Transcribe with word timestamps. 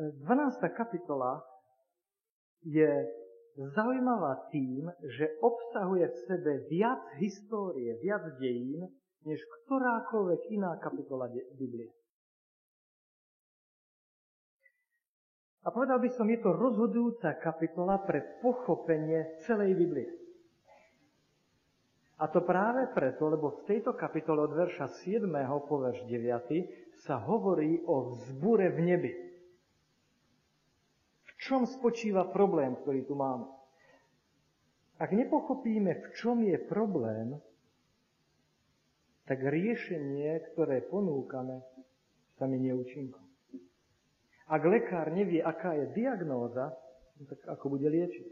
12. 0.00 0.24
kapitola 0.72 1.44
je 2.64 2.88
zaujímavá 3.76 4.48
tým, 4.48 4.88
že 5.04 5.28
obsahuje 5.44 6.08
v 6.08 6.16
sebe 6.24 6.52
viac 6.72 7.04
histórie, 7.20 8.00
viac 8.00 8.24
dejín, 8.40 8.88
než 9.28 9.44
ktorákoľvek 9.44 10.40
iná 10.56 10.80
kapitola 10.80 11.28
Biblie. 11.52 11.92
A 15.60 15.68
povedal 15.68 16.00
by 16.00 16.08
som, 16.16 16.24
je 16.24 16.40
to 16.40 16.56
rozhodujúca 16.56 17.36
kapitola 17.36 18.00
pre 18.00 18.40
pochopenie 18.40 19.36
celej 19.44 19.76
Biblie. 19.76 20.08
A 22.16 22.28
to 22.32 22.40
práve 22.40 22.88
preto, 22.96 23.28
lebo 23.28 23.60
v 23.60 23.64
tejto 23.68 23.92
kapitole 23.92 24.48
od 24.48 24.56
verša 24.56 24.88
7. 25.04 25.28
po 25.68 25.84
verš 25.84 26.08
9. 26.08 27.04
sa 27.04 27.20
hovorí 27.20 27.84
o 27.84 28.16
vzbure 28.16 28.72
v 28.72 28.80
nebi. 28.80 29.29
Čom 31.40 31.64
spočíva 31.64 32.28
problém, 32.28 32.76
ktorý 32.76 33.08
tu 33.08 33.16
máme? 33.16 33.48
Ak 35.00 35.16
nepochopíme, 35.16 35.96
v 35.96 36.06
čom 36.12 36.44
je 36.44 36.60
problém, 36.60 37.40
tak 39.24 39.40
riešenie, 39.40 40.52
ktoré 40.52 40.84
ponúkame, 40.84 41.64
sa 42.36 42.44
mi 42.44 42.60
neúčinkom. 42.60 43.24
Ak 44.50 44.66
lekár 44.66 45.08
nevie, 45.14 45.40
aká 45.40 45.78
je 45.78 45.86
diagnóza, 45.96 46.76
no 47.16 47.22
tak 47.24 47.40
ako 47.48 47.78
bude 47.78 47.88
liečiť? 47.88 48.28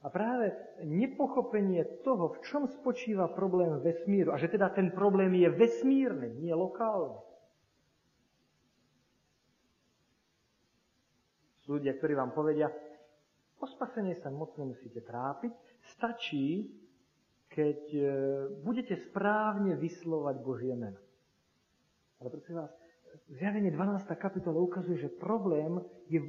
A 0.00 0.08
práve 0.08 0.54
nepochopenie 0.86 1.82
toho, 2.06 2.30
v 2.30 2.38
čom 2.46 2.70
spočíva 2.70 3.26
problém 3.34 3.82
vesmíru, 3.82 4.30
a 4.30 4.38
že 4.38 4.54
teda 4.54 4.70
ten 4.70 4.94
problém 4.94 5.34
je 5.34 5.50
vesmírny, 5.50 6.38
nie 6.38 6.54
lokálny. 6.54 7.25
Ľudia, 11.66 11.98
ktorí 11.98 12.14
vám 12.14 12.32
povedia, 12.32 12.70
o 13.58 13.66
spasenie 13.66 14.14
sa 14.22 14.30
moc 14.30 14.54
nemusíte 14.58 15.02
trápiť, 15.02 15.52
stačí, 15.94 16.70
keď 17.50 17.80
e, 17.94 18.02
budete 18.62 18.98
správne 19.10 19.78
vyslovať 19.78 20.36
Božie 20.42 20.74
meno. 20.74 20.98
Ale 22.20 22.28
prosím 22.32 22.64
vás, 22.64 22.72
zjavenie 23.30 23.70
12. 23.70 24.06
kapitola 24.18 24.58
ukazuje, 24.60 24.98
že 24.98 25.10
problém 25.20 25.80
je, 26.08 26.20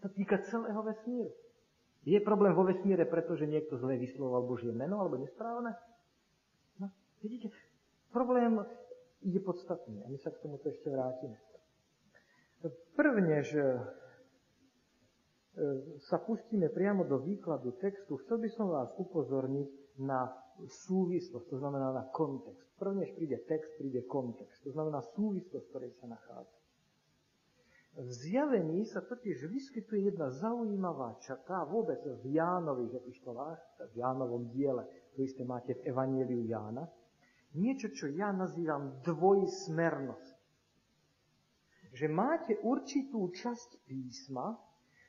sa 0.00 0.08
týka 0.08 0.40
celého 0.46 0.80
vesmíru. 0.84 1.32
Je 2.04 2.20
problém 2.20 2.52
vo 2.52 2.68
vesmíre, 2.68 3.08
pretože 3.08 3.48
niekto 3.48 3.80
zle 3.80 3.96
vyslovoval 3.96 4.44
Božie 4.44 4.72
meno 4.72 5.00
alebo 5.00 5.16
nesprávne? 5.16 5.72
No, 6.76 6.92
vidíte, 7.24 7.48
problém 8.12 8.60
je 9.24 9.40
podstatný 9.40 10.04
a 10.04 10.12
my 10.12 10.18
sa 10.20 10.28
k 10.28 10.40
tomuto 10.44 10.68
ešte 10.68 10.92
vrátime. 10.92 11.40
Prvne, 12.96 13.44
že 13.44 13.60
e, 13.60 13.80
sa 16.10 16.18
pustíme 16.18 16.66
priamo 16.70 17.06
do 17.06 17.22
výkladu 17.22 17.78
textu, 17.78 18.18
chcel 18.26 18.42
by 18.42 18.48
som 18.50 18.66
vás 18.74 18.90
upozorniť 18.98 19.98
na 20.02 20.26
súvislosť, 20.66 21.46
to 21.50 21.56
znamená 21.58 21.94
na 21.94 22.04
kontext. 22.10 22.66
Prvne, 22.78 23.06
než 23.06 23.14
príde 23.14 23.38
text, 23.46 23.70
príde 23.78 24.02
kontext. 24.06 24.66
To 24.66 24.74
znamená 24.74 25.02
súvislosť, 25.14 25.66
ktorej 25.70 25.92
sa 25.98 26.10
nachádza. 26.10 26.58
V 27.94 28.10
zjavení 28.10 28.82
sa 28.90 29.06
totiž 29.06 29.46
vyskytuje 29.46 30.10
jedna 30.10 30.26
zaujímavá 30.34 31.14
črta 31.22 31.62
vôbec 31.62 32.02
v 32.02 32.34
Jánových 32.34 32.98
epištolách, 32.98 33.62
v 33.94 34.02
Jánovom 34.02 34.50
diele, 34.50 34.82
to 35.14 35.22
isté 35.22 35.46
máte 35.46 35.78
v 35.78 35.94
Evangeliu 35.94 36.42
Jána, 36.42 36.90
niečo, 37.54 37.94
čo 37.94 38.10
ja 38.10 38.34
nazývam 38.34 38.98
dvojsmernosť. 39.06 40.36
Že 41.94 42.06
máte 42.10 42.58
určitú 42.66 43.30
časť 43.30 43.86
písma, 43.86 44.58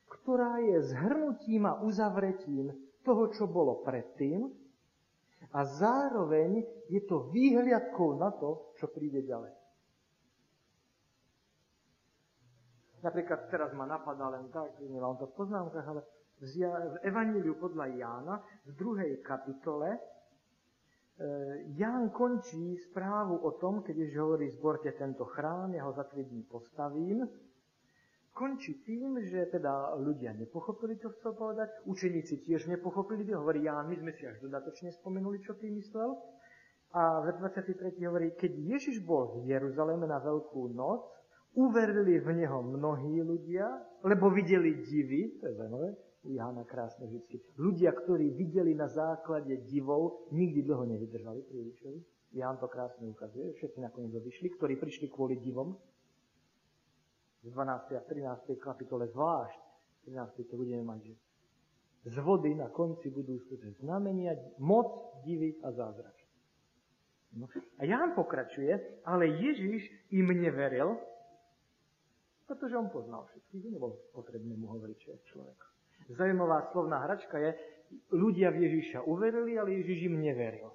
ktorá 0.09 0.61
je 0.61 0.81
zhrnutím 0.89 1.65
a 1.69 1.81
uzavretím 1.81 2.73
toho, 3.05 3.29
čo 3.33 3.45
bolo 3.45 3.85
predtým, 3.85 4.49
a 5.53 5.59
zároveň 5.63 6.65
je 6.89 7.01
to 7.05 7.29
výhľadkou 7.31 8.17
na 8.17 8.33
to, 8.33 8.75
čo 8.75 8.89
príde 8.89 9.23
ďalej. 9.23 9.53
Napríklad 13.05 13.53
teraz 13.53 13.69
ma 13.77 13.85
napadá 13.85 14.33
len 14.33 14.49
tak, 14.49 14.81
nemám 14.81 15.13
to 15.21 15.29
v 15.29 15.37
poznámkach, 15.37 15.85
ale 15.85 16.01
v 16.41 16.97
Evaníliu 17.05 17.55
podľa 17.61 17.85
Jána 17.93 18.35
v 18.65 18.71
druhej 18.73 19.21
kapitole 19.21 19.93
e, 19.93 19.99
Ján 21.77 22.09
končí 22.09 22.75
správu 22.89 23.39
o 23.45 23.55
tom, 23.61 23.85
keď 23.85 23.95
už 24.09 24.11
hovorí, 24.17 24.49
zborte 24.51 24.91
tento 24.97 25.23
chrám, 25.23 25.77
ja 25.77 25.85
ho 25.85 25.93
za 25.93 26.03
tri 26.09 26.25
dní 26.25 26.43
postavím, 26.49 27.29
končí 28.35 28.83
tým, 28.83 29.15
že 29.23 29.47
teda 29.47 29.95
ľudia 29.95 30.35
nepochopili, 30.35 30.99
čo 30.99 31.15
chcel 31.15 31.39
povedať, 31.39 31.71
učeníci 31.87 32.43
tiež 32.43 32.67
nepochopili, 32.67 33.23
hovorí 33.31 33.63
Ján, 33.63 33.87
my 33.87 33.95
sme 33.95 34.11
si 34.11 34.27
až 34.27 34.43
dodatočne 34.43 34.91
spomenuli, 34.91 35.39
čo 35.39 35.55
tým 35.55 35.79
myslel. 35.79 36.19
A 36.91 37.23
v 37.23 37.31
23. 37.39 37.95
hovorí, 38.03 38.35
keď 38.35 38.51
Ježiš 38.55 38.99
bol 39.07 39.39
v 39.39 39.55
Jeruzaleme 39.55 40.03
na 40.03 40.19
Veľkú 40.19 40.67
noc, 40.75 41.07
uverili 41.55 42.19
v 42.19 42.43
Neho 42.43 42.59
mnohí 42.59 43.23
ľudia, 43.23 43.71
lebo 44.03 44.27
videli 44.27 44.83
divy, 44.83 45.39
to 45.39 45.47
je 45.47 45.53
zaujímavé, 45.55 45.95
u 46.25 46.29
Jána 46.35 46.63
krásne 46.67 47.07
vždy. 47.07 47.55
Ľudia, 47.55 47.95
ktorí 47.95 48.35
videli 48.35 48.75
na 48.75 48.91
základe 48.91 49.63
divov, 49.69 50.27
nikdy 50.35 50.65
dlho 50.65 50.83
nevydržali 50.83 51.39
pri 51.47 51.55
Ježišovi. 51.63 51.99
Ján 52.35 52.59
to 52.59 52.67
krásne 52.67 53.07
ukazuje, 53.07 53.55
všetci 53.55 53.79
nakoniec 53.79 54.11
odišli, 54.11 54.59
ktorí 54.59 54.75
prišli 54.75 55.07
kvôli 55.07 55.39
divom, 55.39 55.79
v 57.45 57.53
12. 57.53 57.93
a 57.93 58.01
13. 58.01 58.57
kapitole 58.57 59.05
zvlášť, 59.13 59.61
13. 60.09 60.49
to 60.49 60.57
budeme 60.57 60.81
mať, 60.81 61.01
že 61.05 61.13
z 62.05 62.17
vody 62.21 62.53
na 62.57 62.69
konci 62.69 63.09
budú 63.09 63.37
skutočne 63.45 63.77
znamenia, 63.81 64.33
moc, 64.61 65.21
divy 65.25 65.57
a 65.61 65.69
zázrak. 65.73 66.13
No. 67.37 67.49
A 67.81 67.83
Ján 67.85 68.13
pokračuje, 68.13 69.01
ale 69.05 69.27
Ježiš 69.27 69.89
im 70.13 70.29
neveril, 70.33 70.97
pretože 72.45 72.77
on 72.77 72.93
poznal 72.93 73.25
všetkých, 73.25 73.73
nebolo 73.73 73.97
potrebné 74.13 74.53
mu 74.53 74.69
hovoriť, 74.69 74.97
čo 75.01 75.09
je 75.13 75.19
človek. 75.33 75.59
Zajímavá 76.13 76.69
slovná 76.69 77.01
hračka 77.01 77.41
je, 77.41 77.57
ľudia 78.13 78.53
v 78.53 78.69
Ježiša 78.69 79.05
uverili, 79.09 79.57
ale 79.57 79.81
Ježiš 79.81 80.09
im 80.09 80.21
neveril. 80.21 80.69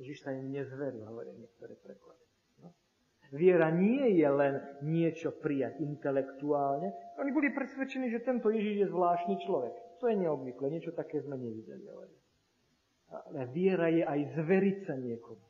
Ježiš 0.00 0.24
sa 0.24 0.32
im 0.32 0.48
nezveril, 0.48 1.04
hovorí 1.04 1.32
niektoré 1.36 1.76
preklady. 1.76 2.23
Viera 3.32 3.72
nie 3.72 4.20
je 4.20 4.28
len 4.28 4.54
niečo 4.84 5.32
prijať 5.40 5.80
intelektuálne. 5.80 6.92
Oni 7.18 7.30
boli 7.32 7.50
presvedčení, 7.50 8.12
že 8.12 8.26
tento 8.26 8.52
Ježiš 8.52 8.84
je 8.84 8.92
zvláštny 8.92 9.34
človek. 9.42 9.74
To 10.02 10.10
je 10.10 10.16
neobvykle, 10.20 10.68
niečo 10.68 10.92
také 10.92 11.22
sme 11.24 11.40
nevideli. 11.40 11.88
Ale 13.08 13.46
viera 13.54 13.88
je 13.88 14.04
aj 14.04 14.20
zveriť 14.36 14.76
sa 14.86 14.94
niekomu. 14.98 15.46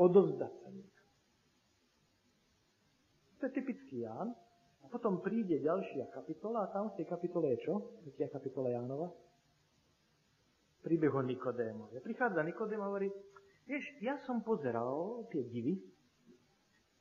Odovzdať 0.00 0.52
sa 0.64 0.68
niekomu. 0.72 1.10
To 3.38 3.42
je 3.46 3.52
typický 3.52 4.06
Ján. 4.06 4.34
A 4.82 4.90
potom 4.90 5.22
príde 5.22 5.62
ďalšia 5.62 6.10
kapitola 6.10 6.66
a 6.66 6.70
tam 6.74 6.90
v 6.90 7.02
tej 7.02 7.06
kapitole 7.06 7.54
je 7.54 7.58
čo? 7.66 7.74
Tretia 8.02 8.28
kapitola 8.30 8.70
Jánova. 8.70 9.08
Príbeh 10.82 11.14
o 11.14 11.22
Nikodémovi. 11.22 12.02
Prichádza 12.02 12.42
Nikodém 12.42 12.82
a 12.82 12.90
hovorí, 12.90 13.06
vieš, 13.70 13.86
ja 14.02 14.18
som 14.26 14.42
pozeral 14.42 15.26
tie 15.30 15.46
divy, 15.46 15.78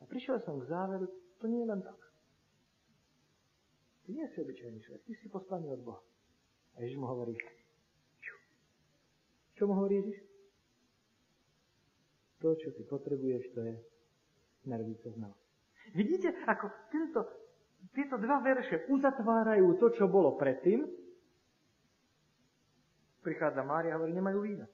a 0.02 0.04
prišiel 0.10 0.42
som 0.42 0.58
k 0.58 0.66
záveru, 0.66 1.06
to 1.38 1.46
nie 1.46 1.62
je 1.62 1.70
len 1.70 1.82
tak. 1.86 2.00
Ty 4.06 4.10
nie 4.18 4.26
si 4.34 4.38
obyčajný 4.42 4.82
človek, 4.82 5.02
ty 5.06 5.14
si 5.14 5.30
poslaný 5.30 5.70
od 5.78 5.82
Boha. 5.86 6.02
A 6.76 6.82
Ježiš 6.82 6.98
mu 6.98 7.06
hovorí, 7.06 7.38
čo? 8.18 8.36
Čo 9.54 9.64
mu 9.70 9.78
hovorí 9.78 10.02
Ježiš? 10.02 10.18
To, 12.42 12.58
čo 12.58 12.74
ty 12.74 12.82
potrebuješ, 12.90 13.54
to 13.54 13.62
je 13.62 13.74
nervíce 14.66 15.06
znalosť. 15.14 15.46
Vidíte, 15.94 16.34
ako 16.50 16.66
tento, 16.90 17.22
tieto 17.94 18.18
dva 18.18 18.42
verše 18.42 18.90
uzatvárajú 18.90 19.78
to, 19.78 19.94
čo 19.94 20.10
bolo 20.10 20.34
predtým. 20.34 20.90
Prichádza 23.22 23.62
Mária 23.62 23.94
a 23.94 24.02
hovorí, 24.02 24.18
nemajú 24.18 24.40
vína. 24.42 24.66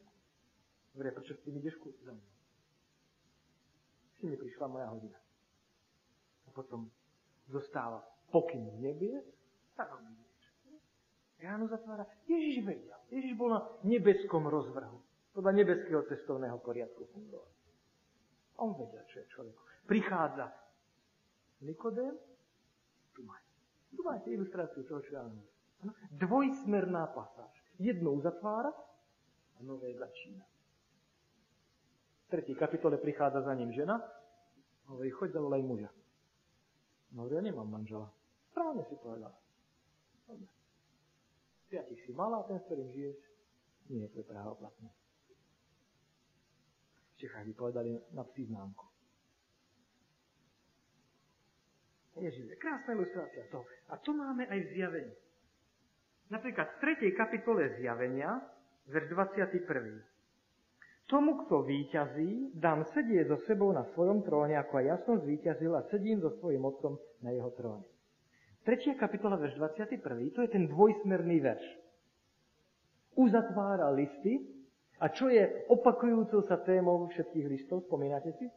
Hovorí, 0.96 1.12
prečo 1.12 1.36
ty 1.44 1.52
ideš 1.52 1.76
za 2.08 2.16
mnou? 2.16 2.37
Mi 4.26 4.38
prišla 4.38 4.66
moja 4.68 4.88
hodina. 4.90 5.20
A 6.48 6.50
potom 6.56 6.90
zostáva 7.52 8.02
pokyn 8.32 8.66
v 8.76 8.78
nebie, 8.82 9.16
tak 9.78 9.94
robí 9.94 10.10
niečo. 10.10 10.52
Ráno 11.38 11.70
zatvára. 11.70 12.06
Ježiš 12.26 12.66
vedel. 12.66 12.98
Ježiš 13.14 13.34
bol 13.38 13.54
na 13.54 13.62
nebeskom 13.86 14.50
rozvrhu. 14.50 15.00
Podľa 15.38 15.54
nebeského 15.54 16.02
cestovného 16.10 16.58
poriadku 16.66 17.06
fungoval. 17.14 17.52
On 18.58 18.74
vedel, 18.74 19.06
čo 19.06 19.22
je 19.22 19.28
človek. 19.38 19.54
Prichádza 19.86 20.50
Nikodém, 21.62 22.14
tu 23.14 23.24
máte. 23.24 23.54
Tu 23.96 24.02
máte 24.04 24.30
ilustráciu 24.30 24.84
toho, 24.86 25.02
čo 25.02 25.14
ja 25.14 25.26
Dvojsmerná 26.12 27.14
pasáž. 27.14 27.54
Jednou 27.78 28.22
zatvára 28.22 28.74
a 29.58 29.60
nové 29.62 29.94
začína. 29.94 30.46
V 32.28 32.56
kapitole 32.60 32.98
prichádza 33.00 33.42
za 33.42 33.54
ním 33.56 33.72
žena, 33.72 34.04
hovorí, 34.92 35.10
choď 35.12 35.32
zavolaj 35.32 35.64
muža. 35.64 35.90
No, 37.16 37.24
ja 37.32 37.40
nemám 37.40 37.72
manžela. 37.72 38.12
Správne 38.52 38.84
si 38.92 38.96
povedal. 39.00 39.32
Dobre. 40.28 40.52
Piatich 41.72 42.04
si 42.04 42.12
mala, 42.12 42.44
ten, 42.48 42.60
s 42.60 42.68
ktorým 42.68 42.92
žiješ, 42.92 43.18
nie 43.92 44.04
je 44.08 44.12
to 44.12 44.28
právoplatné. 44.28 44.92
V 47.16 47.16
Čechách 47.24 47.48
by 47.48 47.54
povedali 47.56 47.96
na 48.12 48.24
psí 48.28 48.44
známku. 48.52 48.86
Ježiš, 52.18 52.58
krásna 52.58 52.98
ilustrácia 52.98 53.46
toho. 53.54 53.64
A 53.94 53.96
to 54.02 54.12
máme 54.12 54.44
aj 54.50 54.60
zjavení. 54.74 55.16
Napríklad 56.28 56.68
v 56.82 56.98
3. 56.98 57.14
kapitole 57.16 57.78
zjavenia, 57.80 58.42
verš 58.90 59.16
21. 59.16 60.17
Tomu, 61.08 61.48
kto 61.48 61.64
výťazí, 61.64 62.52
dám 62.52 62.84
sedieť 62.92 63.32
so 63.32 63.40
sebou 63.48 63.72
na 63.72 63.88
svojom 63.96 64.28
tróne, 64.28 64.60
ako 64.60 64.84
aj 64.84 64.86
ja 64.86 64.98
som 65.08 65.16
zvíťazil 65.24 65.72
a 65.80 65.88
sedím 65.88 66.20
so 66.20 66.36
svojím 66.36 66.68
otcom 66.68 67.00
na 67.24 67.32
jeho 67.32 67.48
tróne. 67.56 67.88
Tretia 68.68 69.00
kapitola, 69.00 69.40
verš 69.40 69.56
21. 69.56 70.04
To 70.36 70.44
je 70.44 70.50
ten 70.52 70.68
dvojsmerný 70.68 71.40
verš. 71.40 71.64
Uzatvára 73.16 73.88
listy 73.96 74.44
a 75.00 75.08
čo 75.08 75.32
je 75.32 75.48
opakujúcou 75.72 76.44
sa 76.44 76.60
témou 76.60 77.08
všetkých 77.08 77.48
listov, 77.48 77.88
spomínate 77.88 78.36
si, 78.36 78.52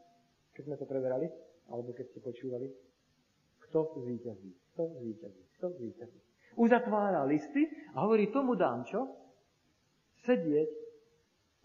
keď 0.59 0.63
sme 0.67 0.75
to 0.75 0.91
preberali, 0.91 1.31
alebo 1.71 1.95
keď 1.95 2.11
ste 2.11 2.19
počúvali? 2.19 2.67
Kto 3.71 3.95
zvíťazí? 4.03 4.51
Kto 4.75 4.83
zvíťazí? 4.99 5.43
Kto 5.55 5.67
zvíťazí? 5.79 6.19
Uzatvára 6.59 7.23
listy 7.31 7.71
a 7.95 8.03
hovorí, 8.03 8.35
tomu 8.35 8.59
dám 8.59 8.83
čo? 8.91 9.07
Sedieť 10.27 10.80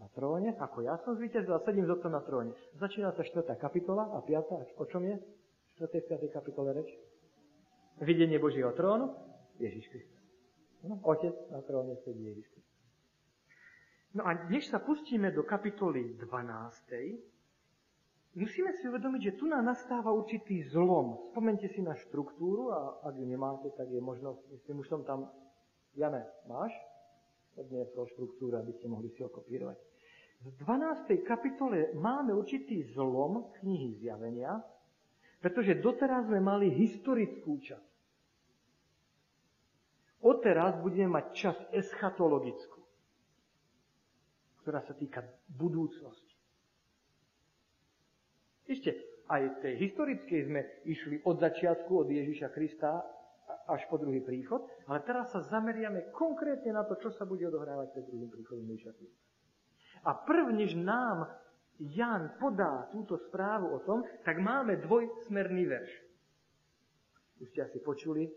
na 0.05 0.13
tróne, 0.13 0.53
ako 0.61 0.85
ja 0.85 1.01
som 1.01 1.17
zvýťazil 1.17 1.49
a 1.49 1.65
sedím 1.65 1.89
zotom 1.89 2.13
na 2.13 2.21
tróne. 2.21 2.53
Začína 2.77 3.09
sa 3.17 3.25
4. 3.25 3.41
kapitola 3.57 4.13
a 4.13 4.21
5. 4.21 4.77
O 4.77 4.85
čom 4.85 5.01
je? 5.01 5.17
4. 5.81 5.89
5. 5.89 6.29
kapitole 6.29 6.77
reč? 6.77 6.93
Videnie 8.05 8.37
Božieho 8.37 8.69
trónu? 8.77 9.17
Ježiš 9.57 9.89
Kristus. 9.89 10.21
No, 10.85 11.01
otec 11.09 11.33
na 11.49 11.57
tróne 11.65 11.97
sedí 12.05 12.21
Ježiš 12.21 12.45
Kristus. 12.53 12.77
No 14.13 14.29
a 14.29 14.45
než 14.45 14.69
sa 14.69 14.77
pustíme 14.77 15.33
do 15.33 15.41
kapitoly 15.41 16.21
12. 16.21 18.37
Musíme 18.37 18.77
si 18.77 18.85
uvedomiť, 18.85 19.33
že 19.33 19.37
tu 19.41 19.49
nám 19.49 19.65
nastáva 19.65 20.13
určitý 20.13 20.69
zlom. 20.69 21.33
Spomente 21.33 21.65
si 21.73 21.81
na 21.81 21.97
štruktúru 21.97 22.69
a 22.69 23.01
ak 23.09 23.17
ju 23.17 23.25
nemáte, 23.25 23.73
tak 23.73 23.89
je 23.89 23.97
možno, 23.97 24.37
myslím, 24.53 24.85
už 24.85 24.87
som 24.91 25.01
tam, 25.01 25.33
Jane, 25.97 26.29
máš? 26.45 26.69
odniesol 27.55 28.05
štruktúru, 28.11 28.59
aby 28.59 28.75
ste 28.75 28.91
mohli 28.91 29.07
si 29.15 29.23
ho 29.23 29.31
kopírovať. 29.31 29.79
V 30.41 30.51
12. 30.61 31.23
kapitole 31.23 31.93
máme 31.95 32.35
určitý 32.35 32.83
zlom 32.91 33.53
knihy 33.61 33.95
zjavenia, 34.01 34.59
pretože 35.39 35.77
doteraz 35.77 36.25
sme 36.25 36.41
mali 36.41 36.73
historickú 36.73 37.61
časť. 37.61 37.93
Odteraz 40.25 40.81
budeme 40.81 41.21
mať 41.21 41.25
časť 41.37 41.61
eschatologickú, 41.69 42.81
ktorá 44.65 44.81
sa 44.81 44.97
týka 44.97 45.21
budúcnosti. 45.53 46.33
Ešte 48.65 49.21
aj 49.29 49.61
tej 49.61 49.73
historickej 49.77 50.39
sme 50.49 50.61
išli 50.85 51.21
od 51.29 51.37
začiatku, 51.37 52.05
od 52.05 52.09
Ježiša 52.09 52.49
Krista 52.49 53.05
až 53.69 53.85
po 53.89 53.97
druhý 54.01 54.21
príchod, 54.21 54.65
ale 54.89 55.05
teraz 55.05 55.33
sa 55.33 55.41
zameriame 55.41 56.09
konkrétne 56.13 56.73
na 56.73 56.85
to, 56.85 56.97
čo 56.97 57.13
sa 57.13 57.25
bude 57.29 57.45
odohrávať 57.45 57.93
pred 57.93 58.05
druhým 58.09 58.29
príchodom 58.29 58.65
Ježiša 58.65 58.93
Krista. 58.97 59.24
A 60.05 60.13
prv, 60.13 60.53
než 60.53 60.77
nám 60.77 61.27
Jan 61.79 62.37
podá 62.39 62.87
túto 62.93 63.17
správu 63.17 63.75
o 63.75 63.79
tom, 63.83 64.05
tak 64.23 64.39
máme 64.39 64.79
dvojsmerný 64.85 65.65
verš. 65.65 65.91
Už 67.41 67.51
ste 67.51 67.67
asi 67.67 67.83
počuli, 67.83 68.31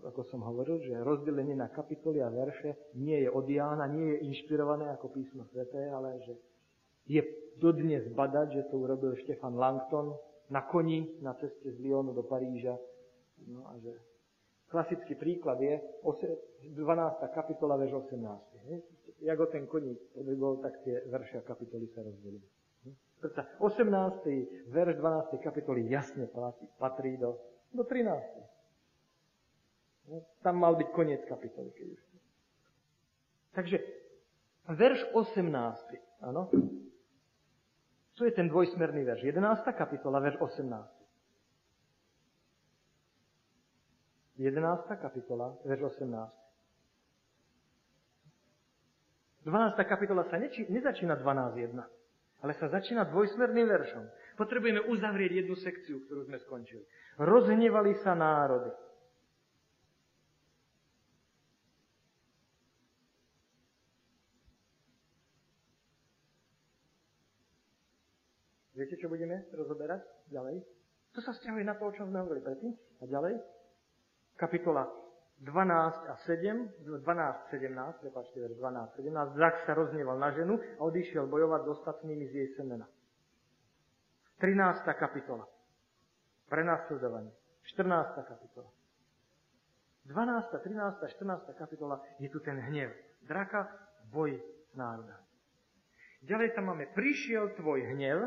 ako 0.00 0.24
som 0.30 0.40
hovoril, 0.46 0.80
že 0.80 1.02
rozdelenie 1.02 1.58
na 1.58 1.68
kapitoly 1.68 2.22
a 2.22 2.32
verše 2.32 2.94
nie 2.96 3.26
je 3.26 3.28
od 3.28 3.44
Jána, 3.44 3.84
nie 3.90 4.16
je 4.16 4.22
inšpirované 4.32 4.88
ako 4.94 5.12
písmo 5.12 5.44
sveté, 5.50 5.90
ale 5.90 6.22
že 6.24 6.34
je 7.04 7.20
dodnes 7.58 8.06
badať, 8.14 8.48
že 8.54 8.68
to 8.70 8.78
urobil 8.78 9.12
Štefan 9.18 9.58
Langton 9.58 10.14
na 10.48 10.64
koni 10.64 11.20
na 11.20 11.34
ceste 11.36 11.74
z 11.74 11.76
Lyonu 11.82 12.14
do 12.14 12.24
Paríža. 12.24 12.78
No 13.44 13.68
a 13.68 13.76
že 13.82 13.92
Klasický 14.68 15.16
príklad 15.16 15.56
je 15.64 15.80
12. 16.04 16.76
kapitola, 17.32 17.80
verš 17.80 18.04
18. 18.12 18.97
Jak 19.18 19.40
o 19.40 19.46
ten 19.46 19.66
koník 19.66 19.98
podrybol, 20.14 20.62
tak 20.62 20.78
tie 20.86 21.02
verše 21.10 21.38
a 21.38 21.42
kapitoly 21.42 21.86
sa 21.90 22.06
rozdelili. 22.06 22.46
Preto 23.18 23.42
18. 23.58 24.70
verš 24.70 24.94
12. 24.94 25.42
kapitoly 25.42 25.90
jasne 25.90 26.30
patrí 26.78 27.18
do, 27.18 27.34
do 27.74 27.82
13. 27.82 28.22
Tam 30.40 30.54
mal 30.54 30.78
byť 30.78 30.88
koniec 30.94 31.26
kapitoly. 31.26 31.74
Keď 31.74 31.86
už. 31.98 32.02
Takže 33.58 33.76
verš 34.70 35.10
18. 35.12 35.50
Áno? 36.22 36.46
To 38.18 38.22
je 38.26 38.32
ten 38.34 38.46
dvojsmerný 38.46 39.02
verš. 39.02 39.22
11. 39.26 39.66
kapitola, 39.74 40.22
verš 40.22 40.38
18. 40.38 40.98
11. 44.38 45.02
kapitola, 45.02 45.58
verš 45.66 45.98
18. 45.98 46.47
12. 49.48 49.80
kapitola 49.88 50.28
sa 50.28 50.36
neči, 50.36 50.68
nezačína 50.68 51.16
12.1, 51.24 51.72
ale 52.44 52.52
sa 52.60 52.68
začína 52.68 53.08
dvojsmerným 53.08 53.64
veršom. 53.64 54.04
Potrebujeme 54.36 54.84
uzavrieť 54.92 55.42
jednu 55.42 55.56
sekciu, 55.56 56.04
ktorú 56.04 56.28
sme 56.28 56.36
skončili. 56.44 56.84
Rozhnevali 57.16 57.96
sa 58.04 58.12
národy. 58.12 58.68
Viete, 68.76 68.94
čo 69.00 69.10
budeme 69.10 69.48
rozoberať 69.50 70.04
ďalej? 70.30 70.62
To 71.16 71.24
sa 71.24 71.34
stiahuje 71.34 71.66
na 71.66 71.74
to, 71.74 71.88
o 71.88 71.94
čom 71.96 72.12
sme 72.12 72.22
hovorili 72.22 72.46
predtým. 72.46 72.72
A 73.02 73.10
ďalej? 73.10 73.42
kapitola 74.38 74.86
12 75.40 76.10
a 76.10 76.16
7, 76.16 76.68
12, 76.82 77.50
17, 77.50 78.00
prepáčte, 78.00 78.48
12, 78.58 78.96
17, 78.96 79.38
Zach 79.38 79.56
sa 79.66 79.72
roznieval 79.74 80.18
na 80.18 80.34
ženu 80.34 80.58
a 80.58 80.80
odišiel 80.82 81.30
bojovať 81.30 81.60
s 81.62 81.68
ostatnými 81.78 82.26
z 82.26 82.32
jej 82.34 82.48
semena. 82.58 82.90
13. 84.42 84.82
kapitola. 84.98 85.46
Prenasledovanie. 86.50 87.30
14. 87.70 88.18
kapitola. 88.26 88.70
12., 90.10 90.58
13., 90.58 91.06
14. 91.06 91.54
kapitola 91.54 92.02
je 92.18 92.28
tu 92.32 92.42
ten 92.42 92.58
hnev. 92.58 92.90
Draka, 93.22 93.70
boj 94.10 94.34
s 94.42 94.74
národami. 94.74 95.26
Ďalej 96.26 96.58
tam 96.58 96.74
máme, 96.74 96.90
prišiel 96.98 97.54
tvoj 97.54 97.94
hnev, 97.94 98.26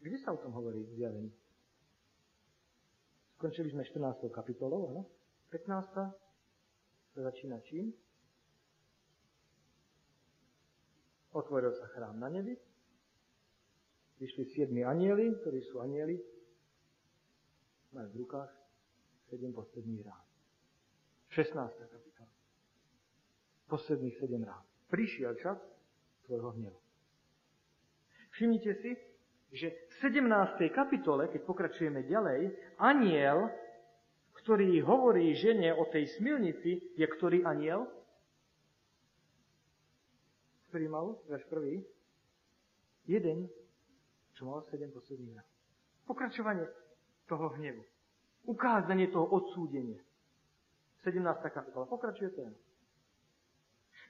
Kde 0.00 0.16
sa 0.16 0.32
o 0.32 0.40
tom 0.40 0.56
hovorí 0.56 0.80
v 0.80 0.96
zjavení? 0.96 1.30
Skončili 3.36 3.68
sme 3.72 3.84
14. 3.84 4.32
kapitolou, 4.32 4.88
áno? 4.92 5.04
15. 5.52 7.16
sa 7.16 7.20
začína 7.20 7.60
čím? 7.68 7.92
Otvoril 11.36 11.72
sa 11.76 11.86
chrám 11.92 12.16
na 12.16 12.32
nebi. 12.32 12.56
Vyšli 14.20 14.44
siedmi 14.52 14.84
anieli, 14.84 15.32
ktorí 15.40 15.60
sú 15.68 15.80
anieli. 15.80 16.20
Majú 17.96 18.08
v 18.12 18.18
rukách 18.24 18.50
sedem 19.32 19.52
posledných 19.52 20.02
rán. 20.04 20.24
16. 21.32 21.56
kapitola. 21.88 22.32
Posledných 23.70 24.16
sedem 24.18 24.42
rán. 24.44 24.64
Prišiel 24.90 25.38
čas 25.38 25.56
tvojho 26.26 26.50
hnevu. 26.58 26.80
Všimnite 28.34 28.72
si, 28.82 28.90
že 29.50 29.74
v 29.74 29.94
17. 30.06 30.70
kapitole, 30.70 31.26
keď 31.26 31.42
pokračujeme 31.42 32.06
ďalej, 32.06 32.54
aniel, 32.78 33.50
ktorý 34.40 34.78
hovorí 34.86 35.34
žene 35.34 35.74
o 35.74 35.90
tej 35.90 36.06
smilnici, 36.16 36.94
je 36.94 37.06
ktorý 37.06 37.42
aniel? 37.42 37.90
Ktorý 40.70 40.86
mal, 40.86 41.18
verš 41.26 41.44
prvý? 41.50 41.82
Jeden, 43.10 43.50
čo 44.38 44.46
mal 44.46 44.62
sedem 44.70 44.94
posledných 44.94 45.42
Pokračovanie 46.06 46.64
toho 47.26 47.50
hnevu. 47.58 47.82
Ukázanie 48.46 49.10
toho 49.10 49.26
odsúdenia. 49.34 49.98
17. 51.02 51.26
kapitola. 51.50 51.90
Pokračuje 51.90 52.30
ten. 52.38 52.54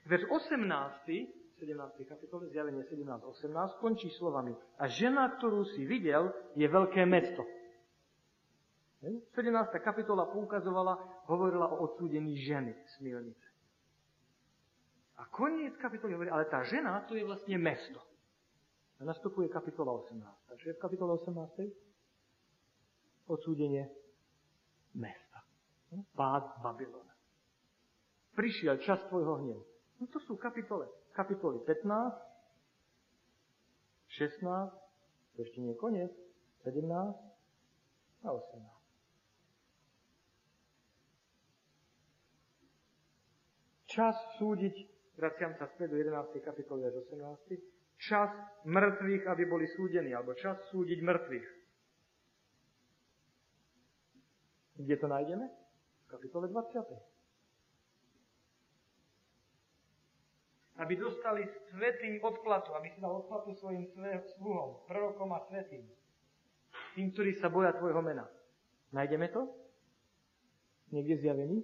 Verš 0.05 0.29
18. 0.29 1.40
17. 1.61 2.09
kapitole, 2.09 2.49
zjavenie 2.49 2.81
17.18, 2.89 3.85
končí 3.85 4.09
slovami. 4.17 4.57
A 4.81 4.89
žena, 4.89 5.29
ktorú 5.37 5.69
si 5.77 5.85
videl, 5.85 6.33
je 6.57 6.65
veľké 6.65 7.05
mesto. 7.05 7.45
17. 9.05 9.45
kapitola 9.85 10.33
poukazovala, 10.33 10.97
hovorila 11.29 11.69
o 11.69 11.85
odsúdení 11.85 12.41
ženy, 12.41 12.73
smilnice. 12.97 13.49
A 15.21 15.29
koniec 15.29 15.77
kapitoly 15.77 16.17
hovorí, 16.17 16.33
ale 16.33 16.49
tá 16.49 16.65
žena 16.65 17.05
to 17.05 17.13
je 17.13 17.25
vlastne 17.25 17.61
mesto. 17.61 18.01
A 19.01 19.05
nastupuje 19.05 19.49
kapitola 19.53 19.93
18. 19.93 20.17
Takže 20.49 20.77
v 20.77 20.79
kapitole 20.81 21.13
18. 21.17 23.29
Odsúdenie 23.29 23.89
mesta. 24.97 25.45
Pád 26.17 26.61
Babylona. 26.65 27.13
Prišiel 28.37 28.81
čas 28.81 29.01
tvojho 29.09 29.45
hnevu. 29.45 29.65
No 30.01 30.05
to 30.09 30.21
sú 30.25 30.41
kapitole. 30.41 30.89
Kapitoly 31.21 31.61
15, 31.69 31.85
16, 34.09 34.41
to 35.37 35.45
ešte 35.45 35.61
nie 35.61 35.77
je 35.77 35.79
koniec, 35.79 36.09
17 36.65 36.81
a 38.25 38.29
18. 38.33 38.81
Čas 43.85 44.17
súdiť, 44.41 44.73
vraciam 45.21 45.53
sa 45.61 45.69
späť 45.77 45.93
do 45.93 46.01
11. 46.01 46.41
kapitoly 46.41 46.89
až 46.89 47.05
18. 47.05 47.53
Čas 48.01 48.33
mŕtvych, 48.65 49.29
aby 49.29 49.45
boli 49.45 49.69
súdení, 49.77 50.17
alebo 50.17 50.33
čas 50.41 50.57
súdiť 50.73 51.05
mŕtvych. 51.05 51.49
Kde 54.89 54.97
to 54.97 55.05
nájdeme? 55.05 55.45
V 55.53 56.17
kapitole 56.17 56.49
20. 56.49 57.10
aby 60.81 60.97
dostali 60.97 61.45
svetý 61.69 62.17
odplatu, 62.25 62.73
aby 62.73 62.89
si 62.89 62.99
dal 63.05 63.21
odplatu 63.21 63.53
svojim 63.53 63.85
sluhom, 64.37 64.81
prorokom 64.89 65.29
a 65.37 65.45
svetým. 65.45 65.85
Tým, 66.97 67.13
ktorí 67.13 67.37
sa 67.37 67.53
boja 67.53 67.77
tvojho 67.77 68.01
mena. 68.01 68.25
Nájdeme 68.91 69.29
to? 69.29 69.45
Niekde 70.91 71.21
zjavení? 71.21 71.63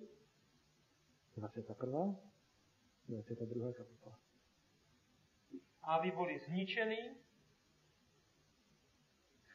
21. 1.36 2.14
22. 3.08 3.72
kapitola. 3.72 4.16
Aby 5.86 6.10
boli 6.12 6.38
zničení, 6.38 7.16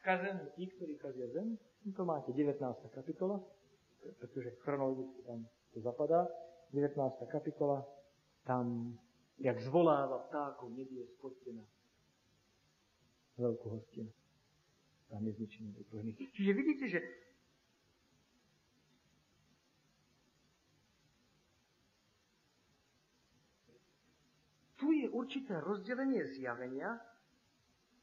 skazení 0.00 0.48
tí, 0.56 0.66
ktorí 0.66 0.96
kazia 0.98 1.28
zem. 1.30 1.54
To 1.94 2.02
máte 2.02 2.32
19. 2.32 2.58
kapitola, 2.90 3.38
pretože 4.18 4.56
chronologicky 4.64 5.22
tam 5.22 5.46
to 5.74 5.80
zapadá. 5.80 6.26
19. 6.72 6.96
kapitola, 7.28 7.84
tam 8.48 8.96
jak 9.38 9.56
zvoláva 9.60 10.18
ptákov 10.28 10.68
nebie 10.74 11.06
spotená 11.16 11.64
veľkú 13.40 13.66
hostinu. 13.78 14.10
Tam 15.08 15.24
je 15.28 15.32
zničený 15.36 15.68
vyplný. 15.76 16.10
Čiže 16.32 16.52
vidíte, 16.52 16.84
že 16.88 17.00
tu 24.80 24.92
je 24.92 25.06
určité 25.12 25.60
rozdelenie 25.60 26.24
zjavenia. 26.32 26.96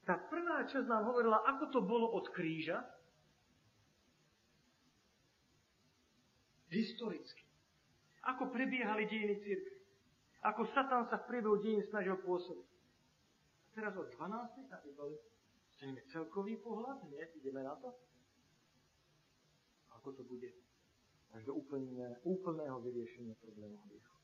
Tá 0.06 0.16
prvá 0.16 0.66
časť 0.66 0.86
nám 0.86 1.10
hovorila, 1.10 1.42
ako 1.46 1.64
to 1.70 1.80
bolo 1.82 2.14
od 2.14 2.30
kríža, 2.30 2.82
historicky. 6.70 7.42
Ako 8.22 8.54
prebiehali 8.54 9.10
dejiny 9.10 9.36
církvy. 9.42 9.79
Ako 10.40 10.64
Satan 10.72 11.04
sa 11.12 11.20
v 11.20 11.28
priebehu 11.28 11.60
dejín 11.60 11.84
snažil 11.92 12.16
pôsobiť. 12.24 12.64
A 12.64 13.68
teraz 13.76 13.92
od 13.92 14.08
12. 14.08 14.72
kapitoly 14.72 15.20
staneme 15.76 16.00
celkový 16.08 16.56
pohľad, 16.64 17.04
nie? 17.12 17.20
Ideme 17.44 17.60
na 17.60 17.76
to? 17.76 17.92
Ako 20.00 20.16
to 20.16 20.24
bude? 20.24 20.48
Až 21.36 21.44
do 21.44 21.60
úplne, 21.60 22.16
úplného 22.24 22.80
vyriešenia 22.80 23.36
problémov 23.36 23.84
hriechu. 23.92 24.16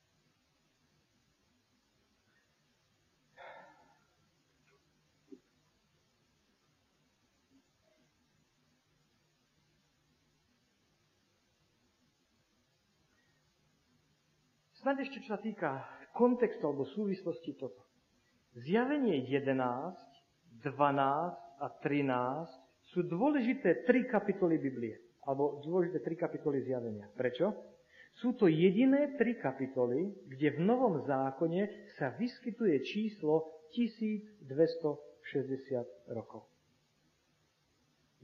Snad 14.81 15.03
ešte, 15.03 15.19
čo 15.19 15.35
sa 15.35 15.41
týka 15.43 15.83
kontextu 16.17 16.65
alebo 16.65 16.89
súvislosti 16.89 17.53
toto. 17.61 17.85
Zjavenie 18.57 19.29
11, 19.29 19.53
12 20.65 21.61
a 21.61 21.69
13 21.85 22.97
sú 22.97 23.05
dôležité 23.05 23.85
tri 23.85 24.09
kapitoly 24.09 24.57
Biblie. 24.57 24.97
Alebo 25.29 25.61
dôležité 25.61 26.01
tri 26.01 26.17
kapitoly 26.17 26.65
zjavenia. 26.65 27.13
Prečo? 27.13 27.53
Sú 28.17 28.33
to 28.33 28.49
jediné 28.49 29.21
tri 29.21 29.37
kapitoly, 29.37 30.09
kde 30.25 30.57
v 30.57 30.65
Novom 30.65 31.05
zákone 31.05 31.93
sa 32.01 32.17
vyskytuje 32.17 32.81
číslo 32.89 33.61
1260 33.77 36.17
rokov. 36.17 36.49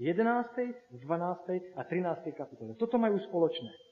11., 0.01 0.97
12. 0.97 1.77
a 1.77 1.83
13. 1.85 2.33
kapitole. 2.33 2.73
Toto 2.81 2.97
majú 2.97 3.21
spoločné. 3.29 3.92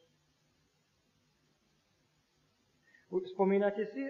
Spomínate 3.10 3.90
si, 3.90 4.06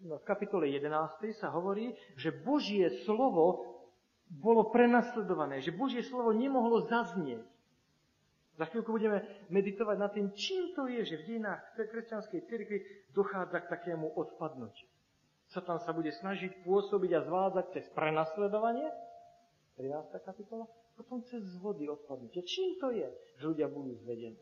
no, 0.00 0.16
v 0.16 0.24
kapitole 0.24 0.72
11 0.72 0.88
sa 1.36 1.52
hovorí, 1.52 1.92
že 2.16 2.32
Božie 2.32 2.88
slovo 3.04 3.68
bolo 4.32 4.72
prenasledované, 4.72 5.60
že 5.60 5.76
Božie 5.76 6.00
slovo 6.00 6.32
nemohlo 6.32 6.88
zaznieť. 6.88 7.44
Za 8.56 8.68
chvíľku 8.68 8.92
budeme 8.92 9.24
meditovať 9.48 9.96
nad 9.96 10.12
tým, 10.12 10.32
čím 10.36 10.76
to 10.76 10.84
je, 10.88 11.04
že 11.04 11.20
v 11.20 11.26
dejinách 11.28 11.60
kresťanskej 11.76 12.40
cirkvi 12.48 12.78
dochádza 13.12 13.64
k 13.64 13.70
takému 13.72 14.12
odpadnutiu. 14.12 14.88
Satan 15.52 15.80
sa 15.80 15.92
bude 15.92 16.12
snažiť 16.12 16.64
pôsobiť 16.64 17.10
a 17.16 17.24
zvádzať 17.24 17.66
cez 17.76 17.84
prenasledovanie, 17.92 18.88
13. 19.76 20.20
kapitola, 20.24 20.68
potom 20.96 21.24
cez 21.24 21.40
zvody 21.56 21.88
odpadnutia. 21.88 22.44
Čím 22.44 22.76
to 22.80 22.92
je, 22.92 23.08
že 23.40 23.44
ľudia 23.48 23.68
budú 23.68 23.96
zvedení? 24.04 24.40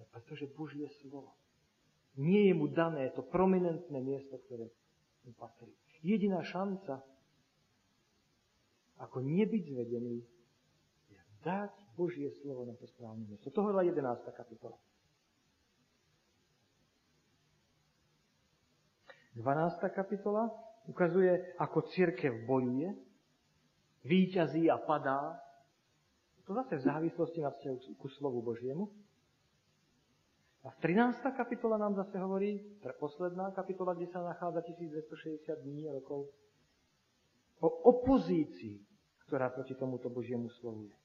No, 0.00 0.08
pretože 0.12 0.48
Božie 0.52 0.88
slovo 1.00 1.32
nie 2.14 2.50
je 2.50 2.54
mu 2.54 2.70
dané 2.70 3.10
to 3.10 3.26
prominentné 3.26 3.98
miesto, 3.98 4.38
ktoré 4.46 4.70
mu 5.26 5.32
patrí. 5.34 5.72
Jediná 6.04 6.44
šanca, 6.44 7.02
ako 9.00 9.18
nebyť 9.24 9.62
zvedený, 9.72 10.22
je 11.10 11.18
dať 11.42 11.72
Božie 11.98 12.30
slovo 12.44 12.68
na 12.68 12.76
to 12.78 12.86
správne 12.86 13.26
miesto. 13.26 13.50
To 13.50 13.64
hovorila 13.64 13.82
11. 13.82 14.30
kapitola. 14.30 14.78
12. 19.34 19.82
kapitola 19.90 20.46
ukazuje, 20.86 21.58
ako 21.58 21.90
církev 21.90 22.46
bojuje, 22.46 22.94
výťazí 24.06 24.70
a 24.70 24.78
padá. 24.78 25.40
To 26.44 26.54
zase 26.54 26.76
v 26.78 26.86
závislosti 26.86 27.40
na 27.40 27.50
vzťahu 27.50 27.98
ku 27.98 28.06
slovu 28.20 28.44
Božiemu. 28.44 28.92
A 30.64 30.72
13. 30.80 31.20
kapitola 31.36 31.76
nám 31.76 31.94
zase 31.94 32.16
hovorí, 32.16 32.56
posledná 32.96 33.52
kapitola, 33.52 33.92
kde 33.92 34.08
sa 34.08 34.24
nachádza 34.24 34.64
1260 34.64 35.60
dní 35.60 35.84
a 35.88 35.92
rokov, 35.92 36.32
o 37.60 37.68
opozícii, 37.68 38.80
ktorá 39.28 39.52
proti 39.52 39.76
tomuto 39.76 40.08
Božiemu 40.08 40.48
slovu 40.56 40.88
je. 40.88 40.96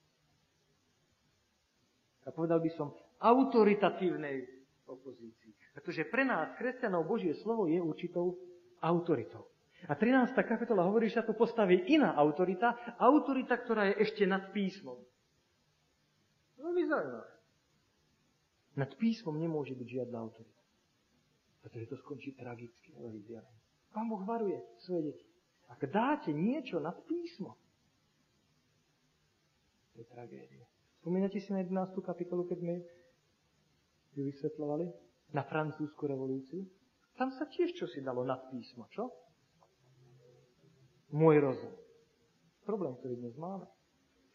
A 2.28 2.32
povedal 2.32 2.64
by 2.64 2.72
som 2.72 2.96
autoritatívnej 3.20 4.48
opozícii. 4.88 5.52
Pretože 5.76 6.08
pre 6.08 6.24
nás, 6.24 6.56
kresťanov, 6.56 7.08
Božie 7.08 7.36
slovo 7.44 7.68
je 7.68 7.84
určitou 7.84 8.40
autoritou. 8.80 9.44
A 9.88 9.96
13. 9.96 10.36
kapitola 10.44 10.88
hovorí, 10.88 11.08
že 11.08 11.20
sa 11.20 11.28
tu 11.28 11.36
postaví 11.36 11.88
iná 11.92 12.16
autorita, 12.16 12.96
autorita, 13.00 13.56
ktorá 13.60 13.92
je 13.92 14.08
ešte 14.08 14.24
nad 14.28 14.52
písmom. 14.52 15.00
Veľmi 16.60 16.84
zaujímavé. 16.88 17.39
Nad 18.80 18.96
písmom 18.96 19.36
nemôže 19.36 19.76
byť 19.76 19.88
žiadna 19.92 20.16
autorita. 20.24 20.64
Pretože 21.60 21.92
to 21.92 21.96
skončí 22.00 22.32
tragicky, 22.40 22.96
hovorí 22.96 23.20
zjavenie. 23.28 23.60
Pán 23.92 24.08
Boh 24.08 24.24
varuje 24.24 24.56
svoje 24.80 25.12
deti. 25.12 25.28
Ak 25.68 25.84
dáte 25.92 26.32
niečo 26.32 26.80
nad 26.80 26.96
písmo, 27.04 27.60
to 29.92 30.00
je 30.00 30.08
tragédia. 30.08 30.64
Spomínate 31.04 31.44
si 31.44 31.52
na 31.52 31.60
11. 31.60 32.00
kapitolu, 32.00 32.48
keď 32.48 32.58
sme 32.64 32.76
ju 34.16 34.24
vysvetľovali? 34.32 34.88
Na 35.36 35.44
francúzsku 35.44 36.10
revolúciu? 36.10 36.64
Tam 37.20 37.36
sa 37.36 37.46
tiež 37.52 37.76
čo 37.76 37.86
si 37.86 38.00
dalo 38.00 38.24
nad 38.24 38.48
písmo, 38.48 38.88
čo? 38.96 39.12
Môj 41.12 41.44
rozum. 41.44 41.76
Problém, 42.64 42.96
ktorý 42.98 43.20
dnes 43.20 43.36
máme. 43.36 43.68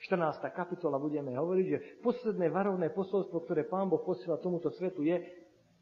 14. 0.04 0.52
kapitola 0.52 1.00
budeme 1.00 1.32
hovoriť, 1.32 1.66
že 1.66 1.78
posledné 2.04 2.52
varovné 2.52 2.92
posolstvo, 2.92 3.48
ktoré 3.48 3.64
Pán 3.64 3.88
Boh 3.88 4.04
posiela 4.04 4.36
tomuto 4.36 4.68
svetu 4.68 5.00
je 5.00 5.16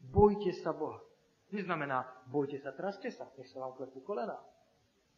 bojte 0.07 0.55
sa 0.63 0.71
Boha. 0.71 1.03
Neznamená 1.51 2.07
bojte 2.31 2.55
sa, 2.63 2.71
traste 2.71 3.11
sa, 3.11 3.27
nech 3.35 3.51
sa 3.51 3.59
vám 3.59 3.75
klepú 3.75 3.99
kolena. 3.99 4.39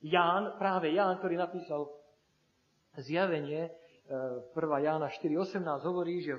Ján, 0.02 0.58
práve 0.58 0.90
Ján, 0.90 1.22
ktorý 1.22 1.38
napísal 1.38 1.86
zjavenie, 2.98 3.70
1. 4.10 4.52
E, 4.54 4.82
Jána 4.82 5.08
4.18 5.10 5.86
hovorí, 5.86 6.26
že 6.26 6.34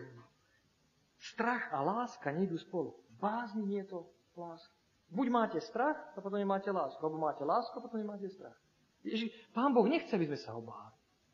strach 1.35 1.71
a 1.71 1.83
láska 1.87 2.35
nejdu 2.35 2.59
spolu. 2.59 2.99
Bázni 3.23 3.63
nie 3.63 3.81
je 3.87 3.95
to 3.95 3.99
láska. 4.35 4.75
Buď 5.07 5.27
máte 5.31 5.59
strach, 5.63 5.97
a 6.15 6.19
potom 6.19 6.39
nemáte 6.39 6.67
lásku. 6.75 6.99
Alebo 6.99 7.23
máte 7.23 7.47
lásku, 7.47 7.79
a 7.79 7.83
potom 7.83 8.03
nemáte 8.03 8.27
strach. 8.27 8.59
Ježi, 9.07 9.31
Pán 9.55 9.71
Boh 9.71 9.87
nechce, 9.87 10.11
aby 10.19 10.27
sme 10.27 10.39
sa 10.43 10.59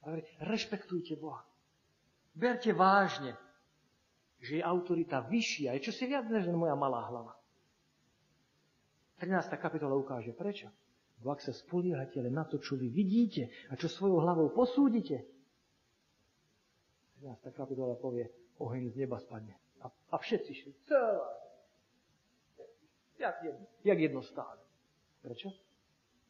Ale 0.03 0.27
rešpektujte 0.43 1.15
Boha. 1.17 1.47
Berte 2.35 2.73
vážne, 2.73 3.39
že 4.43 4.59
je 4.59 4.63
autorita 4.65 5.23
vyššia, 5.23 5.79
je 5.79 5.87
čo 5.87 5.93
si 5.95 6.11
viac 6.11 6.27
než 6.27 6.51
moja 6.51 6.75
malá 6.75 7.07
hlava. 7.07 7.39
13. 9.23 9.55
kapitola 9.63 9.95
ukáže 9.95 10.35
prečo. 10.35 10.67
Bo 11.23 11.31
ak 11.31 11.39
sa 11.39 11.55
spoliehate 11.55 12.19
len 12.19 12.35
na 12.35 12.43
to, 12.43 12.59
čo 12.59 12.75
vy 12.75 12.91
vidíte 12.91 13.47
a 13.71 13.79
čo 13.79 13.87
svojou 13.87 14.19
hlavou 14.19 14.51
posúdite, 14.51 15.23
13. 17.23 17.55
kapitola 17.55 17.95
povie, 17.95 18.27
oheň 18.59 18.91
z 18.91 19.07
neba 19.07 19.23
spadne. 19.23 19.55
A, 19.79 19.87
a 19.87 20.17
všetci 20.19 20.51
šli. 20.51 20.73
Celá. 20.91 21.31
Jak 23.23 23.39
jedno, 23.47 23.67
jak 23.87 23.99
jedno 23.99 24.23
stále. 24.23 24.59
Prečo? 25.23 25.55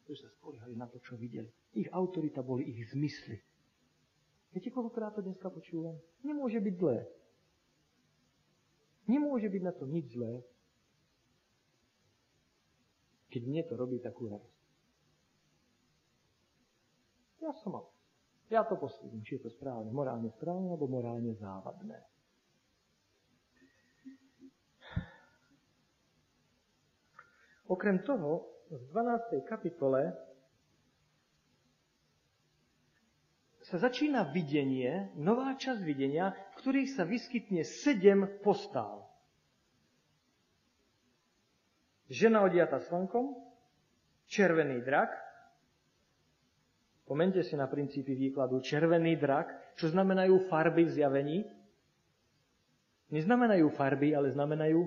Pretože 0.05 0.21
sa 0.21 0.29
spoliehali 0.37 0.77
na 0.77 0.85
to, 0.85 1.01
čo 1.01 1.17
videli. 1.17 1.49
Ich 1.73 1.89
autorita 1.89 2.45
boli 2.45 2.69
ich 2.69 2.93
zmysly. 2.93 3.41
Viete, 4.53 4.69
koľkokrát 4.69 5.17
to 5.17 5.25
dneska 5.25 5.49
počúvam? 5.49 5.97
Nemôže 6.21 6.61
byť 6.61 6.75
zlé. 6.77 6.97
Nemôže 9.09 9.49
byť 9.49 9.61
na 9.65 9.73
to 9.73 9.83
nič 9.89 10.13
zlé, 10.13 10.45
keď 13.33 13.41
mne 13.49 13.61
to 13.65 13.73
robí 13.73 13.97
takú 13.97 14.29
radosť. 14.29 14.61
Ja 17.41 17.51
som 17.59 17.75
mal. 17.75 17.85
Ja 18.47 18.61
to 18.63 18.77
posúdim, 18.77 19.25
či 19.25 19.41
je 19.41 19.49
to 19.49 19.51
správne, 19.51 19.89
morálne 19.89 20.29
správne, 20.37 20.69
alebo 20.69 20.85
morálne 20.85 21.33
závadné. 21.35 21.97
Okrem 27.65 28.05
toho, 28.05 28.45
v 28.69 28.83
12. 28.93 29.49
kapitole 29.49 30.13
sa 33.73 33.89
začína 33.89 34.29
videnie, 34.29 35.09
nová 35.17 35.57
časť 35.57 35.81
videnia, 35.81 36.29
v 36.29 36.55
ktorých 36.61 36.93
sa 36.93 37.09
vyskytne 37.09 37.65
sedem 37.65 38.29
postáv. 38.45 39.01
Žena 42.05 42.45
odiata 42.45 42.77
slnkom, 42.77 43.33
červený 44.29 44.77
drak, 44.85 45.09
pomente 47.09 47.41
si 47.41 47.57
na 47.57 47.65
princípy 47.65 48.13
výkladu, 48.13 48.61
červený 48.61 49.17
drak, 49.17 49.49
čo 49.73 49.89
znamenajú 49.89 50.53
farby 50.53 50.93
zjavení. 50.93 51.41
Neznamenajú 53.09 53.73
farby, 53.73 54.13
ale 54.13 54.29
znamenajú 54.37 54.85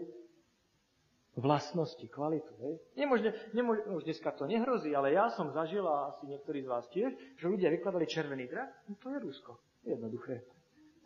vlastnosti, 1.36 2.02
kvalitu. 2.08 2.52
Hej? 2.64 2.74
Nemôžne, 2.96 3.36
nemôžne, 3.52 3.92
už 3.92 4.08
dneska 4.08 4.32
to 4.32 4.48
nehrozí, 4.48 4.96
ale 4.96 5.12
ja 5.12 5.28
som 5.28 5.52
zažil, 5.52 5.84
a 5.84 6.16
asi 6.16 6.24
niektorí 6.24 6.64
z 6.64 6.68
vás 6.68 6.88
tiež, 6.88 7.12
že 7.36 7.46
ľudia 7.46 7.68
vykladali 7.68 8.08
červený 8.08 8.48
drak, 8.48 8.88
no 8.88 8.96
to 8.96 9.12
je 9.12 9.18
Rusko. 9.20 9.52
Jednoduché. 9.84 10.42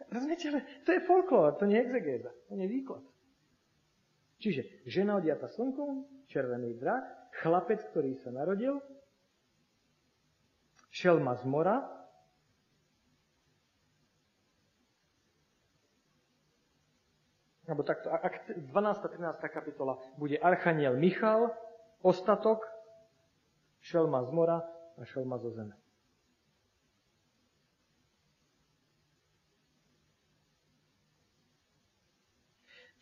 Rozumiete, 0.08 0.64
to 0.86 0.90
je 0.96 1.04
folklór, 1.04 1.58
to 1.60 1.68
nie 1.68 1.76
je 1.76 1.84
exegéza, 1.84 2.30
to 2.48 2.56
nie 2.56 2.64
je 2.64 2.74
výklad. 2.80 3.04
Čiže 4.40 4.88
žena 4.88 5.20
odiata 5.20 5.50
slnkom, 5.52 6.24
červený 6.30 6.80
drak, 6.80 7.36
chlapec, 7.44 7.84
ktorý 7.92 8.16
sa 8.16 8.32
narodil, 8.32 8.80
šelma 10.88 11.36
z 11.36 11.44
mora, 11.44 11.99
alebo 17.70 17.86
takto, 17.86 18.10
ak 18.10 18.50
12. 18.50 18.66
13. 19.14 19.38
kapitola 19.46 19.94
bude 20.18 20.34
Archaniel 20.42 20.98
Michal, 20.98 21.54
ostatok, 22.02 22.66
šelma 23.78 24.26
z 24.26 24.30
mora 24.34 24.58
a 24.98 25.02
šelma 25.06 25.38
zo 25.38 25.54
zeme. 25.54 25.78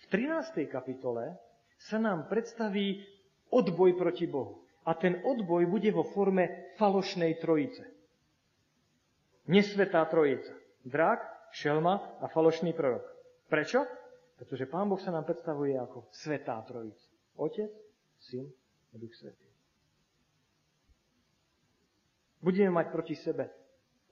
V 0.05 0.13
13. 0.13 0.69
kapitole 0.69 1.41
sa 1.81 1.97
nám 1.97 2.29
predstaví 2.29 3.09
odboj 3.49 3.97
proti 3.97 4.29
Bohu. 4.29 4.69
A 4.85 4.97
ten 4.97 5.21
odboj 5.21 5.69
bude 5.69 5.93
vo 5.93 6.05
forme 6.05 6.73
falošnej 6.81 7.41
trojice. 7.41 7.85
Nesvetá 9.49 10.05
trojica. 10.09 10.53
Drak, 10.85 11.25
šelma 11.53 12.21
a 12.21 12.29
falošný 12.29 12.73
prorok. 12.73 13.05
Prečo? 13.49 13.98
Pretože 14.39 14.71
Pán 14.71 14.87
Boh 14.87 15.03
sa 15.03 15.11
nám 15.11 15.27
predstavuje 15.27 15.75
ako 15.75 16.07
svetá 16.15 16.63
trojica. 16.63 17.11
Otec, 17.35 17.75
Syn 18.23 18.47
a 18.91 18.95
Duch 18.95 19.15
Svetý. 19.19 19.51
Budeme 22.39 22.71
mať 22.71 22.87
proti 22.95 23.19
sebe 23.19 23.51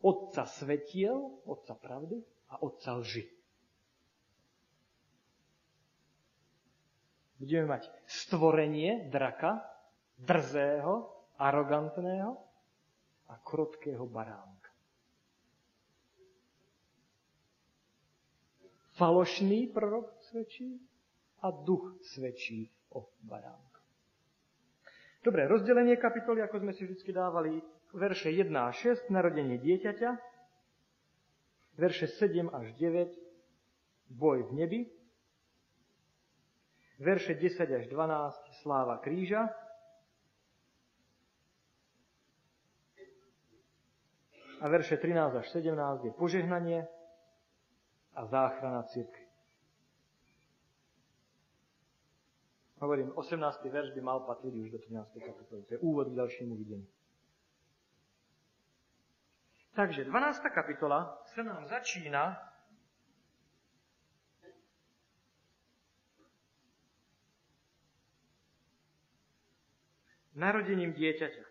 Otca 0.03 0.43
svetiel, 0.51 1.15
Otca 1.47 1.79
pravdy 1.79 2.19
a 2.51 2.59
Otca 2.59 2.99
lži. 2.99 3.23
Budeme 7.39 7.79
mať 7.79 7.87
stvorenie 8.09 9.07
draka, 9.13 9.63
drzého, 10.19 11.07
arogantného 11.37 12.33
a 13.29 13.35
krotkého 13.45 14.09
baránka. 14.09 14.73
Falošný 18.97 19.69
prorok 19.77 20.16
svedčí 20.31 20.81
a 21.43 21.51
duch 21.53 22.01
svedčí 22.17 22.71
o 22.95 23.09
baránka. 23.23 23.81
Dobre, 25.23 25.51
rozdelenie 25.51 25.99
kapitoly, 25.99 26.43
ako 26.43 26.63
sme 26.63 26.73
si 26.75 26.87
vždy 26.87 27.11
dávali, 27.11 27.59
verše 27.91 28.31
1 28.31 28.47
a 28.55 28.71
6, 28.71 29.11
narodenie 29.11 29.59
dieťaťa, 29.59 30.11
verše 31.75 32.07
7 32.07 32.47
až 32.55 32.71
9, 32.79 33.11
boj 34.15 34.47
v 34.47 34.53
nebi, 34.55 34.81
verše 37.03 37.35
10 37.35 37.59
až 37.59 37.85
12 37.91 38.63
sláva 38.63 39.03
kríža, 39.03 39.51
a 44.61 44.65
verše 44.69 44.97
13 44.97 45.37
až 45.37 45.47
17 45.53 46.05
je 46.05 46.13
požehnanie 46.17 46.89
a 48.17 48.25
záchrana 48.25 48.89
církvy. 48.89 49.26
Hovorím, 52.87 53.11
18. 53.19 53.67
verš 53.67 53.99
by 53.99 54.01
mal 54.01 54.23
patriť 54.31 54.55
už 54.63 54.71
do 54.71 54.79
13. 54.79 55.19
kapitoly. 55.19 55.63
To 55.67 55.75
je 55.75 55.81
úvod 55.83 56.07
k 56.07 56.23
ďalšiemu 56.23 56.55
videniu. 56.55 56.87
Takže 59.75 60.07
12. 60.07 60.15
kapitola 60.55 61.19
sa 61.35 61.43
nám 61.43 61.67
začína 61.67 62.39
narodením 70.39 70.95
dieťaťa. 70.95 71.43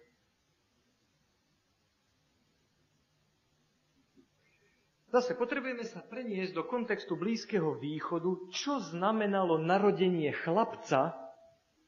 Zase 5.12 5.36
potrebujeme 5.36 5.84
sa 5.84 6.00
preniesť 6.00 6.56
do 6.56 6.64
kontextu 6.64 7.20
Blízkeho 7.20 7.76
východu, 7.76 8.56
čo 8.56 8.80
znamenalo 8.80 9.60
narodenie 9.60 10.32
chlapca 10.32 11.25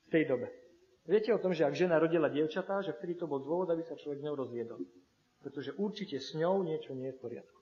v 0.07 0.11
tej 0.11 0.23
dobe. 0.25 0.47
Viete 1.07 1.31
o 1.31 1.39
tom, 1.39 1.55
že 1.55 1.63
ak 1.63 1.75
žena 1.75 1.99
rodila 1.99 2.27
dievčatá, 2.31 2.83
že 2.83 2.95
vtedy 2.95 3.15
to 3.15 3.27
bol 3.27 3.39
dôvod, 3.39 3.71
aby 3.71 3.83
sa 3.83 3.95
človek 3.95 4.19
s 4.19 4.25
ňou 4.27 4.35
rozviedol. 4.35 4.79
Pretože 5.39 5.75
určite 5.79 6.19
s 6.19 6.35
ňou 6.35 6.63
niečo 6.63 6.91
nie 6.95 7.11
je 7.11 7.15
v 7.15 7.21
poriadku. 7.23 7.59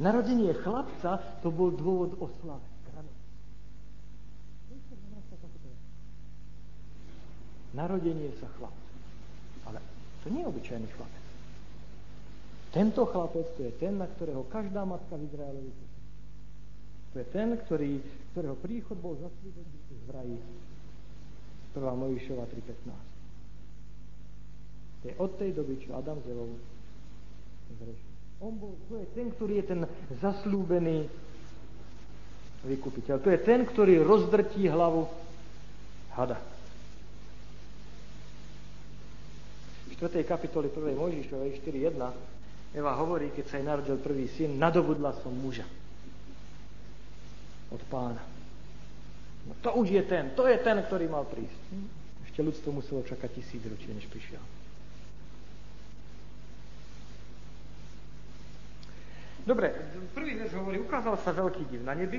Narodenie 0.00 0.52
chlapca 0.56 1.40
to 1.40 1.48
bol 1.48 1.72
dôvod 1.72 2.16
oslavy. 2.20 2.76
narodenie 7.76 8.32
sa 8.40 8.48
chlapca. 8.56 8.92
Ale 9.68 9.78
to 10.24 10.32
nie 10.32 10.40
je 10.40 10.48
obyčajný 10.48 10.88
chlapec. 10.96 11.24
Tento 12.72 13.02
chlapec 13.04 13.46
to 13.56 13.60
je 13.68 13.72
ten, 13.76 14.00
na 14.00 14.08
ktorého 14.08 14.48
každá 14.48 14.88
matka 14.88 15.12
v 15.16 15.28
Izraeli 15.28 15.70
To 17.12 17.16
je 17.20 17.26
ten, 17.28 17.52
ktorý, 17.52 18.00
ktorého 18.32 18.56
príchod 18.56 18.96
bol 18.96 19.14
zaslúbený 19.20 19.76
v 20.06 20.10
raji. 20.14 20.38
1. 21.76 21.82
Mojíšova 21.82 22.44
3.15. 22.48 22.94
To 25.02 25.04
je 25.12 25.14
od 25.20 25.30
tej 25.36 25.50
doby, 25.52 25.74
čo 25.82 25.92
Adam 25.92 26.18
z 26.24 26.32
Evou 26.32 26.56
zrešil. 27.76 28.12
On 28.40 28.52
bol, 28.52 28.76
to 28.88 29.00
je 29.00 29.06
ten, 29.16 29.32
ktorý 29.32 29.64
je 29.64 29.66
ten 29.66 29.80
zaslúbený 30.20 31.08
vykupiteľ. 32.64 33.16
To 33.20 33.28
je 33.32 33.40
ten, 33.40 33.64
ktorý 33.64 34.00
rozdrtí 34.04 34.68
hlavu 34.68 35.08
hada. 36.16 36.40
4. 39.96 40.20
kapitoli 40.28 40.68
1. 40.68 40.92
Mojžišovej 40.92 41.64
4.1 41.64 42.76
Eva 42.76 42.92
hovorí, 43.00 43.32
keď 43.32 43.44
sa 43.48 43.56
jej 43.56 43.64
narodil 43.64 43.96
prvý 43.96 44.28
syn, 44.28 44.60
nadobudla 44.60 45.16
som 45.24 45.32
muža 45.32 45.64
od 47.72 47.80
pána. 47.88 48.35
To 49.46 49.70
už 49.78 49.90
je 49.90 50.02
ten, 50.02 50.30
to 50.34 50.46
je 50.46 50.58
ten, 50.58 50.82
ktorý 50.82 51.06
mal 51.10 51.26
prísť. 51.26 51.60
Ešte 52.26 52.42
ľudstvo 52.42 52.70
muselo 52.74 53.06
čakať 53.06 53.30
tisíc 53.38 53.62
ročí, 53.66 53.90
než 53.94 54.06
prišiel. 54.10 54.42
Dobre, 59.46 59.70
prvý 60.10 60.34
verš 60.42 60.58
hovorí, 60.58 60.82
ukázal 60.82 61.14
sa 61.22 61.30
veľký 61.30 61.70
div 61.70 61.86
na 61.86 61.94
nebi. 61.94 62.18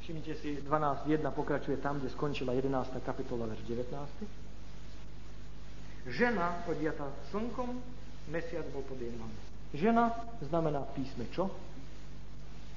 Všimnite 0.00 0.34
si, 0.40 0.56
12.1 0.64 1.20
pokračuje 1.36 1.76
tam, 1.84 2.00
kde 2.00 2.08
skončila 2.16 2.56
11. 2.56 2.72
kapitola, 3.04 3.44
verš 3.52 3.60
19. 3.68 3.92
Žena 6.08 6.64
odjata 6.64 7.12
slnkom, 7.28 7.76
mesiac 8.32 8.64
bol 8.72 8.86
pod 8.88 8.96
jej 8.96 9.12
Žena 9.74 10.14
znamená 10.40 10.86
písme 10.96 11.28
čo? 11.34 11.52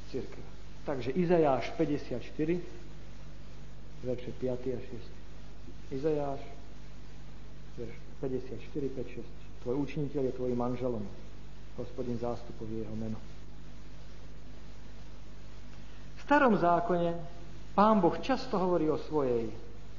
Církev. 0.10 0.44
Takže 0.86 1.12
Izajáš 1.14 1.70
54, 1.78 2.62
verše 4.04 4.32
5 4.42 4.50
a 4.50 4.80
6. 4.82 5.94
Izajáš, 5.94 6.42
verš 7.78 7.96
54, 8.22 8.90
5, 8.90 9.16
6. 9.22 9.26
Tvoj 9.64 9.76
učiniteľ 9.86 10.24
je 10.30 10.38
tvojim 10.38 10.58
manželom. 10.58 11.04
Hospodin 11.78 12.18
zástupový 12.18 12.84
jeho 12.84 12.96
meno. 12.98 13.20
V 16.18 16.22
starom 16.26 16.58
zákone 16.58 17.16
pán 17.78 18.02
Boh 18.02 18.18
často 18.20 18.58
hovorí 18.60 18.90
o, 18.90 18.98
svojej, 18.98 19.48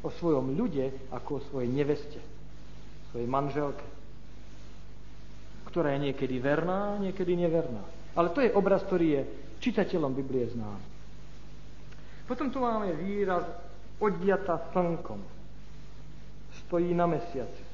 o 0.03 0.11
svojom 0.11 0.59
ľude 0.59 0.91
ako 1.15 1.31
o 1.39 1.45
svojej 1.55 1.71
neveste, 1.71 2.21
svojej 3.15 3.29
manželke, 3.31 3.87
ktorá 5.71 5.95
je 5.97 6.11
niekedy 6.11 6.37
verná, 6.43 6.99
niekedy 6.99 7.39
neverná. 7.39 7.87
Ale 8.19 8.35
to 8.35 8.43
je 8.43 8.51
obraz, 8.53 8.83
ktorý 8.85 9.07
je 9.17 9.23
čitateľom 9.61 10.13
Biblie 10.17 10.49
znám. 10.51 10.81
Potom 12.25 12.49
tu 12.49 12.65
máme 12.65 12.97
výraz 12.97 13.45
oddiata 14.01 14.57
slnkom. 14.73 15.21
Stojí 16.67 16.95
na 16.97 17.07
mesiaci. 17.07 17.65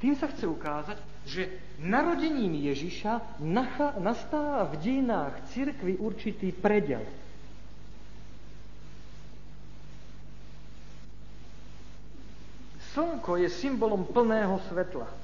Tým 0.00 0.16
sa 0.16 0.32
chce 0.32 0.48
ukázať, 0.48 0.96
že 1.28 1.52
narodením 1.84 2.56
Ježiša 2.56 3.42
nastáva 4.00 4.64
v 4.72 4.80
dejinách 4.80 5.44
cirkvi 5.52 6.00
určitý 6.00 6.56
predel. 6.56 7.04
Slnko 12.96 13.36
je 13.44 13.48
symbolom 13.52 14.08
plného 14.08 14.56
svetla. 14.72 15.19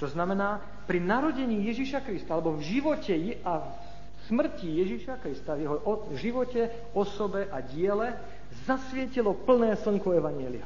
To 0.00 0.08
znamená, 0.08 0.64
pri 0.88 0.96
narodení 0.96 1.60
Ježiša 1.68 2.00
Krista, 2.00 2.32
alebo 2.32 2.56
v 2.56 2.64
živote 2.64 3.12
a 3.44 3.60
v 3.60 4.20
smrti 4.32 4.80
Ježiša 4.80 5.20
Krista, 5.20 5.52
v 5.52 5.68
jeho 5.68 5.76
živote, 6.16 6.72
osobe 6.96 7.44
a 7.52 7.60
diele, 7.60 8.16
zasvietilo 8.64 9.36
plné 9.44 9.76
slnko 9.76 10.16
Evanielia. 10.16 10.64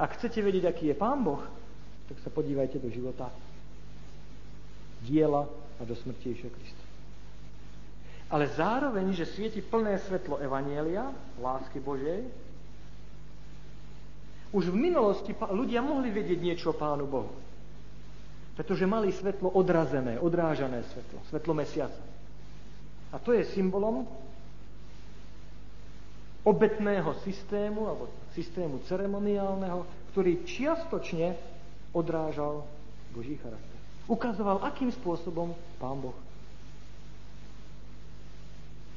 Ak 0.00 0.16
chcete 0.16 0.40
vedieť, 0.40 0.72
aký 0.72 0.88
je 0.88 0.96
Pán 0.96 1.20
Boh, 1.20 1.44
tak 2.08 2.16
sa 2.24 2.32
podívajte 2.32 2.80
do 2.80 2.88
života, 2.88 3.28
diela 5.04 5.44
a 5.76 5.82
do 5.84 5.92
smrti 5.92 6.32
Ježiša 6.32 6.50
Krista. 6.50 6.84
Ale 8.32 8.48
zároveň, 8.56 9.12
že 9.12 9.28
svieti 9.28 9.60
plné 9.60 10.00
svetlo 10.08 10.40
Evanielia, 10.40 11.12
lásky 11.36 11.76
Božej, 11.76 12.24
už 14.48 14.72
v 14.72 14.80
minulosti 14.80 15.36
ľudia 15.36 15.84
mohli 15.84 16.08
vedieť 16.08 16.40
niečo 16.40 16.72
o 16.72 16.78
Pánu 16.80 17.04
Bohu. 17.04 17.47
Pretože 18.58 18.90
mali 18.90 19.14
svetlo 19.14 19.54
odrazené, 19.54 20.18
odrážané 20.18 20.82
svetlo, 20.90 21.22
svetlo 21.30 21.52
mesiaca. 21.54 22.02
A 23.14 23.22
to 23.22 23.30
je 23.30 23.46
symbolom 23.54 24.02
obetného 26.42 27.14
systému, 27.22 27.86
alebo 27.86 28.10
systému 28.34 28.82
ceremoniálneho, 28.90 29.86
ktorý 30.10 30.42
čiastočne 30.42 31.38
odrážal 31.94 32.66
Boží 33.14 33.38
charakter. 33.38 33.78
Ukazoval, 34.10 34.66
akým 34.66 34.90
spôsobom 34.90 35.54
Pán 35.78 36.02
Boh 36.02 36.18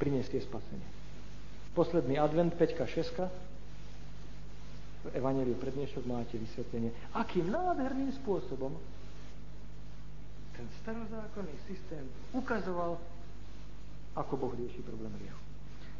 priniesie 0.01 0.41
spasenie. 0.41 0.89
Posledný 1.77 2.17
advent, 2.17 2.57
5 2.57 2.81
6 2.89 3.29
v 5.01 5.07
Evangeliu 5.13 5.53
prednešok 5.61 6.03
máte 6.09 6.41
vysvetlenie, 6.41 6.89
akým 7.13 7.53
nádherným 7.53 8.09
spôsobom 8.21 8.73
ten 10.61 10.69
starozákonný 10.81 11.57
systém 11.65 12.05
ukazoval, 12.37 13.01
ako 14.13 14.37
Boh 14.37 14.53
rieši 14.53 14.85
problém 14.85 15.09
riechu. 15.17 15.41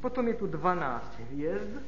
Potom 0.02 0.28
je 0.28 0.38
tu 0.38 0.46
12 0.46 1.18
hviezd. 1.34 1.82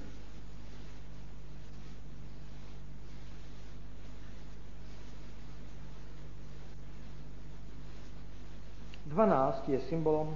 Dvanáct 9.05 9.69
je 9.69 9.77
symbolom 9.93 10.33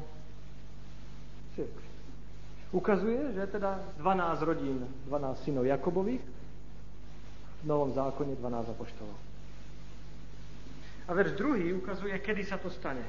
cirkvi. 1.58 1.90
Ukazuje, 2.70 3.34
že 3.34 3.50
teda 3.50 3.82
12 3.98 4.42
rodín, 4.46 4.86
12 5.10 5.42
synov 5.42 5.66
Jakobových, 5.66 6.22
v 7.58 7.66
Novom 7.66 7.90
zákone 7.90 8.38
12 8.38 8.70
apoštolov. 8.70 9.27
A 11.08 11.14
verš 11.16 11.40
druhý 11.40 11.72
ukazuje, 11.72 12.12
kedy 12.20 12.44
sa 12.44 12.60
to 12.60 12.68
stane. 12.68 13.04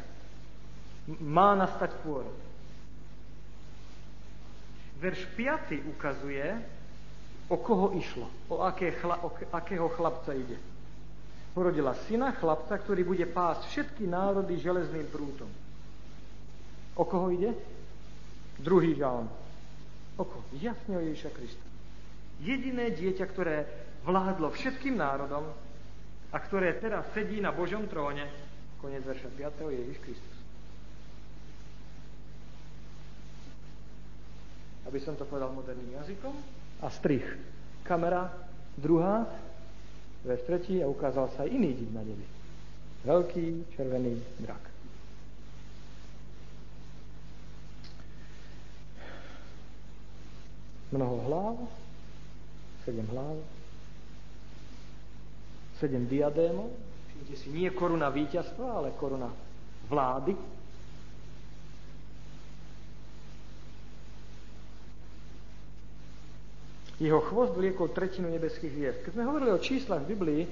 Má 1.18 1.58
nastať 1.58 1.98
pôrod. 2.06 2.36
Verš 5.02 5.26
5 5.34 5.82
ukazuje, 5.94 6.46
o 7.48 7.56
koho 7.58 7.94
išlo, 7.98 8.26
o, 8.50 8.62
aké 8.62 8.98
chla, 8.98 9.22
o 9.22 9.30
akého 9.54 9.88
chlapca 9.94 10.34
ide. 10.34 10.58
Porodila 11.54 11.94
syna, 12.06 12.34
chlapca, 12.34 12.78
ktorý 12.78 13.02
bude 13.02 13.26
pásť 13.26 13.66
všetky 13.72 14.04
národy 14.06 14.58
železným 14.62 15.06
prútom. 15.10 15.50
O 16.98 17.02
koho 17.06 17.30
ide? 17.34 17.54
Druhý 18.58 18.94
žalm. 18.94 19.30
O 20.18 20.22
koho? 20.26 20.44
Jasne 20.54 20.98
o 20.98 21.02
Ježiša 21.02 21.30
Krista. 21.30 21.66
Jediné 22.42 22.90
dieťa, 22.94 23.24
ktoré 23.30 23.56
vládlo 24.06 24.54
všetkým 24.54 24.98
národom 24.98 25.50
a 26.28 26.36
ktoré 26.36 26.76
teraz 26.76 27.08
sedí 27.16 27.40
na 27.40 27.52
Božom 27.54 27.88
tróne, 27.88 28.28
koniec 28.80 29.04
verša 29.04 29.32
5. 29.32 29.72
je 29.72 29.78
Ježiš 29.84 29.98
Kristus. 30.04 30.38
aby 34.88 34.98
som 35.04 35.12
to 35.20 35.28
povedal 35.28 35.52
moderným 35.52 36.00
jazykom, 36.00 36.32
a 36.80 36.88
strich. 36.88 37.24
Kamera 37.84 38.32
druhá, 38.80 39.28
verš 40.24 40.42
tretí 40.48 40.80
a 40.80 40.88
ukázal 40.88 41.28
sa 41.36 41.44
iný 41.44 41.76
div 41.76 41.92
na 41.92 42.00
nebi. 42.00 42.24
Veľký 43.04 43.68
červený 43.76 44.16
drak. 44.40 44.64
Mnoho 50.88 51.16
hlav, 51.28 51.54
sedem 52.88 53.04
hlav, 53.12 53.36
sedem 55.78 56.04
diadémov, 56.04 56.74
všimte 57.10 57.34
si, 57.38 57.48
nie 57.54 57.70
koruna 57.70 58.10
víťazstva, 58.10 58.66
ale 58.82 58.94
koruna 58.98 59.30
vlády, 59.88 60.34
Jeho 66.98 67.22
chvost 67.22 67.54
vliekol 67.54 67.94
tretinu 67.94 68.26
nebeských 68.26 68.74
hviezd. 68.74 68.98
Keď 69.06 69.12
sme 69.14 69.28
hovorili 69.30 69.54
o 69.54 69.62
číslach 69.62 70.02
v 70.02 70.18
Biblii, 70.18 70.42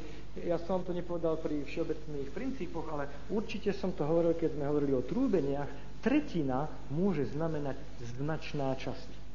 ja 0.47 0.63
som 0.63 0.87
to 0.87 0.95
nepovedal 0.95 1.43
pri 1.43 1.67
všeobecných 1.67 2.31
princípoch, 2.31 2.87
ale 2.95 3.11
určite 3.35 3.75
som 3.75 3.91
to 3.91 4.07
hovoril, 4.07 4.39
keď 4.39 4.55
sme 4.55 4.71
hovorili 4.71 4.95
o 4.95 5.03
trúbeniach. 5.03 5.99
Tretina 5.99 6.71
môže 6.95 7.27
znamenať 7.35 7.75
značná 8.15 8.79
časť. 8.79 9.26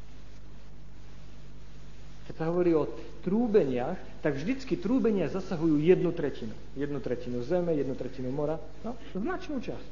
Keď 2.31 2.39
sa 2.39 2.47
hovorí 2.47 2.71
o 2.71 2.87
trúbeniach, 3.27 4.23
tak 4.23 4.39
vždycky 4.39 4.79
trúbenia 4.79 5.27
zasahujú 5.27 5.83
jednu 5.83 6.15
tretinu. 6.15 6.55
Jednu 6.79 7.03
tretinu 7.03 7.43
zeme, 7.43 7.75
jednu 7.75 7.91
tretinu 7.91 8.31
mora. 8.31 8.55
No, 8.87 8.95
značnú 9.11 9.59
časť. 9.59 9.91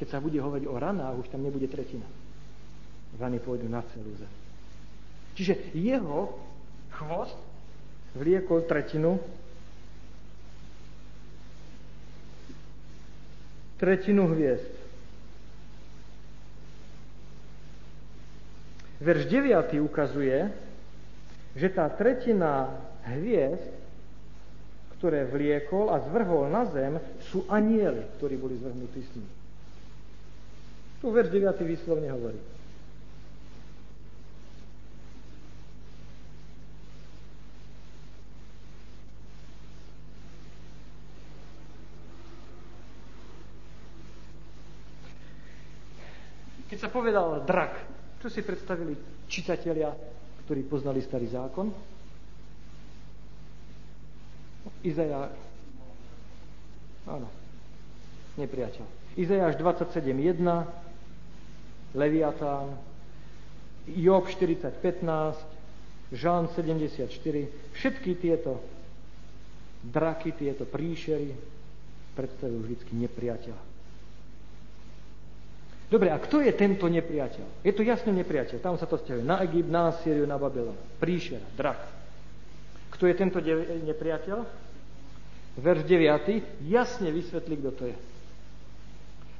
Keď 0.00 0.08
sa 0.08 0.16
bude 0.16 0.40
hovoriť 0.40 0.64
o 0.64 0.80
ranách, 0.80 1.20
už 1.20 1.28
tam 1.28 1.44
nebude 1.44 1.68
tretina. 1.68 2.08
Rany 3.20 3.36
pôjdu 3.36 3.68
na 3.68 3.84
celú 3.92 4.16
zem. 4.16 4.32
Čiže 5.36 5.76
jeho 5.76 6.40
chvost 6.88 7.36
vliekol 8.16 8.64
tretinu 8.64 9.20
tretinu 13.76 14.24
hviezd. 14.32 14.79
Verš 19.00 19.32
9 19.32 19.80
ukazuje, 19.80 20.52
že 21.56 21.68
tá 21.72 21.88
tretina 21.88 22.68
hviezd, 23.08 23.72
ktoré 25.00 25.24
vliekol 25.24 25.88
a 25.88 26.04
zvrhol 26.04 26.52
na 26.52 26.68
zem, 26.68 27.00
sú 27.32 27.48
anieli, 27.48 28.04
ktorí 28.20 28.36
boli 28.36 28.60
zvrhnutí 28.60 29.00
s 29.00 29.10
ním. 29.16 29.28
Tu 31.00 31.08
verš 31.08 31.32
9. 31.32 31.56
výslovne 31.64 32.12
hovorí. 32.12 32.36
Keď 46.68 46.78
sa 46.78 46.92
povedal 46.92 47.42
drak, 47.48 47.89
čo 48.20 48.28
si 48.28 48.44
predstavili 48.44 48.92
čitatelia, 49.26 49.88
ktorí 50.44 50.60
poznali 50.68 51.00
starý 51.00 51.26
zákon? 51.32 51.72
Izajáš. 54.84 55.32
Áno. 57.08 57.28
Nepriateľ. 58.36 58.84
Izajáš 59.16 59.56
27.1, 59.58 60.36
Leviatán, 61.96 62.78
Job 63.90 64.28
40.15, 64.28 65.60
Žán 66.10 66.50
74. 66.52 67.06
Všetky 67.74 68.18
tieto 68.18 68.58
draky, 69.80 70.34
tieto 70.34 70.66
príšery 70.66 71.32
predstavujú 72.18 72.66
vždy 72.66 73.06
nepriateľa. 73.06 73.69
Dobre, 75.90 76.14
a 76.14 76.22
kto 76.22 76.38
je 76.38 76.54
tento 76.54 76.86
nepriateľ? 76.86 77.66
Je 77.66 77.74
to 77.74 77.82
jasne 77.82 78.14
nepriateľ. 78.14 78.62
Tam 78.62 78.78
sa 78.78 78.86
to 78.86 78.94
stiahuje 78.94 79.26
na 79.26 79.42
Egypt, 79.42 79.66
na 79.66 79.90
Asýriu, 79.90 80.22
na 80.22 80.38
Babylon. 80.38 80.78
Príšera, 81.02 81.42
drak. 81.58 81.82
Kto 82.94 83.10
je 83.10 83.14
tento 83.18 83.42
nepriateľ? 83.90 84.38
Verš 85.58 85.82
9. 85.82 86.70
jasne 86.70 87.10
vysvetlí, 87.10 87.54
kto 87.58 87.70
to 87.74 87.84
je. 87.90 87.96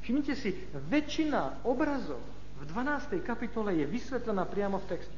Všimnite 0.03 0.35
si, 0.35 0.51
väčšina 0.91 1.63
obrazov 1.63 2.19
v 2.59 2.67
12. 2.67 3.23
kapitole 3.23 3.79
je 3.79 3.87
vysvetlená 3.87 4.43
priamo 4.51 4.83
v 4.83 4.89
texte. 4.91 5.17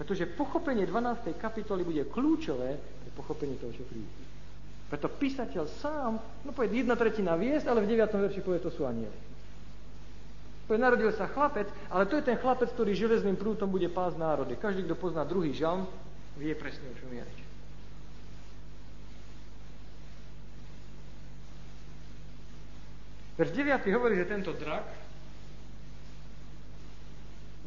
Pretože 0.00 0.24
pochopenie 0.24 0.88
12. 0.88 1.36
kapitoly 1.36 1.84
bude 1.84 2.08
kľúčové 2.08 2.80
pre 2.80 3.10
pochopenie 3.12 3.60
toho, 3.60 3.76
čo 3.76 3.84
príde. 3.84 4.08
Preto 4.88 5.12
písateľ 5.12 5.64
sám, 5.68 6.16
no 6.48 6.50
povie 6.56 6.80
jedna 6.80 6.96
tretina 6.96 7.36
viesť, 7.36 7.68
ale 7.68 7.84
v 7.84 7.92
9. 7.92 8.08
verši 8.08 8.40
povie, 8.40 8.64
to 8.64 8.72
sú 8.72 8.88
anieli. 8.88 9.35
Povie, 10.66 10.82
narodil 10.82 11.14
sa 11.14 11.30
chlapec, 11.30 11.70
ale 11.94 12.10
to 12.10 12.18
je 12.18 12.26
ten 12.26 12.34
chlapec, 12.42 12.66
ktorý 12.74 12.90
železným 12.90 13.38
prútom 13.38 13.70
bude 13.70 13.86
pásť 13.86 14.18
národy. 14.18 14.58
Každý, 14.58 14.82
kto 14.82 14.98
pozná 14.98 15.22
druhý 15.22 15.54
žalm, 15.54 15.86
vie 16.34 16.50
presne, 16.58 16.90
o 16.90 16.98
čom 16.98 17.06
je 17.14 17.22
reč. 17.22 17.40
Verš 23.38 23.50
9 23.54 23.94
hovorí, 23.94 24.18
že 24.18 24.26
tento 24.26 24.50
drak 24.58 24.90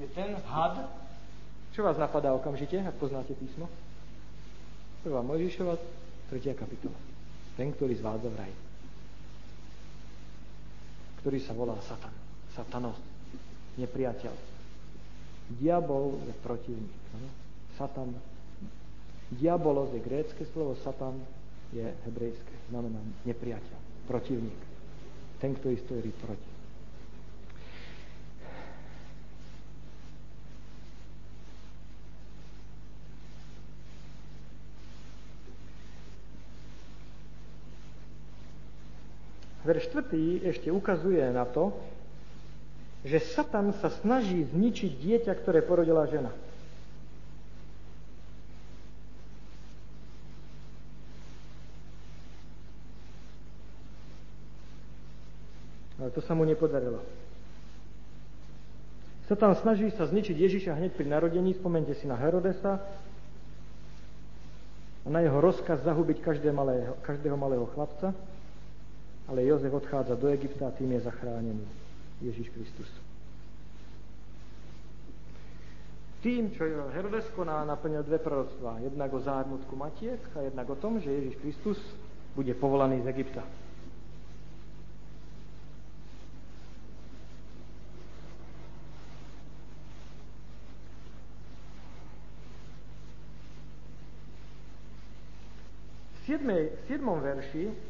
je 0.03 0.07
ten 0.11 0.35
had. 0.51 0.91
Čo 1.71 1.87
vás 1.87 1.95
napadá 1.95 2.35
okamžite, 2.35 2.83
ak 2.83 2.99
poznáte 2.99 3.31
písmo? 3.31 3.71
Prvá 5.07 5.23
Mojžišova, 5.23 5.79
tretia 6.27 6.51
kapitola. 6.51 6.97
Ten, 7.55 7.71
ktorý 7.71 7.95
zvádza 7.95 8.27
v 8.27 8.35
raj. 8.43 8.53
Ktorý 11.23 11.39
sa 11.39 11.55
volá 11.55 11.79
Satan 11.87 12.28
satanos, 12.53 12.97
nepriateľ. 13.77 14.33
Diabol 15.57 16.21
je 16.29 16.33
protivník. 16.45 16.93
Satan. 17.77 18.13
Diabolos 19.29 19.93
je 19.93 20.01
grécké 20.01 20.43
slovo, 20.53 20.77
satan 20.81 21.17
je 21.73 21.85
hebrejské. 22.05 22.53
Znamená 22.69 22.99
nepriateľ, 23.25 23.79
protivník. 24.09 24.61
Ten, 25.39 25.55
ktorý 25.55 25.77
stojí 25.85 26.11
proti. 26.17 26.49
Verš 39.69 39.93
4. 39.93 40.49
ešte 40.49 40.73
ukazuje 40.73 41.21
na 41.29 41.45
to, 41.45 41.69
že 43.03 43.19
Satan 43.31 43.71
sa 43.79 43.87
snaží 44.03 44.43
zničiť 44.51 44.91
dieťa, 44.99 45.33
ktoré 45.39 45.63
porodila 45.63 46.03
žena. 46.07 46.31
Ale 55.99 56.11
to 56.15 56.23
sa 56.23 56.35
mu 56.35 56.47
nepodarilo. 56.47 57.03
Satan 59.27 59.53
snaží 59.61 59.93
sa 59.93 60.09
zničiť 60.09 60.33
Ježiša 60.33 60.73
hneď 60.73 60.91
pri 60.95 61.05
narodení, 61.05 61.53
spomente 61.53 61.93
si 61.93 62.09
na 62.09 62.17
Herodesa 62.17 62.81
a 65.05 65.07
na 65.07 65.21
jeho 65.21 65.37
rozkaz 65.37 65.85
zahubiť 65.85 66.17
každé 66.25 66.49
malého, 66.49 66.97
každého 67.05 67.37
malého 67.37 67.69
chlapca, 67.77 68.11
ale 69.29 69.45
Jozef 69.45 69.69
odchádza 69.69 70.17
do 70.17 70.33
Egypta 70.33 70.67
a 70.67 70.75
tým 70.75 70.97
je 70.97 71.05
zachránený. 71.05 71.61
Ježiš 72.21 72.49
Kristus. 72.51 72.89
Tým, 76.19 76.51
čo 76.51 76.67
Herodes 76.91 77.23
koná, 77.31 77.63
naplnil 77.63 78.03
dve 78.03 78.19
proroctvá. 78.19 78.83
Jednak 78.83 79.13
o 79.13 79.23
zármutku 79.23 79.75
matiek 79.75 80.19
a 80.35 80.51
jednak 80.51 80.67
o 80.69 80.75
tom, 80.75 80.99
že 80.99 81.15
Ježiš 81.15 81.35
Kristus 81.39 81.79
bude 82.35 82.51
povolaný 82.59 82.99
z 83.03 83.07
Egypta. 83.07 83.43
V 96.27 96.35
7. 96.87 97.01
verši 97.23 97.88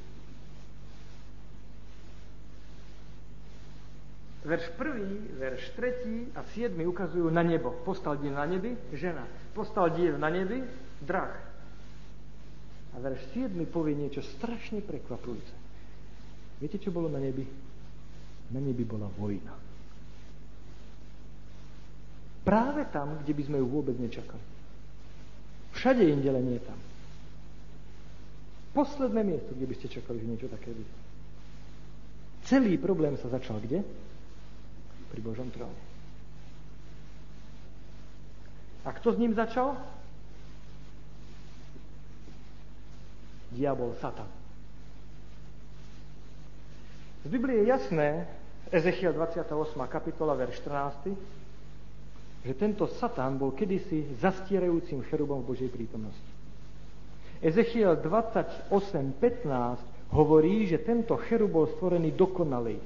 Verš 4.39 4.71
1, 4.79 5.35
verš 5.35 5.63
3 5.75 6.31
a 6.35 6.41
7 6.47 6.71
ukazujú 6.87 7.27
na 7.27 7.43
nebo. 7.43 7.75
Postal 7.83 8.15
div 8.23 8.31
na 8.31 8.47
nebi, 8.47 8.71
žena. 8.95 9.27
Postal 9.51 9.91
div 9.91 10.15
na 10.15 10.31
nebi, 10.31 10.63
drach. 11.03 11.35
A 12.95 13.03
verš 13.03 13.19
7 13.35 13.51
povie 13.67 13.99
niečo 13.99 14.23
strašne 14.39 14.79
prekvapujúce. 14.79 15.55
Viete, 16.63 16.79
čo 16.79 16.91
bolo 16.91 17.11
na 17.11 17.19
nebi? 17.19 17.43
Na 18.55 18.63
nebi 18.63 18.83
bola 18.87 19.11
vojna. 19.11 19.55
Práve 22.47 22.87
tam, 22.89 23.19
kde 23.21 23.35
by 23.35 23.43
sme 23.43 23.57
ju 23.59 23.67
vôbec 23.67 23.95
nečakali. 23.99 24.41
Všade 25.75 26.01
inde 26.01 26.31
nie 26.39 26.59
tam. 26.63 26.79
Posledné 28.73 29.21
miesto, 29.21 29.51
kde 29.53 29.67
by 29.67 29.75
ste 29.75 29.87
čakali, 29.91 30.23
že 30.23 30.29
niečo 30.29 30.47
také 30.49 30.71
bude. 30.71 30.93
Celý 32.47 32.79
problém 32.79 33.19
sa 33.19 33.29
začal 33.29 33.59
kde? 33.61 33.83
Pri 35.09 35.21
Božom 35.21 35.51
tróne. 35.51 35.89
A 38.87 38.95
kto 38.95 39.13
s 39.13 39.17
ním 39.19 39.35
začal? 39.35 39.75
Diabol, 43.51 43.93
Satan. 43.99 44.27
Z 47.25 47.27
Biblie 47.27 47.61
je 47.61 47.67
jasné, 47.67 48.27
Ezechiel 48.71 49.13
28. 49.13 49.87
kapitola, 49.89 50.35
verš 50.37 50.61
14, 50.63 51.11
že 52.45 52.53
tento 52.55 52.87
Satan 52.87 53.35
bol 53.35 53.51
kedysi 53.51 54.15
zastierajúcim 54.23 55.03
cherubom 55.09 55.43
v 55.43 55.47
Božej 55.51 55.69
prítomnosti. 55.73 56.31
Ezechiel 57.43 57.99
28.15 57.99 60.15
hovorí, 60.15 60.67
že 60.67 60.79
tento 60.79 61.17
cherub 61.27 61.51
bol 61.51 61.67
stvorený 61.75 62.15
dokonalý, 62.15 62.79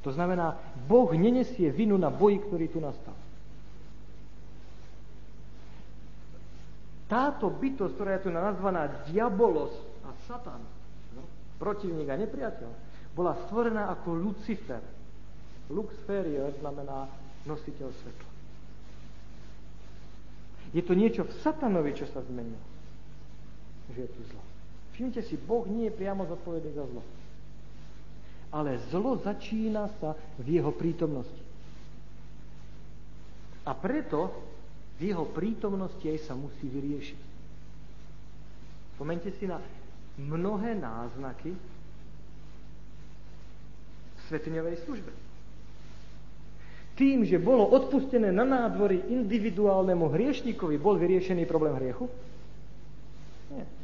to 0.00 0.12
znamená, 0.12 0.56
Boh 0.88 1.12
nenesie 1.12 1.68
vinu 1.68 2.00
na 2.00 2.08
boji, 2.08 2.40
ktorý 2.40 2.66
tu 2.72 2.80
nastal. 2.80 3.12
Táto 7.04 7.50
bytosť, 7.50 7.92
ktorá 7.98 8.10
je 8.16 8.24
tu 8.24 8.30
nazvaná 8.32 9.04
diabolos 9.10 9.74
a 10.06 10.14
satan, 10.30 10.62
no, 11.12 11.22
protivník 11.60 12.06
a 12.08 12.16
nepriateľ, 12.16 12.70
bola 13.12 13.36
stvorená 13.44 13.90
ako 13.92 14.14
Lucifer. 14.14 14.80
Luxferior 15.68 16.54
znamená 16.62 17.10
nositeľ 17.44 17.90
svetla. 17.92 18.30
Je 20.70 20.82
to 20.86 20.94
niečo 20.94 21.26
v 21.26 21.34
satanovi, 21.42 21.92
čo 21.98 22.06
sa 22.14 22.22
zmenilo. 22.22 22.62
Že 23.90 24.06
je 24.06 24.10
tu 24.14 24.20
zlo. 24.30 24.42
Všimnite 24.94 25.22
si, 25.26 25.34
Boh 25.34 25.66
nie 25.66 25.90
je 25.90 25.98
priamo 25.98 26.22
zodpovedný 26.30 26.72
za 26.78 26.86
zlo 26.86 27.02
ale 28.50 28.82
zlo 28.90 29.18
začína 29.22 29.86
sa 30.02 30.18
v 30.42 30.58
jeho 30.58 30.74
prítomnosti. 30.74 31.42
A 33.62 33.70
preto 33.74 34.34
v 34.98 35.14
jeho 35.14 35.24
prítomnosti 35.30 36.02
aj 36.02 36.18
sa 36.26 36.34
musí 36.34 36.66
vyriešiť. 36.66 37.20
Spomente 38.98 39.32
si 39.38 39.48
na 39.48 39.62
mnohé 40.20 40.76
náznaky 40.76 41.56
v 44.12 44.20
svetiňovej 44.28 44.76
službe. 44.84 45.12
Tým, 47.00 47.24
že 47.24 47.40
bolo 47.40 47.64
odpustené 47.64 48.28
na 48.28 48.44
nádvory 48.44 49.08
individuálnemu 49.08 50.04
hriešnikovi, 50.04 50.76
bol 50.76 51.00
vyriešený 51.00 51.48
problém 51.48 51.72
hriechu? 51.80 52.12
Nie. 53.56 53.79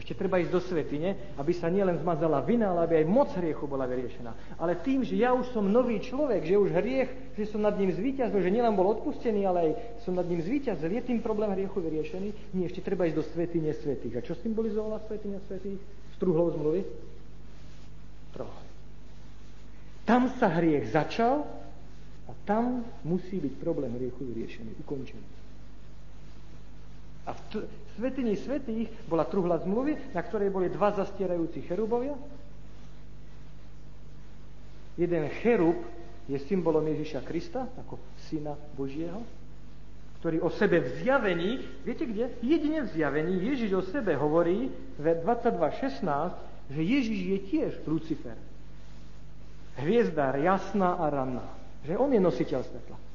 Ešte 0.00 0.16
treba 0.16 0.40
ísť 0.40 0.48
do 0.48 0.64
svetine, 0.64 1.36
aby 1.36 1.52
sa 1.52 1.68
nielen 1.68 2.00
zmazala 2.00 2.40
vina, 2.40 2.72
ale 2.72 2.88
aby 2.88 2.94
aj 3.04 3.06
moc 3.12 3.28
hriechu 3.36 3.68
bola 3.68 3.84
vyriešená. 3.84 4.56
Ale 4.56 4.80
tým, 4.80 5.04
že 5.04 5.12
ja 5.20 5.36
už 5.36 5.52
som 5.52 5.68
nový 5.68 6.00
človek, 6.00 6.40
že 6.48 6.56
už 6.56 6.72
hriech, 6.72 7.36
že 7.36 7.52
som 7.52 7.60
nad 7.60 7.76
ním 7.76 7.92
zvíťazil, 7.92 8.40
že 8.40 8.48
nielen 8.48 8.72
bol 8.72 8.88
odpustený, 8.96 9.44
ale 9.44 9.58
aj 9.60 9.70
som 10.08 10.16
nad 10.16 10.24
ním 10.24 10.40
zvíťazil, 10.40 10.88
je 10.88 11.04
tým 11.04 11.20
problém 11.20 11.52
hriechu 11.52 11.84
vyriešený? 11.84 12.56
Nie, 12.56 12.72
ešte 12.72 12.80
treba 12.80 13.04
ísť 13.12 13.18
do 13.20 13.24
svetine 13.28 13.76
svetých. 13.76 14.14
A 14.16 14.24
čo 14.24 14.32
symbolizovala 14.40 15.04
svetine 15.04 15.36
svetých? 15.44 15.76
Struhlou 16.16 16.48
zmluvy? 16.56 16.80
Troch. 18.32 18.56
Tam 20.08 20.32
sa 20.40 20.48
hriech 20.48 20.96
začal 20.96 21.44
a 22.24 22.32
tam 22.48 22.88
musí 23.04 23.36
byť 23.36 23.52
problém 23.60 23.92
hriechu 24.00 24.24
vyriešený, 24.24 24.80
ukončený. 24.80 25.28
A 27.28 27.36
v 27.36 27.40
t- 27.52 27.68
svetini 28.00 28.32
svetých 28.40 28.88
bola 29.04 29.28
truhla 29.28 29.60
zmluvy, 29.60 30.16
na 30.16 30.24
ktorej 30.24 30.48
boli 30.48 30.72
dva 30.72 30.96
zastierajúci 30.96 31.68
cherubovia. 31.68 32.16
Jeden 34.96 35.28
cherub 35.44 35.76
je 36.24 36.40
symbolom 36.48 36.88
Ježiša 36.88 37.20
Krista, 37.28 37.68
ako 37.76 38.00
syna 38.32 38.56
Božieho, 38.72 39.20
ktorý 40.24 40.40
o 40.40 40.52
sebe 40.52 40.80
v 40.80 40.88
zjavení, 41.00 41.50
viete 41.84 42.04
kde? 42.04 42.32
Jedine 42.44 42.84
v 42.84 42.92
zjavení 42.92 43.40
Ježiš 43.40 43.70
o 43.76 43.82
sebe 43.84 44.16
hovorí 44.16 44.72
v 45.00 45.04
22.16, 45.24 46.72
že 46.72 46.80
Ježiš 46.80 47.20
je 47.24 47.38
tiež 47.48 47.72
Lucifer. 47.88 48.36
Hviezda 49.80 50.36
jasná 50.36 51.00
a 51.00 51.08
ranná. 51.08 51.48
Že 51.88 51.96
on 51.96 52.12
je 52.12 52.20
nositeľ 52.20 52.60
svetla. 52.68 53.09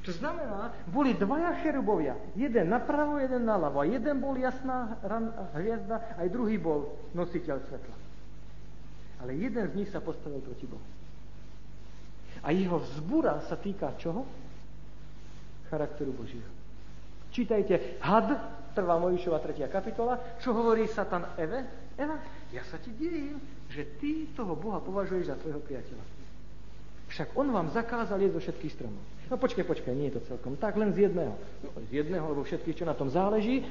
To 0.00 0.12
znamená, 0.16 0.72
boli 0.88 1.12
dvaja 1.12 1.60
cherubovia. 1.60 2.16
Jeden 2.32 2.72
napravo, 2.72 3.20
jeden 3.20 3.44
naľavo. 3.44 3.84
A 3.84 3.86
jeden 3.86 4.16
bol 4.16 4.32
jasná 4.32 4.96
hviezda, 5.52 6.16
aj 6.16 6.26
druhý 6.32 6.56
bol 6.56 6.96
nositeľ 7.12 7.60
svetla. 7.68 7.96
Ale 9.20 9.36
jeden 9.36 9.64
z 9.68 9.76
nich 9.76 9.90
sa 9.92 10.00
postavil 10.00 10.40
proti 10.40 10.64
Bohu. 10.64 10.80
A 12.40 12.48
jeho 12.56 12.80
vzbúra 12.80 13.44
sa 13.44 13.60
týka 13.60 13.92
čoho? 14.00 14.24
Charakteru 15.68 16.16
Božího. 16.16 16.48
Čítajte 17.30 18.00
Had, 18.00 18.32
1. 18.72 18.80
Mojíšova 18.80 19.38
3. 19.44 19.68
kapitola, 19.68 20.40
čo 20.40 20.56
hovorí 20.56 20.88
Satan 20.88 21.36
Eve? 21.36 21.92
Eva, 22.00 22.16
ja 22.48 22.64
sa 22.64 22.80
ti 22.80 22.96
divím, 22.96 23.36
že 23.68 23.84
ty 24.00 24.32
toho 24.32 24.56
Boha 24.56 24.80
považuješ 24.80 25.28
za 25.28 25.36
tvojho 25.36 25.60
priateľa. 25.60 26.04
Však 27.12 27.36
on 27.36 27.52
vám 27.52 27.68
zakázal 27.76 28.22
jesť 28.24 28.34
zo 28.40 28.42
všetkých 28.48 28.72
stromov. 28.72 29.04
No 29.30 29.38
počkaj, 29.38 29.62
počkaj, 29.62 29.94
nie 29.94 30.10
je 30.10 30.18
to 30.18 30.34
celkom 30.34 30.58
tak, 30.58 30.74
len 30.74 30.90
z 30.90 31.06
jedného. 31.06 31.38
No, 31.38 31.68
z 31.86 32.02
jedného, 32.02 32.26
lebo 32.34 32.42
všetkých, 32.42 32.82
čo 32.82 32.84
na 32.84 32.98
tom 32.98 33.14
záleží. 33.14 33.62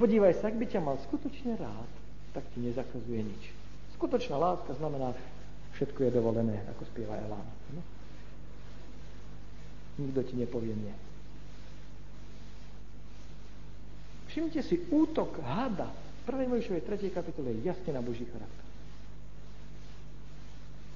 Podívaj 0.00 0.40
sa, 0.40 0.48
ak 0.48 0.56
by 0.56 0.64
ťa 0.64 0.80
mal 0.80 0.96
skutočne 1.04 1.60
rád, 1.60 1.90
tak 2.32 2.48
ti 2.56 2.64
nezakazuje 2.64 3.20
nič. 3.20 3.42
Skutočná 4.00 4.40
láska 4.40 4.72
znamená, 4.80 5.12
všetko 5.76 6.08
je 6.08 6.10
dovolené, 6.16 6.64
ako 6.72 6.88
spieva 6.88 7.20
Elán. 7.20 7.44
No? 7.76 7.84
Nikto 10.00 10.24
ti 10.24 10.34
nepovie 10.40 10.72
nie. 10.72 10.96
Všimnite 14.32 14.64
si, 14.64 14.80
útok 14.88 15.44
hada 15.44 15.92
v 16.24 16.40
1. 16.40 16.56
Mojšovej 16.56 16.88
3. 16.88 17.12
kapitole 17.12 17.52
je 17.52 17.68
jasne 17.68 17.92
na 17.92 18.00
Boží 18.00 18.24
charakter. 18.24 18.64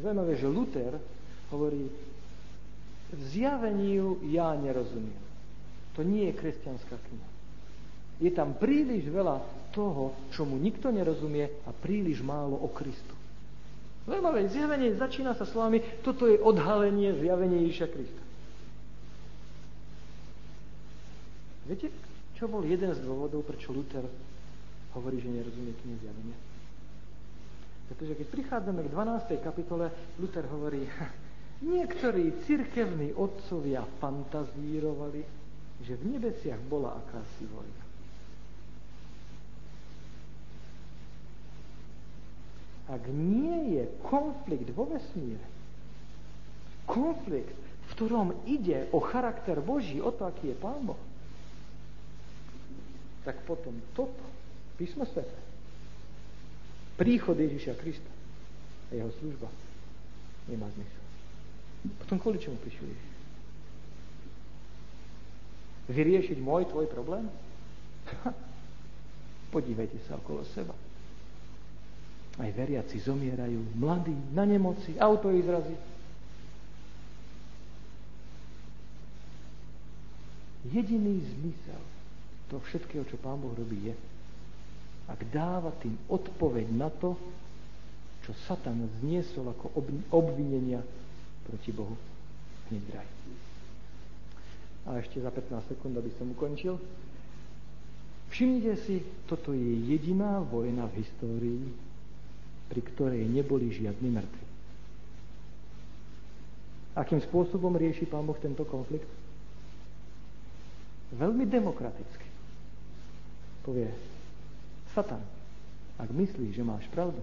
Zaujímavé, 0.00 0.40
že 0.40 0.48
Luther 0.48 0.96
hovorí, 1.52 1.92
v 3.12 3.21
zjaveniu 3.31 4.19
ja 4.27 4.55
nerozumiem. 4.59 5.23
To 5.95 6.03
nie 6.03 6.29
je 6.29 6.38
kresťanská 6.38 6.97
kniha. 6.99 7.29
Je 8.16 8.31
tam 8.33 8.57
príliš 8.57 9.07
veľa 9.12 9.40
toho, 9.77 10.16
čo 10.33 10.49
mu 10.49 10.57
nikto 10.57 10.88
nerozumie 10.88 11.49
a 11.69 11.71
príliš 11.71 12.25
málo 12.25 12.57
o 12.57 12.69
Kristu. 12.73 13.12
Zaujímavé, 14.09 14.49
zjavenie 14.49 14.95
začína 14.97 15.35
sa 15.35 15.45
slovami, 15.45 15.83
toto 16.01 16.31
je 16.31 16.38
odhalenie 16.38 17.12
zjavenie 17.21 17.66
Ježiša 17.69 17.88
Krista. 17.90 18.23
Viete, 21.66 21.90
čo 22.38 22.47
bol 22.47 22.62
jeden 22.62 22.95
z 22.95 23.03
dôvodov, 23.03 23.42
prečo 23.42 23.75
Luther 23.75 24.07
hovorí, 24.95 25.19
že 25.19 25.29
nerozumie 25.29 25.75
knihe 25.83 25.99
zjavenia? 25.99 26.37
Pretože 27.90 28.12
keď 28.23 28.27
prichádzame 28.31 28.81
k 28.87 28.92
12. 28.95 29.42
kapitole, 29.42 29.90
Luther 30.23 30.47
hovorí, 30.47 30.87
Niektorí 31.57 32.45
cirkevní 32.45 33.16
otcovia 33.16 33.81
fantazírovali, 33.97 35.25
že 35.81 35.97
v 35.97 36.05
nebesiach 36.16 36.61
bola 36.69 37.01
akási 37.01 37.49
vojna. 37.49 37.85
Ak 42.87 43.03
nie 43.11 43.81
je 43.81 43.85
konflikt 44.05 44.69
vo 44.77 44.87
vesmíre, 44.87 45.42
konflikt, 46.87 47.57
v 47.57 47.90
ktorom 47.99 48.37
ide 48.47 48.87
o 48.95 49.03
charakter 49.03 49.59
Boží, 49.59 49.99
o 49.99 50.12
to, 50.14 50.29
aký 50.29 50.55
je 50.55 50.57
Pán 50.61 50.87
Boh, 50.87 51.01
tak 53.27 53.42
potom 53.42 53.75
toto, 53.90 54.23
písmo 54.79 55.03
svete, 55.03 55.35
príchod 56.95 57.35
Ježiša 57.35 57.75
Krista 57.75 58.12
a 58.87 59.03
jeho 59.03 59.11
služba 59.19 59.51
nemá 60.47 60.71
zmysel. 60.79 61.06
Potom 62.03 62.18
kvôli 62.18 62.42
čomu 62.42 62.59
Ježiš? 62.62 63.03
Vyriešiť 65.87 66.38
môj, 66.42 66.66
tvoj 66.66 66.87
problém? 66.90 67.31
Podívejte 69.55 70.03
sa 70.11 70.18
okolo 70.18 70.42
seba. 70.51 70.75
Aj 72.37 72.51
veriaci 72.53 73.01
zomierajú, 73.01 73.79
mladí, 73.79 74.12
na 74.35 74.44
nemoci, 74.44 74.99
auto 75.01 75.33
ich. 75.33 75.46
Jediný 80.66 81.22
zmysel 81.22 81.83
toho 82.51 82.61
všetkého, 82.66 83.07
čo 83.07 83.16
Pán 83.22 83.38
Boh 83.38 83.55
robí, 83.55 83.87
je, 83.87 83.94
ak 85.07 85.20
dáva 85.31 85.70
tým 85.79 85.94
odpoveď 86.11 86.66
na 86.75 86.90
to, 86.90 87.14
čo 88.27 88.35
Satan 88.51 88.90
zniesol 89.01 89.55
ako 89.55 89.70
obvinenia 90.11 90.83
proti 91.46 91.70
Bohu 91.70 91.94
hneď 92.68 92.82
v 92.82 92.90
raj. 92.94 93.09
A 94.87 94.88
ešte 95.02 95.18
za 95.18 95.30
15 95.30 95.70
sekúnd, 95.70 95.94
aby 95.98 96.11
som 96.14 96.30
ukončil. 96.30 96.78
Všimnite 98.30 98.74
si, 98.87 99.02
toto 99.30 99.54
je 99.54 99.87
jediná 99.87 100.42
vojna 100.42 100.90
v 100.90 101.02
histórii, 101.02 101.62
pri 102.66 102.80
ktorej 102.82 103.22
neboli 103.30 103.70
žiadni 103.70 104.11
mŕtvi. 104.11 104.46
Akým 106.96 107.20
spôsobom 107.22 107.76
rieši 107.76 108.09
Pán 108.09 108.26
Boh 108.26 108.38
tento 108.40 108.66
konflikt? 108.66 109.06
Veľmi 111.14 111.46
demokraticky. 111.46 112.26
Povie, 113.62 113.90
Satan, 114.90 115.22
ak 115.98 116.09
myslíš, 116.11 116.56
že 116.56 116.66
máš 116.66 116.87
pravdu, 116.90 117.20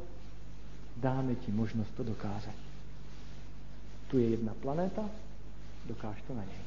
dáme 0.95 1.35
ti 1.41 1.49
možnosť 1.51 1.91
to 1.99 2.03
dokázať. 2.15 2.72
Tu 4.13 4.21
je 4.21 4.37
jedna 4.37 4.53
planéta, 4.61 5.01
dokáž 5.89 6.21
to 6.29 6.37
na 6.37 6.45
nej. 6.45 6.61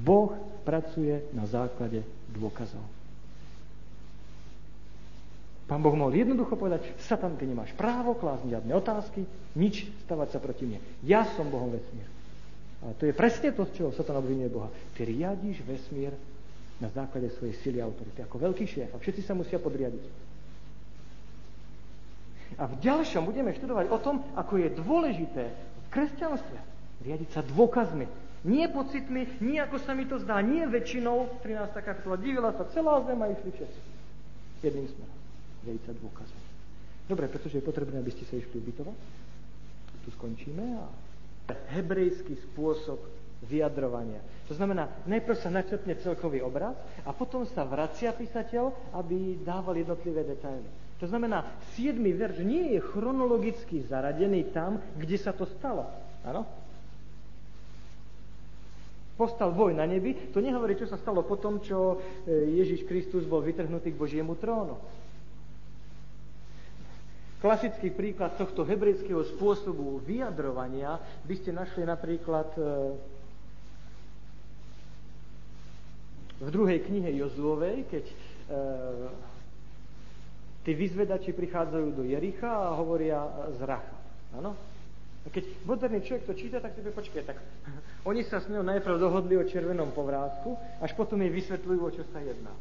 Boh 0.00 0.32
pracuje 0.64 1.20
na 1.36 1.44
základe 1.44 2.00
dôkazov. 2.32 2.80
Pán 5.68 5.84
Boh 5.84 5.92
mohol 5.92 6.24
jednoducho 6.24 6.56
povedať, 6.56 6.88
Satan, 7.04 7.36
ty 7.36 7.44
nemáš 7.44 7.76
právo 7.76 8.16
klásť 8.16 8.48
žiadne 8.48 8.72
otázky, 8.74 9.28
nič 9.54 9.86
stavať 10.08 10.28
sa 10.32 10.38
proti 10.40 10.64
mne. 10.64 10.80
Ja 11.04 11.28
som 11.36 11.52
Bohom 11.52 11.68
vesmír. 11.68 12.08
A 12.80 12.96
to 12.96 13.04
je 13.04 13.12
presne 13.12 13.52
to, 13.52 13.68
z 13.68 13.76
čoho 13.76 13.90
Satan 13.92 14.18
obvinuje 14.18 14.48
Boha. 14.48 14.72
Ty 14.96 15.04
riadiš 15.04 15.60
vesmír 15.68 16.16
na 16.80 16.88
základe 16.88 17.28
svojej 17.36 17.60
sily 17.60 17.78
a 17.78 17.86
autority, 17.86 18.24
ako 18.24 18.40
veľký 18.40 18.64
šéf. 18.64 18.88
A 18.96 18.98
všetci 18.98 19.20
sa 19.20 19.36
musia 19.36 19.60
podriadiť. 19.60 20.29
A 22.58 22.66
v 22.66 22.74
ďalšom 22.82 23.26
budeme 23.28 23.54
študovať 23.54 23.86
o 23.92 23.98
tom, 24.02 24.22
ako 24.34 24.58
je 24.58 24.68
dôležité 24.74 25.44
v 25.50 25.86
kresťanstve 25.92 26.70
riadiť 27.04 27.28
sa 27.32 27.40
dôkazmi. 27.44 28.06
Nie 28.40 28.72
pocitmi, 28.72 29.40
nie 29.44 29.60
ako 29.60 29.76
sa 29.84 29.92
mi 29.92 30.08
to 30.08 30.16
zdá, 30.16 30.40
nie 30.40 30.64
väčšinou, 30.64 31.44
13. 31.44 31.76
kapitola, 31.84 32.16
divila 32.16 32.50
sa 32.56 32.64
celá 32.72 33.04
zem 33.04 33.20
a 33.20 33.28
išli 33.28 33.50
všetci. 33.52 33.80
Jedným 34.64 34.88
smerom. 34.88 35.18
Riadiť 35.68 35.82
sa 35.84 35.92
dôkazmi. 35.92 36.42
Dobre, 37.04 37.26
pretože 37.28 37.60
je 37.60 37.64
potrebné, 37.64 38.00
aby 38.00 38.12
ste 38.16 38.24
sa 38.24 38.40
išli 38.40 38.56
ubytovať. 38.64 38.96
Tu 40.00 40.08
skončíme 40.16 40.64
a 40.80 40.84
hebrejský 41.76 42.38
spôsob 42.48 42.96
vyjadrovania. 43.44 44.20
To 44.48 44.56
znamená, 44.56 44.88
najprv 45.04 45.36
sa 45.36 45.52
načrtne 45.52 45.96
celkový 46.00 46.40
obraz 46.40 46.76
a 47.04 47.12
potom 47.12 47.44
sa 47.44 47.64
vracia 47.64 48.12
písateľ, 48.12 48.94
aby 48.96 49.40
dával 49.44 49.76
jednotlivé 49.76 50.24
detaily. 50.24 50.64
To 51.00 51.08
znamená, 51.08 51.48
7. 51.80 51.96
verš 51.96 52.44
nie 52.44 52.76
je 52.76 52.80
chronologicky 52.84 53.80
zaradený 53.88 54.52
tam, 54.52 54.84
kde 55.00 55.16
sa 55.16 55.32
to 55.32 55.48
stalo. 55.48 55.88
Áno? 56.28 56.44
Postal 59.16 59.52
boj 59.52 59.76
na 59.76 59.88
nebi, 59.88 60.12
to 60.32 60.44
nehovorí, 60.44 60.76
čo 60.76 60.88
sa 60.88 61.00
stalo 61.00 61.24
po 61.24 61.40
tom, 61.40 61.60
čo 61.60 61.96
e, 62.24 62.52
Ježiš 62.56 62.84
Kristus 62.88 63.24
bol 63.24 63.40
vytrhnutý 63.44 63.92
k 63.92 64.00
Božiemu 64.00 64.36
trónu. 64.36 64.80
Klasický 67.40 67.88
príklad 67.92 68.36
tohto 68.36 68.68
hebrejského 68.68 69.24
spôsobu 69.36 70.04
vyjadrovania 70.04 71.00
by 71.24 71.34
ste 71.36 71.56
našli 71.56 71.88
napríklad 71.88 72.48
e, 72.56 72.60
v 76.40 76.48
druhej 76.48 76.84
knihe 76.84 77.16
Jozuovej, 77.20 77.88
keď 77.88 78.04
e, 78.04 78.14
tí 80.64 80.72
vyzvedači 80.76 81.32
prichádzajú 81.32 81.88
do 81.96 82.04
Jericha 82.04 82.48
a 82.48 82.76
hovoria 82.76 83.24
z 83.56 83.60
Racha. 83.64 83.96
Áno? 84.36 84.56
Keď 85.20 85.68
moderný 85.68 86.00
človek 86.00 86.24
to 86.24 86.34
číta, 86.34 86.64
tak 86.64 86.72
si 86.72 86.80
povie, 86.80 86.96
počkaj, 86.96 87.22
tak 87.28 87.38
oni 88.10 88.24
sa 88.24 88.40
s 88.40 88.48
ňou 88.48 88.64
najprv 88.64 88.96
dohodli 88.96 89.36
o 89.36 89.44
červenom 89.44 89.92
povrátku, 89.92 90.56
až 90.80 90.96
potom 90.96 91.20
jej 91.20 91.32
vysvetľujú, 91.32 91.80
o 91.80 91.90
čo 91.92 92.04
sa 92.08 92.24
jedná. 92.24 92.52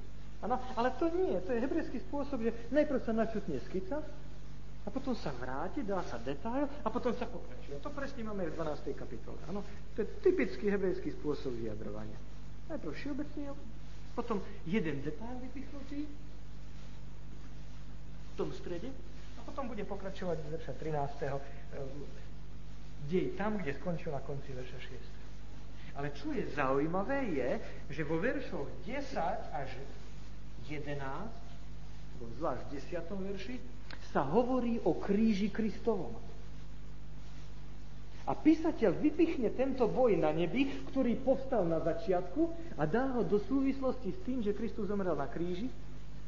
Ano? 0.43 0.59
Ale 0.75 0.95
to 0.95 1.11
nie, 1.11 1.35
to 1.43 1.51
je 1.55 1.59
hebrejský 1.59 1.99
spôsob, 2.07 2.43
že 2.43 2.51
najprv 2.71 2.99
sa 3.03 3.11
načutne 3.11 3.59
skica, 3.67 3.99
a 4.87 4.89
potom 4.89 5.13
sa 5.13 5.29
vráti, 5.35 5.83
dá 5.83 5.99
sa 6.07 6.17
detail 6.17 6.65
a 6.81 6.87
potom 6.89 7.11
sa 7.13 7.27
pokračuje. 7.27 7.77
To 7.83 7.93
presne 7.93 8.25
máme 8.25 8.47
v 8.47 8.57
12. 8.57 8.95
kapitole. 8.95 9.37
Ano? 9.51 9.61
To 9.93 10.01
je 10.01 10.07
typický 10.23 10.71
hebrejský 10.71 11.13
spôsob 11.19 11.53
vyjadrovania. 11.59 12.15
Najprv 12.73 12.91
všeobecný, 12.97 13.53
potom 14.15 14.41
jeden 14.65 15.05
detail 15.05 15.35
vypichnutý 15.45 16.09
tom 18.39 18.55
strede 18.55 18.87
a 19.35 19.43
potom 19.43 19.67
bude 19.67 19.83
pokračovať 19.83 20.39
z 20.39 20.47
verša 20.55 20.73
13. 20.79 23.11
dej 23.11 23.35
tam, 23.35 23.59
kde 23.59 23.75
skončil 23.75 24.15
na 24.15 24.23
konci 24.23 24.55
verša 24.55 24.79
6. 24.79 25.99
Ale 25.99 26.15
čo 26.15 26.31
je 26.31 26.47
zaujímavé 26.55 27.35
je, 27.35 27.59
že 27.91 28.07
vo 28.07 28.23
veršoch 28.23 28.71
10 28.87 29.19
až 29.51 29.69
11, 30.71 31.03
zvlášť 32.39 32.61
v 32.63 32.71
10. 32.79 33.27
verši, 33.27 33.55
sa 34.15 34.23
hovorí 34.23 34.79
o 34.87 34.95
kríži 34.95 35.51
Kristovom. 35.51 36.15
A 38.29 38.37
písateľ 38.37 38.93
vypichne 38.93 39.49
tento 39.57 39.89
boj 39.89 40.13
na 40.15 40.29
nebi, 40.29 40.69
ktorý 40.93 41.17
povstal 41.19 41.65
na 41.65 41.81
začiatku 41.81 42.53
a 42.77 42.85
dá 42.85 43.09
ho 43.17 43.25
do 43.25 43.41
súvislosti 43.41 44.13
s 44.13 44.19
tým, 44.21 44.45
že 44.45 44.53
Kristus 44.53 44.87
zomrel 44.87 45.17
na 45.17 45.25
kríži 45.25 45.67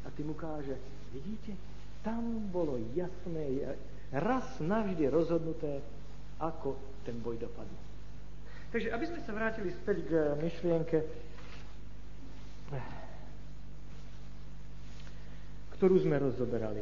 a 0.03 0.09
tým 0.09 0.33
ukáže, 0.33 0.81
vidíte, 1.13 1.53
tam 2.01 2.49
bolo 2.49 2.81
jasné, 2.97 3.77
raz 4.11 4.45
navždy 4.57 5.07
rozhodnuté, 5.07 5.81
ako 6.41 6.75
ten 7.05 7.17
boj 7.21 7.37
dopadne. 7.37 7.79
Takže 8.71 8.89
aby 8.89 9.05
sme 9.05 9.19
sa 9.21 9.31
vrátili 9.35 9.69
späť 9.83 9.97
k 10.07 10.11
myšlienke, 10.41 10.97
ktorú 15.75 15.95
sme 16.01 16.17
rozoberali. 16.21 16.81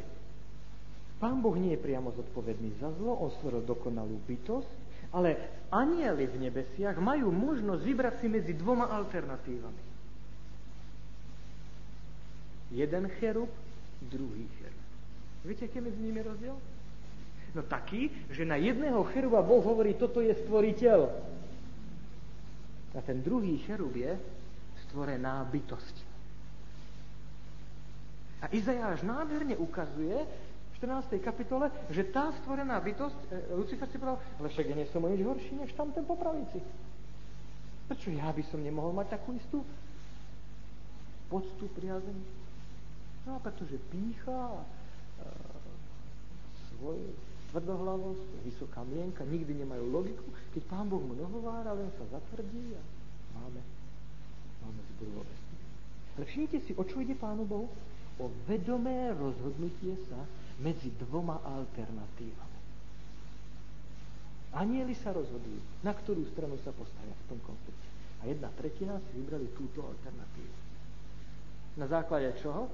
Pán 1.19 1.43
Boh 1.43 1.55
nie 1.59 1.75
je 1.75 1.83
priamo 1.83 2.15
zodpovedný 2.15 2.79
za 2.79 2.95
zlo, 2.95 3.19
on 3.19 3.31
stvoril 3.39 3.65
dokonalú 3.67 4.23
bytosť, 4.23 4.71
ale 5.11 5.35
anieli 5.73 6.29
v 6.29 6.47
nebesiach 6.47 6.95
majú 7.01 7.33
možnosť 7.33 7.81
vybrať 7.83 8.15
si 8.23 8.27
medzi 8.31 8.53
dvoma 8.55 8.87
alternatívami. 8.87 9.83
Jeden 12.69 13.09
cherub, 13.17 13.49
druhý 13.99 14.45
cherub. 14.61 14.78
Viete, 15.45 15.65
aký 15.65 15.79
medzi 15.79 16.01
nimi 16.03 16.19
rozdiel? 16.19 16.55
No 17.55 17.61
taký, 17.65 18.11
že 18.29 18.45
na 18.45 18.59
jedného 18.59 19.01
cheruba 19.09 19.41
Boh 19.41 19.63
hovorí, 19.63 19.97
toto 19.97 20.21
je 20.21 20.35
stvoriteľ. 20.45 20.99
A 22.93 22.99
ten 23.01 23.21
druhý 23.23 23.57
cherub 23.65 23.93
je 23.95 24.13
stvorená 24.89 25.45
bytosť. 25.49 25.95
A 28.39 28.45
Izajáš 28.53 29.03
nádherne 29.03 29.57
ukazuje, 29.57 30.15
14. 30.79 31.19
kapitole, 31.19 31.67
že 31.91 32.07
tá 32.07 32.31
stvorená 32.39 32.79
bytosť, 32.79 33.19
e, 33.27 33.27
Lucifer 33.51 33.83
si 33.91 33.99
povedal, 33.99 34.15
ale 34.39 34.47
však 34.47 34.65
ja 34.71 34.75
nie 34.79 34.87
som 34.87 35.03
o 35.03 35.11
nič 35.11 35.19
horší, 35.19 35.59
než 35.59 35.75
tam 35.75 35.91
ten 35.91 36.07
popravici. 36.07 36.63
Prečo 37.91 38.15
ja 38.15 38.31
by 38.31 38.43
som 38.47 38.63
nemohol 38.63 38.95
mať 38.95 39.19
takú 39.19 39.35
istú 39.35 39.59
poctu, 41.27 41.67
priazeň? 41.75 42.17
No, 43.27 43.43
pretože 43.43 43.75
pícha, 43.91 44.63
e, 45.19 45.27
svoj 46.71 46.99
tvrdohlavosť, 47.49 48.45
vysoká 48.45 48.85
mienka, 48.85 49.25
nikdy 49.25 49.65
nemajú 49.65 49.89
logiku. 49.89 50.25
Keď 50.53 50.63
Pán 50.69 50.85
Boh 50.85 51.01
mu 51.01 51.17
nohovára, 51.17 51.73
len 51.73 51.89
sa 51.97 52.05
zatvrdí 52.13 52.77
a 52.77 52.81
máme, 53.41 53.61
máme 54.61 54.81
Ale 56.17 56.23
všimnite 56.29 56.61
si, 56.61 56.71
o 56.77 56.83
čo 56.85 57.01
ide 57.01 57.17
Pánu 57.17 57.45
Bohu? 57.49 57.67
O 58.19 58.27
vedomé 58.45 59.15
rozhodnutie 59.15 59.95
sa 60.11 60.19
medzi 60.59 60.91
dvoma 60.99 61.39
alternatívami. 61.41 62.59
Anieli 64.49 64.97
sa 64.97 65.13
rozhodujú, 65.15 65.85
na 65.85 65.93
ktorú 65.93 66.25
stranu 66.33 66.59
sa 66.61 66.73
postavia 66.73 67.15
v 67.15 67.27
tom 67.31 67.39
konflikte. 67.45 67.87
A 68.19 68.27
jedna 68.27 68.51
tretina 68.59 68.99
si 68.99 69.23
vybrali 69.23 69.47
túto 69.55 69.85
alternatívu. 69.85 70.55
Na 71.79 71.87
základe 71.87 72.35
čoho? 72.43 72.67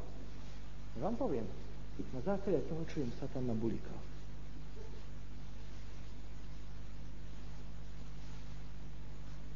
Vám 0.98 1.14
poviem. 1.20 1.46
Na 1.96 2.22
základe 2.24 2.64
toho, 2.68 2.84
čo 2.88 3.04
im 3.04 3.12
sa 3.20 3.28
tam 3.32 3.48
nabulikal. 3.48 4.00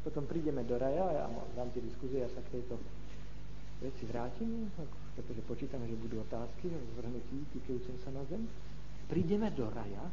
Potom 0.03 0.23
prídeme 0.23 0.63
do 0.63 0.79
raja 0.79 1.03
a 1.03 1.11
ja 1.11 1.25
dám 1.55 1.69
tie 1.75 1.83
diskuzie, 1.83 2.23
ja 2.23 2.31
sa 2.31 2.39
k 2.47 2.59
tejto 2.59 2.79
veci 3.83 4.03
vrátim, 4.07 4.71
pretože 5.15 5.43
počítam, 5.43 5.83
že 5.83 5.99
budú 5.99 6.23
otázky 6.23 6.71
o 6.71 6.79
zvrhnutí 6.95 7.47
týkajúcem 7.55 7.95
sa 8.03 8.11
na 8.15 8.23
zem. 8.31 8.47
Prídeme 9.11 9.51
do 9.55 9.67
raja, 9.71 10.03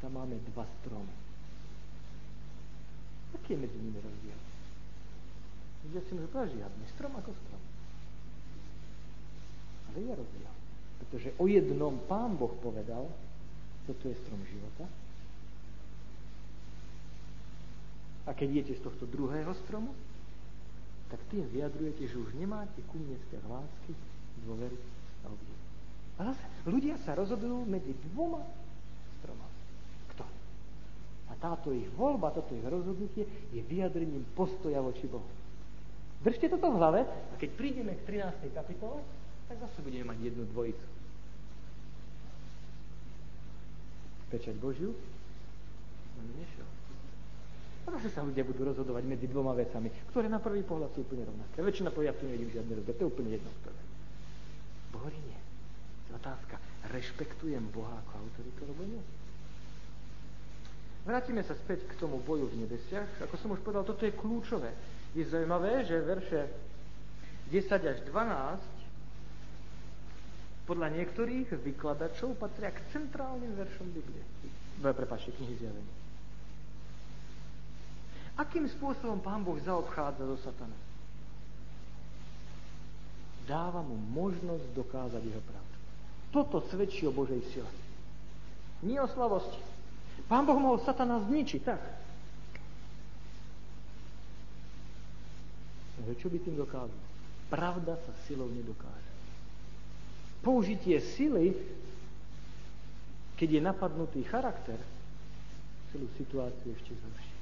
tam 0.00 0.16
máme 0.16 0.40
dva 0.52 0.64
stromy. 0.80 1.16
Aký 3.36 3.56
je 3.56 3.58
medzi 3.60 3.76
nimi 3.76 4.00
rozdiel? 4.00 4.40
Ľudia 5.88 6.00
si 6.04 6.10
môžu 6.16 6.28
povedať, 6.32 6.56
žiadny 6.56 6.84
strom 6.96 7.12
ako 7.16 7.30
strom. 7.36 7.62
Rozdiel. 9.96 10.52
Pretože 10.98 11.28
o 11.38 11.44
jednom 11.46 11.94
pán 12.10 12.36
Boh 12.36 12.52
povedal, 12.58 13.08
toto 13.86 14.04
je 14.08 14.14
strom 14.20 14.40
života. 14.44 14.84
A 18.28 18.36
keď 18.36 18.60
idete 18.60 18.76
z 18.76 18.84
tohto 18.84 19.08
druhého 19.08 19.48
stromu, 19.64 19.96
tak 21.08 21.16
tým 21.32 21.48
vyjadrujete, 21.48 22.04
že 22.04 22.20
už 22.20 22.36
nemáte 22.36 22.76
ku 22.92 23.00
mne 23.00 23.16
vzťah 23.16 23.44
lásky, 23.48 23.92
dôvery 24.44 24.76
a 25.24 25.32
obdivu. 25.32 25.60
A 26.18 26.20
zase, 26.28 26.44
ľudia 26.68 27.00
sa 27.00 27.16
rozhodujú 27.16 27.64
medzi 27.64 27.96
dvoma 28.12 28.44
stromami. 29.22 29.58
Kto? 30.12 30.24
A 31.30 31.32
táto 31.40 31.72
ich 31.72 31.88
voľba, 31.96 32.36
toto 32.36 32.52
ich 32.52 32.66
rozhodnutie 32.66 33.24
je 33.56 33.60
vyjadrením 33.64 34.28
postoja 34.36 34.84
voči 34.84 35.08
Bohu. 35.08 35.24
Držte 36.20 36.52
toto 36.52 36.68
v 36.74 36.76
hlave 36.76 37.00
a 37.08 37.34
keď 37.40 37.50
prídeme 37.56 37.96
k 37.96 38.20
13. 38.20 38.52
kapitole, 38.52 39.00
tak 39.48 39.56
zase 39.64 39.78
budeme 39.80 40.12
mať 40.12 40.18
jednu 40.20 40.44
dvojicu. 40.52 40.86
Pečať 44.28 44.56
Božiu, 44.60 44.92
on 46.20 46.26
nešiel. 46.36 46.68
Zase 47.88 48.12
sa 48.12 48.20
ľudia 48.20 48.44
budú 48.44 48.68
rozhodovať 48.68 49.00
medzi 49.08 49.24
dvoma 49.24 49.56
vecami, 49.56 49.88
ktoré 50.12 50.28
na 50.28 50.36
prvý 50.36 50.60
pohľad 50.60 50.92
sú 50.92 51.08
úplne 51.08 51.24
rovnaké. 51.24 51.64
Väčšina 51.64 51.88
povie, 51.88 52.12
ja 52.12 52.16
tu 52.16 52.28
nevidím 52.28 52.52
žiadne 52.52 52.72
rozdiel, 52.76 52.96
to 53.00 53.04
je 53.08 53.12
úplne 53.16 53.30
jedno 53.32 53.48
ktoré. 53.64 53.80
Boh 54.92 55.08
nie. 55.08 55.38
Otázka, 56.12 56.60
rešpektujem 56.92 57.64
Boha 57.72 57.96
ako 58.04 58.12
autoritu, 58.20 58.60
alebo 58.68 58.84
nie? 58.84 59.00
Vrátime 61.08 61.40
sa 61.40 61.56
späť 61.56 61.88
k 61.88 61.96
tomu 61.96 62.20
boju 62.20 62.52
v 62.52 62.68
nebesiach. 62.68 63.08
Ako 63.24 63.40
som 63.40 63.56
už 63.56 63.64
povedal, 63.64 63.88
toto 63.88 64.04
je 64.04 64.12
kľúčové. 64.12 64.68
Je 65.16 65.24
zaujímavé, 65.24 65.88
že 65.88 66.04
verše 66.04 66.52
10 67.48 67.64
až 67.88 68.04
12 68.12 68.77
podľa 70.68 70.92
niektorých 70.92 71.48
vykladačov 71.64 72.36
patria 72.36 72.68
k 72.68 72.84
centrálnym 72.92 73.56
veršom 73.56 73.88
Biblie. 73.88 74.20
Prepačte, 74.84 75.32
knihy 75.32 75.56
zjavenia. 75.56 75.96
Akým 78.36 78.68
spôsobom 78.68 79.18
pán 79.18 79.42
Boh 79.42 79.56
zaobchádza 79.64 80.22
do 80.28 80.36
satana? 80.44 80.76
Dáva 83.48 83.80
mu 83.80 83.96
možnosť 83.96 84.76
dokázať 84.76 85.22
jeho 85.24 85.42
pravdu. 85.42 85.76
Toto 86.28 86.60
svedčí 86.68 87.08
o 87.08 87.16
Božej 87.16 87.40
sile. 87.48 87.72
Nie 88.84 89.00
o 89.00 89.08
slavosti. 89.08 89.58
Pán 90.28 90.44
Boh 90.44 90.60
mohol 90.60 90.84
satana 90.84 91.16
zničiť, 91.24 91.62
tak. 91.64 91.80
Čo 96.20 96.28
by 96.28 96.38
tým 96.44 96.60
dokázal? 96.60 97.00
Pravda 97.48 97.96
sa 97.96 98.12
silou 98.28 98.52
nedokáže. 98.52 99.07
Použitie 100.42 101.02
sily, 101.02 101.54
keď 103.38 103.48
je 103.58 103.60
napadnutý 103.62 104.20
charakter, 104.26 104.78
celú 105.90 106.06
situáciu 106.14 106.74
ešte 106.74 106.92
zhorší. 106.94 107.36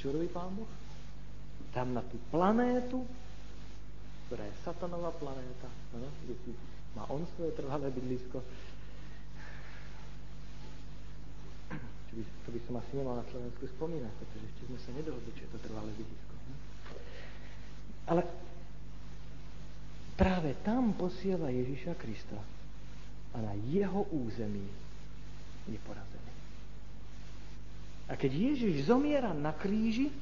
Čo 0.00 0.16
robí 0.16 0.28
Pán 0.32 0.52
Boh? 0.56 0.68
Tam 1.70 1.92
na 1.94 2.02
tú 2.02 2.18
planétu, 2.32 3.04
ktorá 4.26 4.42
je 4.42 4.54
satanová 4.64 5.12
planéta, 5.20 5.68
no, 5.94 6.08
kde 6.24 6.34
si 6.42 6.50
má 6.96 7.06
on 7.06 7.22
svoje 7.36 7.54
trvalé 7.54 7.92
bydlisko, 7.94 8.42
čo 12.10 12.12
by, 12.18 12.22
to 12.26 12.48
by 12.50 12.60
som 12.66 12.74
asi 12.82 12.92
nemal 12.98 13.14
na 13.14 13.26
Slovensku 13.30 13.70
spomínať, 13.70 14.12
pretože 14.18 14.44
ešte 14.50 14.62
sme 14.66 14.78
sa 14.82 14.90
nedohodli, 14.98 15.30
čo 15.38 15.46
je 15.46 15.52
to 15.54 15.58
trvalé 15.62 15.90
bydlisko. 15.94 16.34
Ale 18.10 18.20
práve 20.20 20.52
tam 20.60 20.92
posiela 20.92 21.48
Ježiša 21.48 21.96
Krista 21.96 22.36
a 23.32 23.36
na 23.40 23.56
jeho 23.72 24.04
území 24.12 24.68
je 25.64 25.80
porazený. 25.80 26.32
A 28.04 28.20
keď 28.20 28.52
Ježiš 28.52 28.84
zomiera 28.84 29.32
na 29.32 29.56
kríži, 29.56 30.12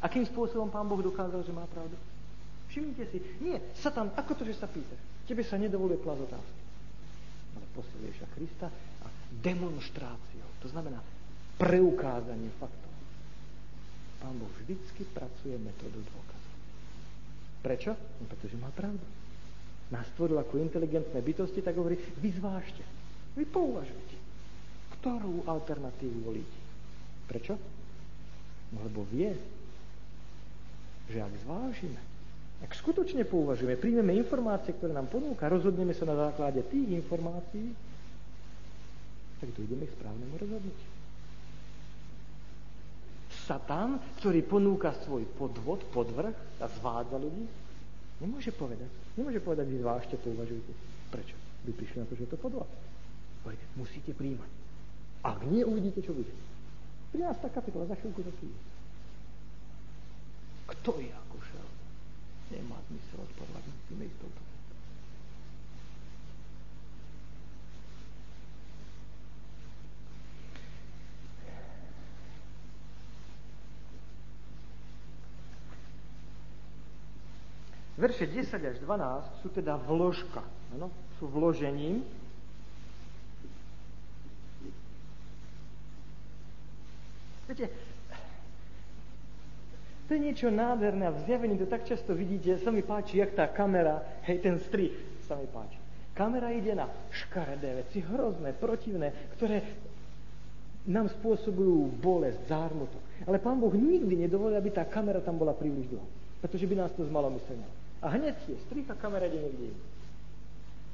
akým 0.00 0.24
spôsobom 0.24 0.72
Pán 0.72 0.88
Boh 0.88 1.04
dokázal, 1.04 1.44
že 1.44 1.52
má 1.52 1.68
pravdu? 1.68 2.00
Všimnite 2.72 3.04
si, 3.12 3.18
nie, 3.44 3.60
Satan, 3.76 4.08
ako 4.16 4.40
to, 4.40 4.48
že 4.48 4.56
sa 4.56 4.70
pýtaš? 4.70 4.96
Tebe 5.28 5.44
sa 5.44 5.60
nedovoluje 5.60 6.00
klas 6.00 6.16
otázky. 6.16 6.60
Ale 7.60 7.66
posiela 7.76 8.08
Ježiša 8.08 8.28
Krista 8.32 8.66
a 9.04 9.06
demonstráciou. 9.36 10.48
To 10.64 10.68
znamená 10.72 11.04
preukázanie 11.60 12.48
faktov. 12.56 12.92
Pán 14.24 14.38
Boh 14.38 14.48
vždycky 14.64 15.04
pracuje 15.12 15.60
metódu 15.60 16.00
dôkazov. 16.00 16.56
Prečo? 17.60 17.92
No, 17.92 18.24
pretože 18.32 18.56
má 18.56 18.72
pravdu. 18.72 19.02
Nás 19.92 20.08
stvoril 20.16 20.40
ako 20.40 20.56
inteligentné 20.56 21.20
bytosti, 21.20 21.60
tak 21.60 21.76
hovorí, 21.76 22.00
vy 22.18 22.32
zvážte, 22.32 22.80
vy 23.36 23.44
pouvažujte 23.44 24.22
ktorú 25.02 25.42
alternatívu 25.50 26.22
volíte. 26.22 26.58
Prečo? 27.26 27.58
No 28.70 28.86
lebo 28.86 29.02
vie, 29.10 29.34
že 31.10 31.18
ak 31.18 31.34
zvážime, 31.42 31.98
ak 32.62 32.70
skutočne 32.70 33.26
pouvažujeme, 33.26 33.74
príjmeme 33.74 34.14
informácie, 34.14 34.70
ktoré 34.78 34.94
nám 34.94 35.10
ponúka, 35.10 35.50
rozhodneme 35.50 35.90
sa 35.90 36.06
na 36.06 36.14
základe 36.14 36.62
tých 36.70 37.02
informácií, 37.02 37.74
tak 39.42 39.50
dojdeme 39.58 39.90
k 39.90 39.96
správnemu 39.98 40.34
rozhodnutiu. 40.38 40.90
Satan, 43.42 43.98
ktorý 44.22 44.46
ponúka 44.46 44.94
svoj 45.02 45.26
podvod, 45.34 45.82
podvrh 45.90 46.62
a 46.62 46.66
zvádza 46.78 47.18
ľudí, 47.18 47.42
nemôže 48.22 48.54
povedať. 48.54 48.88
Nemôže 49.18 49.42
povedať, 49.42 49.66
vy 49.66 49.76
zvážte, 49.82 50.14
pouvažujte. 50.22 50.72
Prečo? 51.10 51.36
By 51.66 51.70
prišli 51.74 51.98
na 52.00 52.06
to, 52.06 52.14
že 52.14 52.24
je 52.24 52.30
to 52.32 52.38
podvod. 52.38 52.70
Musíte 53.74 54.14
príjmať. 54.14 54.50
Ak 55.26 55.42
nie, 55.50 55.66
uvidíte, 55.66 56.02
čo 56.02 56.14
bude. 56.14 56.30
13. 57.12 57.28
kapitola, 57.50 57.90
za 57.90 57.98
chvíľku 57.98 58.22
to 58.22 58.32
príde. 58.40 58.60
Kto 60.72 60.90
je 61.02 61.10
ako 61.10 61.36
šel? 61.42 61.68
Nemá 62.54 62.78
zmysel 62.88 63.22
musíme 63.92 64.08
ísť 64.08 64.18
touto 64.24 64.51
Verše 78.02 78.26
10 78.26 78.50
až 78.58 78.76
12 78.82 79.46
sú 79.46 79.48
teda 79.54 79.78
vložka. 79.78 80.42
Ano? 80.74 80.90
Sú 81.22 81.30
vložením 81.30 82.02
Viete, 87.52 87.68
to 90.08 90.16
je 90.16 90.20
niečo 90.24 90.48
nádherné 90.48 91.04
a 91.04 91.12
v 91.12 91.20
zjavení 91.28 91.60
to 91.60 91.68
tak 91.68 91.84
často 91.84 92.16
vidíte, 92.16 92.56
sa 92.64 92.72
mi 92.72 92.80
páči, 92.80 93.20
jak 93.20 93.36
tá 93.36 93.44
kamera, 93.44 94.00
hej, 94.24 94.40
ten 94.40 94.56
strich 94.56 94.96
sa 95.28 95.36
mi 95.36 95.44
páči. 95.50 95.76
Kamera 96.16 96.48
ide 96.48 96.72
na 96.72 96.88
škaredé 97.12 97.84
veci, 97.84 98.00
hrozné, 98.00 98.56
protivné, 98.56 99.36
ktoré 99.36 99.60
nám 100.88 101.12
spôsobujú 101.12 101.92
bolesť, 102.00 102.40
zármutok. 102.48 103.04
Ale 103.28 103.36
Pán 103.36 103.60
Boh 103.60 103.74
nikdy 103.74 104.16
nedovolil, 104.16 104.56
aby 104.56 104.72
tá 104.72 104.88
kamera 104.88 105.20
tam 105.20 105.36
bola 105.36 105.52
príliš 105.52 105.92
dlho. 105.92 106.08
Pretože 106.40 106.64
by 106.64 106.74
nás 106.74 106.92
to 106.96 107.04
zmalomyslelo. 107.04 107.81
A 108.02 108.06
hneď 108.18 108.34
je 108.48 108.58
strich 108.66 108.90
a 108.90 108.98
kamera 108.98 109.30
ide 109.30 109.38
niekde 109.38 109.66
inde. 109.70 109.86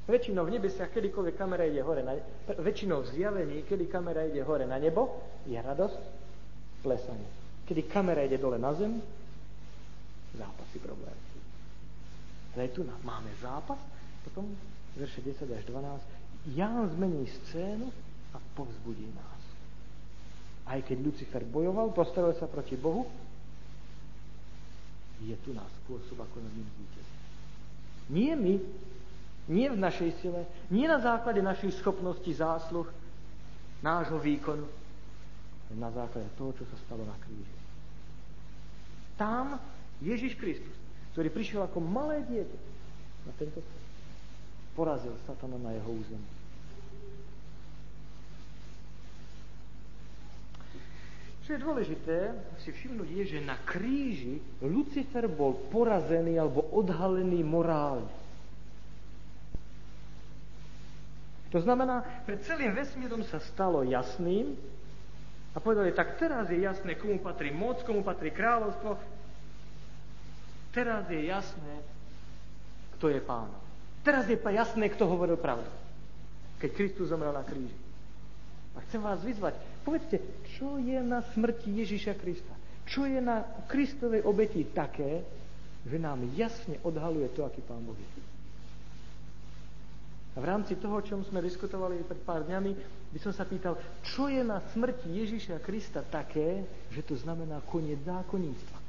Väčšinou 0.09 0.45
v 0.49 0.57
nebesiach, 0.57 0.89
kedykoľvek 0.89 1.37
kamera 1.37 1.69
ide 1.69 1.85
hore, 1.85 2.01
na, 2.01 2.17
väčšinou 2.57 3.05
v 3.05 3.13
zjavení, 3.13 3.57
kedy 3.69 3.85
kamera 3.85 4.25
ide 4.25 4.41
hore 4.41 4.65
na 4.65 4.81
nebo, 4.81 5.21
je 5.45 5.53
radosť, 5.53 6.01
plesanie. 6.81 7.29
Kedy 7.69 7.85
kamera 7.85 8.25
ide 8.25 8.41
dole 8.41 8.57
na 8.57 8.73
zem, 8.73 8.97
zápasy 10.33 10.81
problém. 10.81 11.13
Ale 12.57 12.73
tu 12.73 12.81
máme 13.05 13.29
zápas, 13.41 13.77
potom 14.25 14.49
verše 14.97 15.21
10 15.21 15.45
až 15.53 15.63
12, 15.69 16.01
Ján 16.55 16.89
zmení 16.89 17.27
scénu 17.27 17.93
a 18.33 18.37
povzbudí 18.55 19.05
nás. 19.15 19.41
Aj 20.65 20.81
keď 20.81 20.97
Lucifer 21.05 21.43
bojoval, 21.45 21.93
postavil 21.93 22.33
sa 22.33 22.49
proti 22.49 22.73
Bohu, 22.75 23.05
je 25.25 25.35
tu 25.43 25.51
nás 25.51 25.67
spôsob, 25.83 26.15
ako 26.19 26.37
nad 26.39 26.53
ním 26.55 26.67
zvíťaziť. 26.67 27.17
Nie 28.09 28.31
my, 28.39 28.53
nie 29.49 29.67
v 29.67 29.77
našej 29.77 30.11
sile, 30.23 30.47
nie 30.71 30.87
na 30.87 31.01
základe 31.01 31.43
našich 31.43 31.75
schopností, 31.81 32.31
zásluh, 32.31 32.87
nášho 33.83 34.19
výkonu, 34.19 34.65
na 35.75 35.91
základe 35.91 36.29
toho, 36.39 36.55
čo 36.55 36.63
sa 36.65 36.77
stalo 36.87 37.03
na 37.05 37.17
kríži. 37.21 37.57
Tam 39.19 39.59
Ježiš 39.99 40.39
Kristus, 40.39 40.73
ktorý 41.13 41.27
prišiel 41.29 41.61
ako 41.67 41.83
malé 41.83 42.23
dieťa 42.23 42.59
na 43.27 43.31
tento 43.35 43.59
porazil 44.79 45.11
satana 45.27 45.59
na 45.59 45.75
jeho 45.75 45.91
území. 45.91 46.38
Čo 51.49 51.57
je 51.57 51.65
dôležité 51.65 52.17
si 52.61 52.69
všimnúť 52.69 53.09
je, 53.09 53.23
že 53.33 53.39
na 53.41 53.57
kríži 53.65 54.37
Lucifer 54.61 55.25
bol 55.25 55.57
porazený 55.73 56.37
alebo 56.37 56.61
odhalený 56.77 57.41
morálne. 57.41 58.05
To 61.49 61.57
znamená, 61.57 62.05
pred 62.29 62.37
celým 62.45 62.77
vesmírom 62.77 63.25
sa 63.25 63.41
stalo 63.41 63.81
jasným, 63.81 64.53
a 65.49 65.57
povedali, 65.57 65.89
tak 65.89 66.21
teraz 66.21 66.53
je 66.53 66.61
jasné, 66.61 66.93
komu 66.93 67.17
patrí 67.17 67.49
moc, 67.49 67.81
komu 67.81 68.05
patrí 68.05 68.29
kráľovstvo. 68.29 68.93
Teraz 70.69 71.09
je 71.09 71.33
jasné, 71.33 71.81
kto 72.93 73.09
je 73.09 73.17
pán. 73.25 73.49
Teraz 74.05 74.29
je 74.29 74.37
jasné, 74.37 74.85
kto 74.93 75.09
hovoril 75.09 75.41
pravdu. 75.41 75.65
Keď 76.61 76.69
Kristus 76.77 77.09
zomrel 77.09 77.33
na 77.33 77.41
kríži. 77.41 77.88
A 78.77 78.83
chcem 78.85 79.01
vás 79.01 79.21
vyzvať, 79.25 79.57
povedzte, 79.81 80.21
čo 80.57 80.77
je 80.77 80.99
na 81.01 81.25
smrti 81.33 81.73
Ježíša 81.81 82.13
Krista? 82.17 82.53
Čo 82.89 83.05
je 83.05 83.21
na 83.21 83.45
Kristovej 83.69 84.25
obeti 84.25 84.65
také, 84.65 85.21
že 85.85 85.97
nám 86.01 86.25
jasne 86.33 86.81
odhaluje 86.81 87.29
to, 87.37 87.45
aký 87.45 87.61
pán 87.61 87.85
Boh 87.85 87.97
je? 87.97 88.29
A 90.37 90.41
v 90.41 90.45
rámci 90.45 90.77
toho, 90.77 91.01
o 91.01 91.05
čom 91.05 91.25
sme 91.25 91.41
diskutovali 91.41 92.05
pred 92.05 92.21
pár 92.21 92.45
dňami, 92.45 92.71
by 93.09 93.19
som 93.19 93.33
sa 93.33 93.49
pýtal, 93.49 93.77
čo 94.05 94.29
je 94.29 94.45
na 94.45 94.61
smrti 94.73 95.09
Ježiša 95.09 95.57
Krista 95.65 96.05
také, 96.05 96.63
že 96.93 97.01
to 97.01 97.17
znamená 97.17 97.61
koniec 97.65 97.99
zákonníctva. 98.05 98.79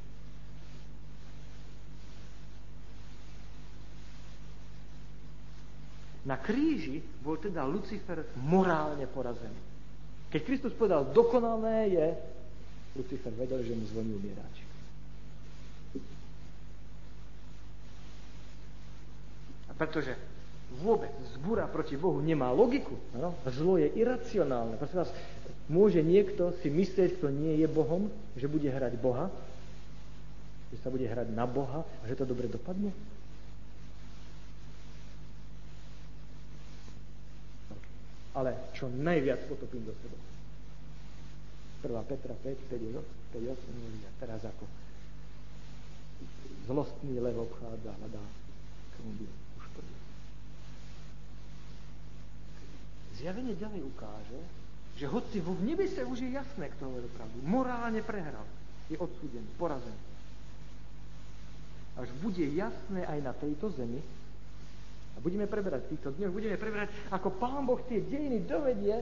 Na 6.28 6.36
kríži 6.36 7.00
bol 7.24 7.40
teda 7.40 7.64
Lucifer 7.64 8.28
morálne 8.44 9.08
porazený. 9.08 9.69
Keď 10.30 10.40
Kristus 10.46 10.72
povedal, 10.78 11.10
dokonalé 11.10 11.90
je, 11.90 12.06
Lucifer 12.94 13.34
vedel, 13.34 13.62
že 13.66 13.74
mu 13.74 13.84
zvoní 13.86 14.14
umieráč. 14.14 14.56
A 19.70 19.72
pretože 19.74 20.14
vôbec 20.78 21.10
zbúra 21.34 21.66
proti 21.66 21.98
Bohu 21.98 22.22
nemá 22.22 22.54
logiku. 22.54 22.94
No? 23.14 23.34
Zlo 23.50 23.78
je 23.78 23.90
iracionálne. 23.90 24.78
Prosím 24.78 25.02
vás, 25.02 25.10
môže 25.66 25.98
niekto 26.02 26.54
si 26.62 26.70
myslieť, 26.70 27.18
kto 27.18 27.34
nie 27.34 27.58
je 27.58 27.66
Bohom, 27.66 28.06
že 28.38 28.46
bude 28.46 28.70
hrať 28.70 28.94
Boha? 29.02 29.30
Že 30.70 30.78
sa 30.78 30.88
bude 30.94 31.06
hrať 31.10 31.34
na 31.34 31.46
Boha 31.46 31.82
a 31.82 32.02
že 32.06 32.14
to 32.14 32.22
dobre 32.22 32.46
dopadne? 32.46 32.94
Ale 38.34 38.54
čo 38.76 38.86
najviac 38.86 39.46
potopím 39.50 39.84
do 39.86 39.94
seba. 39.98 40.18
1. 41.82 42.10
Petra 42.10 42.34
5, 42.36 42.70
5, 42.70 43.00
5 43.34 43.56
8 43.56 44.06
a 44.06 44.10
teraz 44.20 44.44
ako 44.44 44.64
Zlostný 46.70 47.18
lev 47.18 47.34
obchádza, 47.34 47.90
hľadá, 47.98 48.22
komu 48.94 49.10
by 49.18 49.26
uškodil. 49.58 49.98
Zjavenie 53.18 53.58
ďalej 53.58 53.82
ukáže, 53.90 54.40
že 54.94 55.10
hoci 55.10 55.42
v 55.42 55.50
nebese 55.66 56.04
už 56.06 56.22
je 56.22 56.30
jasné, 56.30 56.70
kto 56.76 56.86
hovorí 56.86 57.10
pravdu, 57.16 57.42
morálne 57.42 58.04
prehral, 58.06 58.46
je 58.86 58.94
odsúdený, 59.02 59.50
porazený. 59.58 59.98
Až 61.98 62.06
bude 62.22 62.44
jasné 62.54 63.02
aj 63.02 63.18
na 63.18 63.32
tejto 63.34 63.74
zemi, 63.74 63.98
a 65.14 65.18
budeme 65.18 65.46
preberať 65.50 65.86
v 65.86 65.90
týchto 65.96 66.10
dňoch, 66.16 66.32
budeme 66.32 66.56
preberať, 66.56 66.88
ako 67.12 67.28
Pán 67.36 67.66
Boh 67.66 67.80
tie 67.84 68.00
dejiny 68.00 68.46
dovedie 68.46 68.96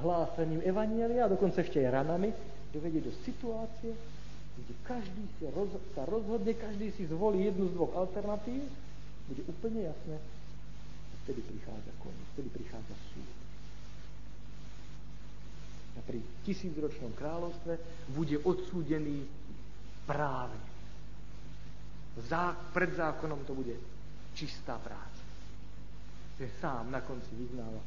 hlásením 0.00 0.60
Evanielia, 0.60 1.24
a 1.24 1.32
dokonca 1.32 1.64
ešte 1.64 1.80
aj 1.80 2.04
ranami, 2.04 2.28
dovedie 2.72 3.00
do 3.00 3.12
situácie, 3.24 3.96
kde 4.56 4.72
každý 4.84 5.24
si 5.36 5.48
roz, 5.52 5.72
sa 5.92 6.04
rozhodne, 6.08 6.52
každý 6.56 6.92
si 6.96 7.08
zvolí 7.08 7.48
jednu 7.48 7.72
z 7.72 7.76
dvoch 7.76 7.92
alternatív, 7.96 8.64
bude 9.26 9.42
úplne 9.48 9.88
jasné, 9.88 10.16
a 10.16 11.14
vtedy 11.24 11.40
prichádza 11.44 11.92
koniec, 12.00 12.26
vtedy 12.36 12.48
prichádza 12.52 12.94
súd. 13.12 13.30
A 15.96 16.00
pri 16.04 16.20
tisícročnom 16.44 17.16
kráľovstve 17.16 17.72
bude 18.12 18.36
odsúdený 18.44 19.24
právne. 20.04 20.68
Zá, 22.28 22.52
pred 22.72 22.92
zákonom 22.96 23.44
to 23.48 23.52
bude 23.56 23.76
čistá 24.36 24.76
práca. 24.80 25.15
Že 26.36 26.46
sám 26.60 26.90
na 26.90 27.00
konci 27.00 27.32
vyznáva. 27.32 27.80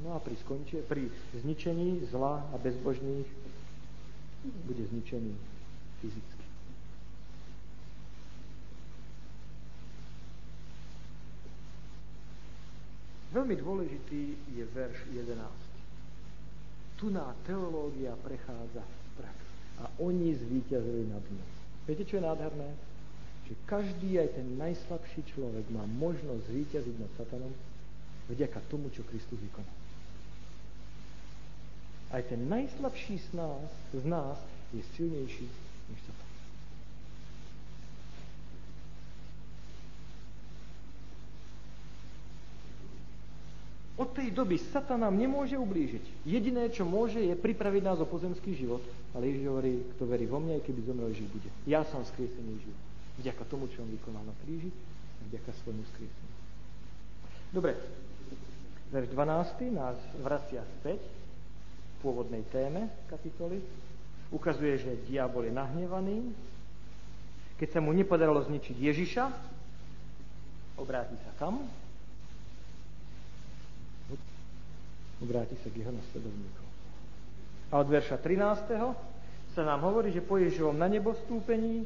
No 0.00 0.16
a 0.16 0.18
pri, 0.18 0.36
skonče, 0.36 0.82
pri 0.88 1.12
zničení 1.36 2.08
zla 2.08 2.50
a 2.50 2.56
bezbožných 2.56 3.28
bude 4.64 4.84
zničený 4.88 5.36
fyzicky. 6.00 6.40
Veľmi 13.30 13.54
dôležitý 13.62 14.22
je 14.58 14.64
verš 14.74 15.06
11. 15.14 15.38
Tu 16.98 17.06
na 17.14 17.30
teológia 17.46 18.18
prechádza 18.26 18.82
v 18.82 19.08
prax 19.22 19.38
a 19.78 19.84
oni 20.02 20.34
zvíťazili 20.34 21.06
nad 21.06 21.22
ňou. 21.22 21.50
Viete, 21.86 22.02
čo 22.08 22.18
je 22.18 22.26
nádherné? 22.26 22.89
Že 23.50 23.54
každý, 23.66 24.22
aj 24.22 24.38
ten 24.38 24.46
najslabší 24.62 25.26
človek 25.34 25.66
má 25.74 25.82
možnosť 25.98 26.46
zvíťaziť 26.54 26.96
nad 27.02 27.10
satanom 27.18 27.50
vďaka 28.30 28.62
tomu, 28.70 28.94
čo 28.94 29.02
Kristus 29.10 29.42
vykonal. 29.42 29.74
Aj 32.14 32.22
ten 32.22 32.46
najslabší 32.46 33.18
z 33.18 33.28
nás, 33.34 33.66
z 33.90 34.04
nás 34.06 34.38
je 34.70 34.82
silnejší 34.94 35.50
než 35.90 35.98
satan. 36.06 36.30
Od 44.00 44.08
tej 44.16 44.32
doby 44.32 44.56
Satan 44.56 45.04
nám 45.04 45.12
nemôže 45.12 45.60
ublížiť. 45.60 46.24
Jediné, 46.24 46.72
čo 46.72 46.88
môže, 46.88 47.20
je 47.20 47.36
pripraviť 47.36 47.82
nás 47.84 48.00
o 48.00 48.08
pozemský 48.08 48.56
život. 48.56 48.80
Ale 49.12 49.28
Ježiš 49.28 49.44
hovorí, 49.44 49.76
kto 49.92 50.08
verí 50.08 50.24
vo 50.24 50.40
mňa, 50.40 50.64
keby 50.64 50.80
zomrel, 50.88 51.12
žiť 51.12 51.28
bude. 51.28 51.50
Ja 51.68 51.84
som 51.84 52.00
skriesený 52.00 52.64
život. 52.64 52.89
Vďaka 53.18 53.42
tomu, 53.50 53.66
čo 53.72 53.82
on 53.82 53.90
vykonal 53.90 54.22
na 54.22 54.34
kríži 54.46 54.70
a 55.18 55.20
vďaka 55.26 55.50
svojmu 55.64 55.82
skrieseniu. 55.90 56.36
Dobre, 57.50 57.74
verš 58.94 59.08
12 59.10 59.74
nás 59.74 59.98
vracia 60.22 60.62
späť 60.78 61.02
v 61.02 61.96
pôvodnej 62.06 62.46
téme 62.54 62.86
kapitoly. 63.10 63.58
Ukazuje, 64.30 64.78
že 64.78 65.02
diabol 65.10 65.50
je 65.50 65.54
nahnevaný. 65.54 66.30
Keď 67.58 67.68
sa 67.74 67.80
mu 67.82 67.90
nepodarilo 67.90 68.40
zničiť 68.46 68.76
Ježiša, 68.78 69.24
obráti 70.78 71.18
sa 71.26 71.32
kam? 71.36 71.66
obráti 75.20 75.52
sa 75.60 75.68
k 75.68 75.84
jeho 75.84 75.92
nasledovníkom. 75.92 76.68
A 77.70 77.72
od 77.78 77.88
verša 77.92 78.16
13. 78.18 78.72
sa 79.54 79.62
nám 79.62 79.84
hovorí, 79.84 80.10
že 80.10 80.24
po 80.24 80.40
Ježovom 80.40 80.74
na 80.74 80.88
nebo 80.88 81.12
stúpení 81.14 81.84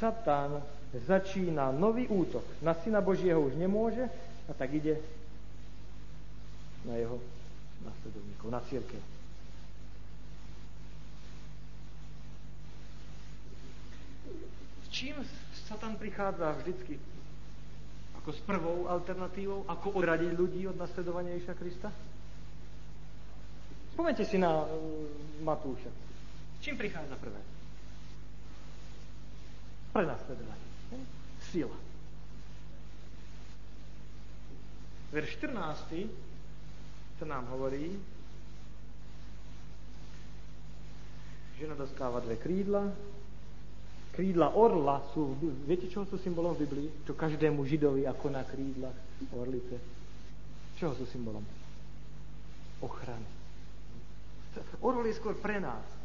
Satan 0.00 0.64
začína 0.96 1.70
nový 1.76 2.08
útok. 2.08 2.42
Na 2.64 2.72
Syna 2.72 3.04
Božieho 3.04 3.36
už 3.44 3.54
nemôže 3.60 4.08
a 4.48 4.52
tak 4.56 4.72
ide 4.72 4.96
na 6.88 6.96
jeho 6.96 7.20
nasledovníkov, 7.84 8.48
na 8.48 8.60
církev. 8.64 9.02
Čím 14.90 15.20
Satan 15.68 15.94
prichádza 16.00 16.50
vždycky? 16.64 16.98
Ako 18.18 18.32
s 18.32 18.40
prvou 18.42 18.88
alternatívou? 18.88 19.64
Ako 19.68 19.96
odradiť 19.96 20.32
ľudí 20.34 20.66
od 20.66 20.76
nasledovania 20.76 21.36
Ježa 21.38 21.54
Krista? 21.54 21.92
Spomente 23.94 24.24
si 24.24 24.36
na 24.36 24.64
uh, 24.64 24.68
Matúša. 25.44 25.92
Čím 26.60 26.76
prichádza 26.76 27.16
prvé? 27.16 27.59
Prenasledovanie. 29.90 30.68
Sila. 31.50 31.78
Verš 35.10 35.42
14. 35.42 36.06
sa 37.18 37.24
nám 37.26 37.50
hovorí, 37.50 37.98
žena 41.58 41.74
dostáva 41.74 42.22
dve 42.22 42.38
krídla. 42.38 42.86
Krídla 44.14 44.54
orla 44.54 45.02
sú, 45.10 45.34
viete, 45.66 45.90
čo 45.90 46.06
sú 46.06 46.18
symbolom 46.22 46.54
v 46.54 46.62
Biblii? 46.66 46.88
Čo 47.06 47.18
každému 47.18 47.66
židovi 47.66 48.06
ako 48.06 48.26
na 48.30 48.46
krídlach 48.46 48.94
orlice. 49.34 49.76
Čoho 50.78 50.94
sú 50.94 51.04
symbolom? 51.10 51.42
Ochrany. 52.80 53.28
Orol 54.80 55.10
je 55.10 55.18
skôr 55.18 55.36
pre 55.36 55.58
nás. 55.60 55.99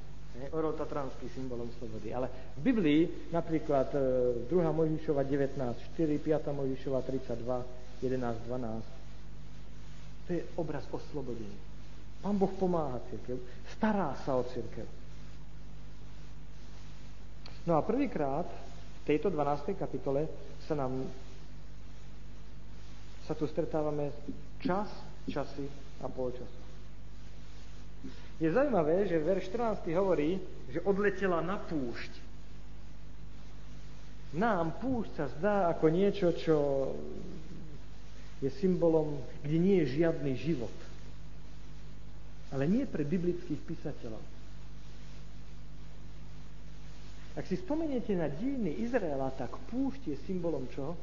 Orol 0.52 0.74
tatranský 0.76 1.32
symbolom 1.32 1.72
slobody. 1.80 2.12
Ale 2.12 2.28
v 2.60 2.62
Biblii 2.62 3.02
napríklad 3.32 3.92
2. 4.48 4.52
E, 4.52 4.72
Mojžišova 4.72 5.24
19, 5.24 5.60
4, 5.96 6.20
5. 6.20 6.52
Mojžišova 6.52 7.00
32, 7.02 8.04
11, 8.04 8.48
12. 8.48 8.96
To 10.26 10.30
je 10.34 10.42
obraz 10.58 10.84
oslobodenia. 10.92 11.62
Pán 12.26 12.42
Boh 12.42 12.50
pomáha 12.58 12.98
církev, 13.14 13.38
stará 13.78 14.18
sa 14.26 14.34
o 14.34 14.44
církev. 14.50 14.90
No 17.70 17.78
a 17.78 17.86
prvýkrát 17.86 18.46
v 18.46 19.02
tejto 19.06 19.30
12. 19.30 19.78
kapitole 19.78 20.26
sa 20.66 20.74
nám 20.74 21.06
sa 23.26 23.34
tu 23.34 23.50
stretávame 23.50 24.14
čas, 24.62 24.90
časy 25.30 25.66
a 26.02 26.06
polčasu. 26.06 26.65
Je 28.36 28.52
zaujímavé, 28.52 29.08
že 29.08 29.16
verš 29.16 29.48
14 29.48 29.88
hovorí, 29.96 30.44
že 30.68 30.84
odletela 30.84 31.40
na 31.40 31.56
púšť. 31.56 32.12
Nám 34.36 34.76
púšť 34.84 35.12
sa 35.16 35.26
zdá 35.40 35.58
ako 35.72 35.88
niečo, 35.88 36.36
čo 36.36 36.58
je 38.44 38.52
symbolom, 38.60 39.24
kde 39.40 39.58
nie 39.58 39.76
je 39.84 40.04
žiadny 40.04 40.36
život. 40.36 40.76
Ale 42.52 42.68
nie 42.68 42.84
pre 42.84 43.08
biblických 43.08 43.62
písateľov. 43.64 44.24
Ak 47.36 47.48
si 47.48 47.56
spomeniete 47.60 48.16
na 48.16 48.28
dejiny 48.32 48.84
Izraela, 48.84 49.32
tak 49.36 49.56
púšť 49.72 50.12
je 50.12 50.18
symbolom 50.28 50.68
čoho? 50.72 50.96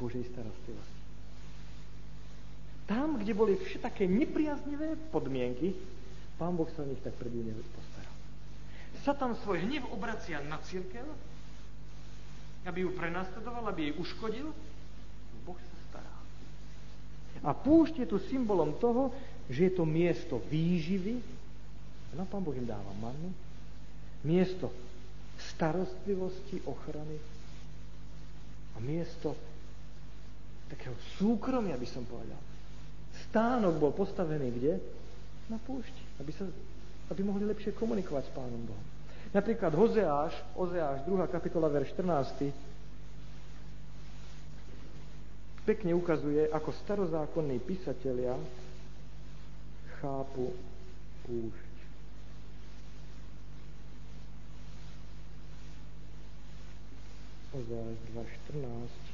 Božej 0.00 0.24
starostlivosti. 0.32 0.99
Tam, 2.90 3.22
kde 3.22 3.38
boli 3.38 3.54
všetky 3.54 3.78
také 3.78 4.04
nepriaznivé 4.10 4.98
podmienky, 5.14 5.78
Pán 6.34 6.58
Boh 6.58 6.66
sa 6.74 6.82
o 6.82 6.90
nich 6.90 6.98
tak 7.06 7.14
predivne 7.14 7.54
postaral. 7.54 8.16
Satan 9.06 9.38
svoj 9.38 9.62
hnev 9.62 9.86
obracia 9.94 10.42
na 10.42 10.58
církev, 10.58 11.06
aby 12.66 12.82
ju 12.82 12.90
prenasledoval, 12.90 13.70
aby 13.70 13.80
jej 13.86 13.94
uškodil. 13.94 14.50
Boh 15.46 15.54
sa 15.54 15.76
stará. 15.86 16.16
A 17.46 17.54
púšť 17.54 18.02
je 18.02 18.10
tu 18.10 18.18
symbolom 18.26 18.74
toho, 18.82 19.14
že 19.46 19.70
je 19.70 19.72
to 19.78 19.86
miesto 19.86 20.42
výživy, 20.50 21.22
no 22.18 22.26
Pán 22.26 22.42
Boh 22.42 22.58
im 22.58 22.66
dáva 22.66 22.90
mannu, 22.98 23.30
miesto 24.26 24.74
starostlivosti, 25.54 26.58
ochrany 26.66 27.22
a 28.74 28.82
miesto 28.82 29.38
takého 30.66 30.98
súkromia, 31.22 31.78
by 31.78 31.86
som 31.86 32.02
povedal 32.02 32.49
Stánok 33.30 33.78
bol 33.78 33.92
postavený 33.94 34.50
kde? 34.58 34.74
Na 35.46 35.58
púšti, 35.62 36.02
aby, 36.18 36.34
sa, 36.34 36.46
aby 37.14 37.22
mohli 37.22 37.46
lepšie 37.46 37.78
komunikovať 37.78 38.26
s 38.26 38.34
Pánom 38.34 38.62
Bohom. 38.66 38.86
Napríklad 39.30 39.70
Hozeáš, 39.70 40.34
Ozeáš 40.58 41.06
2. 41.06 41.30
kapitola, 41.30 41.70
verš 41.70 41.94
14, 41.94 42.50
pekne 45.62 45.94
ukazuje, 45.94 46.50
ako 46.50 46.74
starozákonní 46.82 47.62
písatelia 47.62 48.34
chápu 50.02 50.50
púšť. 51.30 51.70
Ozeáš 57.54 57.94
2.14 58.58 59.09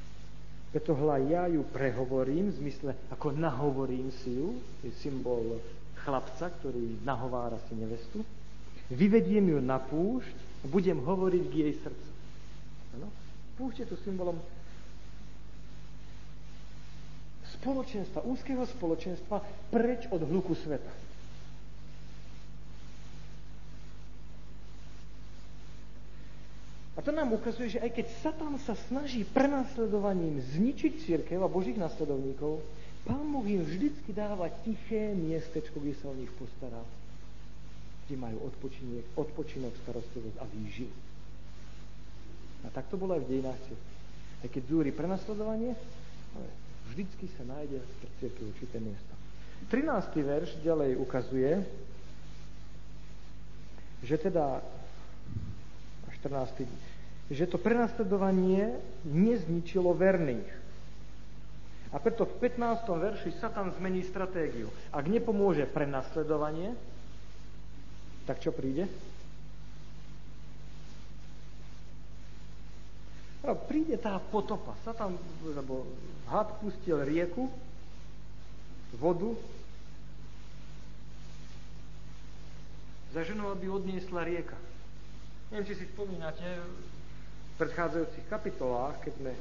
preto 0.77 0.93
hľa 0.93 1.17
ja 1.25 1.45
ju 1.49 1.65
prehovorím, 1.73 2.53
v 2.53 2.61
zmysle 2.61 2.93
ako 3.09 3.33
nahovorím 3.33 4.13
si 4.21 4.37
ju, 4.37 4.61
je 4.85 4.93
symbol 5.01 5.57
chlapca, 6.05 6.53
ktorý 6.53 7.01
nahovára 7.01 7.57
si 7.65 7.73
nevestu. 7.73 8.21
Vyvediem 8.93 9.57
ju 9.57 9.59
na 9.65 9.81
púšť 9.81 10.37
a 10.37 10.65
budem 10.69 11.01
hovoriť 11.01 11.45
k 11.49 11.55
jej 11.65 11.73
srdcu. 11.81 12.11
Ano? 12.93 13.09
Púšť 13.57 13.77
je 13.81 13.87
tu 13.89 13.97
symbolom 14.05 14.37
spoločenstva, 17.57 18.29
úzkeho 18.29 18.69
spoločenstva 18.77 19.41
preč 19.73 20.05
od 20.13 20.29
hluku 20.29 20.53
sveta. 20.61 20.93
A 26.97 27.05
to 27.05 27.13
nám 27.13 27.29
ukazuje, 27.37 27.77
že 27.77 27.83
aj 27.85 27.93
keď 27.93 28.07
Satan 28.25 28.57
sa 28.65 28.73
snaží 28.89 29.21
prenasledovaním 29.29 30.41
zničiť 30.41 30.93
církev 31.05 31.45
a 31.45 31.53
Božích 31.53 31.77
nasledovníkov, 31.77 32.65
Pán 33.07 33.23
Boh 33.31 33.47
im 33.47 33.63
vždycky 33.63 34.11
dáva 34.11 34.51
tiché 34.67 35.15
miestečko, 35.15 35.79
kde 35.79 35.95
sa 35.95 36.11
o 36.11 36.19
nich 36.19 36.33
postará, 36.35 36.83
kde 38.09 38.17
majú 38.19 38.51
odpočinok, 39.15 39.73
starostlivosť 39.87 40.37
a 40.43 40.45
výživu. 40.51 40.97
A 42.67 42.69
tak 42.75 42.91
to 42.91 42.99
bolo 42.99 43.15
aj 43.15 43.23
v 43.23 43.31
dejinách 43.31 43.61
církve. 43.63 43.93
Aj 44.43 44.49
keď 44.51 44.63
zúri 44.67 44.91
prenasledovanie, 44.91 45.79
ale 46.35 46.47
vždycky 46.91 47.31
sa 47.39 47.47
nájde 47.47 47.79
pre 47.79 48.09
církev 48.19 48.43
určité 48.43 48.83
miesto. 48.83 49.13
13. 49.71 49.87
verš 50.27 50.51
ďalej 50.67 50.99
ukazuje, 50.99 51.63
že 54.03 54.17
teda 54.19 54.67
14 56.27 56.87
že 57.27 57.51
to 57.51 57.59
prenasledovanie 57.59 58.79
nezničilo 59.03 59.91
verných. 59.99 60.47
A 61.91 61.99
preto 61.99 62.23
v 62.23 62.35
15. 62.39 62.87
verši 62.87 63.31
Satan 63.43 63.75
zmení 63.75 64.07
stratégiu. 64.07 64.71
Ak 64.95 65.11
nepomôže 65.11 65.67
prenasledovanie, 65.67 66.79
tak 68.31 68.39
čo 68.39 68.55
príde? 68.55 68.87
No, 73.43 73.59
príde 73.67 73.99
tá 73.99 74.19
potopa. 74.19 74.79
Satan, 74.87 75.19
lebo 75.43 75.87
had 76.31 76.51
pustil 76.63 77.03
rieku, 77.03 77.51
vodu, 78.99 79.35
za 83.15 83.23
ženou, 83.27 83.51
aby 83.51 83.67
odniesla 83.71 84.27
rieka. 84.27 84.59
Neviem, 85.47 85.67
či 85.71 85.79
si 85.79 85.87
spomínate, 85.95 86.43
predchádzajúcich 87.55 88.27
kapitolách, 88.27 88.99
keď 88.99 89.13
sme 89.15 89.33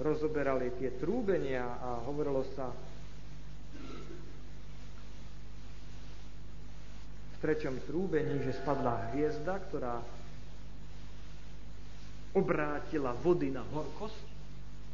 rozoberali 0.00 0.72
tie 0.80 0.96
trúbenia 0.96 1.76
a 1.76 2.00
hovorilo 2.08 2.40
sa 2.56 2.72
v 7.28 7.36
treťom 7.44 7.84
trúbení, 7.84 8.40
že 8.48 8.56
spadla 8.64 9.12
hviezda, 9.12 9.60
ktorá 9.68 10.00
obrátila 12.32 13.12
vody 13.12 13.52
na 13.52 13.60
horkosť. 13.60 14.24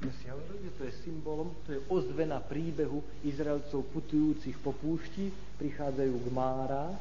My 0.03 0.11
si 0.19 0.27
hovorili, 0.27 0.67
že 0.67 0.75
to 0.75 0.83
je 0.91 0.95
symbolom, 1.07 1.55
to 1.71 1.79
je 1.79 1.81
ozvena 1.87 2.43
príbehu 2.43 2.99
Izraelcov 3.23 3.87
putujúcich 3.95 4.59
po 4.59 4.75
púšti, 4.75 5.31
prichádzajú 5.63 6.15
k 6.19 6.29
Mára 6.35 6.99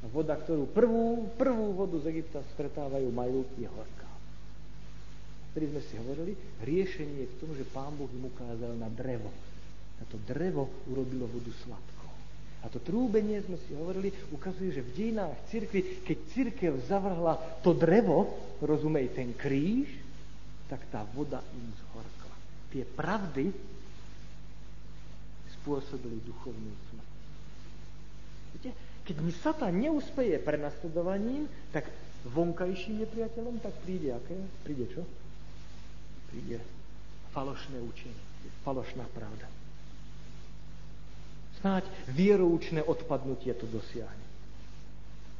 a 0.00 0.06
voda, 0.12 0.36
ktorú 0.36 0.68
prvú, 0.70 1.32
prvú 1.40 1.72
vodu 1.72 1.96
z 2.04 2.12
Egypta 2.12 2.44
stretávajú, 2.52 3.08
majú, 3.08 3.48
je 3.56 3.68
horká 3.68 4.06
ktorý 5.56 5.72
sme 5.72 5.82
si 5.88 5.94
hovorili, 5.96 6.32
riešenie 6.68 7.24
je 7.24 7.32
v 7.32 7.38
tom, 7.40 7.50
že 7.56 7.64
Pán 7.72 7.96
Boh 7.96 8.12
im 8.12 8.28
ukázal 8.28 8.76
na 8.76 8.92
drevo. 8.92 9.32
A 9.96 10.04
to 10.04 10.20
drevo 10.20 10.68
urobilo 10.84 11.24
vodu 11.24 11.48
sladkou. 11.64 12.12
A 12.60 12.68
to 12.68 12.76
trúbenie, 12.76 13.40
sme 13.40 13.56
si 13.64 13.72
hovorili, 13.72 14.12
ukazuje, 14.36 14.76
že 14.76 14.84
v 14.84 14.92
dejinách 14.92 15.32
cirkvi, 15.48 16.04
keď 16.04 16.18
církev 16.36 16.72
zavrhla 16.84 17.40
to 17.64 17.72
drevo, 17.72 18.36
rozumej 18.60 19.16
ten 19.16 19.32
kríž, 19.32 19.88
tak 20.68 20.84
tá 20.92 21.08
voda 21.16 21.40
im 21.56 21.72
zhorkla. 21.72 22.36
Tie 22.76 22.84
pravdy 22.84 23.48
spôsobili 25.56 26.20
duchovnú 26.20 26.68
smrť. 26.92 27.10
Viete, 28.52 28.70
keď 29.06 29.16
mi 29.22 29.30
Satan 29.30 29.78
neúspeje 29.78 30.42
prenasledovaním, 30.42 31.46
tak 31.70 31.86
vonkajším 32.26 33.06
nepriateľom, 33.06 33.62
tak 33.62 33.72
príde 33.86 34.10
aké? 34.10 34.34
Príde 34.66 34.90
čo? 34.90 35.06
príde 36.36 36.60
falošné 37.32 37.80
učenie, 37.80 38.22
falošná 38.60 39.08
pravda. 39.16 39.48
Snáď 41.64 41.88
vieroučné 42.12 42.84
odpadnutie 42.84 43.56
to 43.56 43.64
dosiahne. 43.64 44.26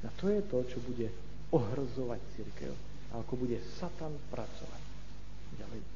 A 0.01 0.09
to 0.17 0.33
je 0.33 0.41
to, 0.49 0.65
čo 0.65 0.79
bude 0.81 1.13
ohrozovať 1.53 2.21
církev 2.39 2.73
a 3.13 3.21
ako 3.21 3.35
bude 3.37 3.61
Satan 3.77 4.17
pracovať. 4.33 4.83
Ďalej. 5.61 5.96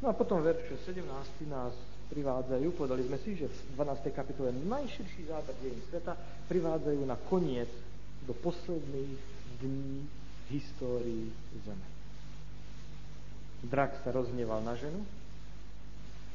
No 0.00 0.08
a 0.08 0.16
potom 0.16 0.40
verše 0.40 0.80
17 0.80 1.04
nás 1.52 1.76
privádzajú, 2.08 2.66
povedali 2.72 3.04
sme 3.04 3.20
si, 3.20 3.36
že 3.36 3.46
v 3.46 3.58
12. 3.76 4.10
kapitole 4.10 4.50
najširší 4.50 5.28
záber 5.28 5.54
dejín 5.60 5.78
sveta 5.92 6.16
privádzajú 6.48 7.00
na 7.04 7.20
koniec 7.28 7.70
do 8.24 8.32
posledných 8.32 9.20
dní 9.60 10.08
histórii 10.50 11.28
Zeme. 11.62 11.88
Drak 13.60 14.00
sa 14.00 14.10
rozneval 14.10 14.64
na 14.64 14.72
ženu. 14.74 15.04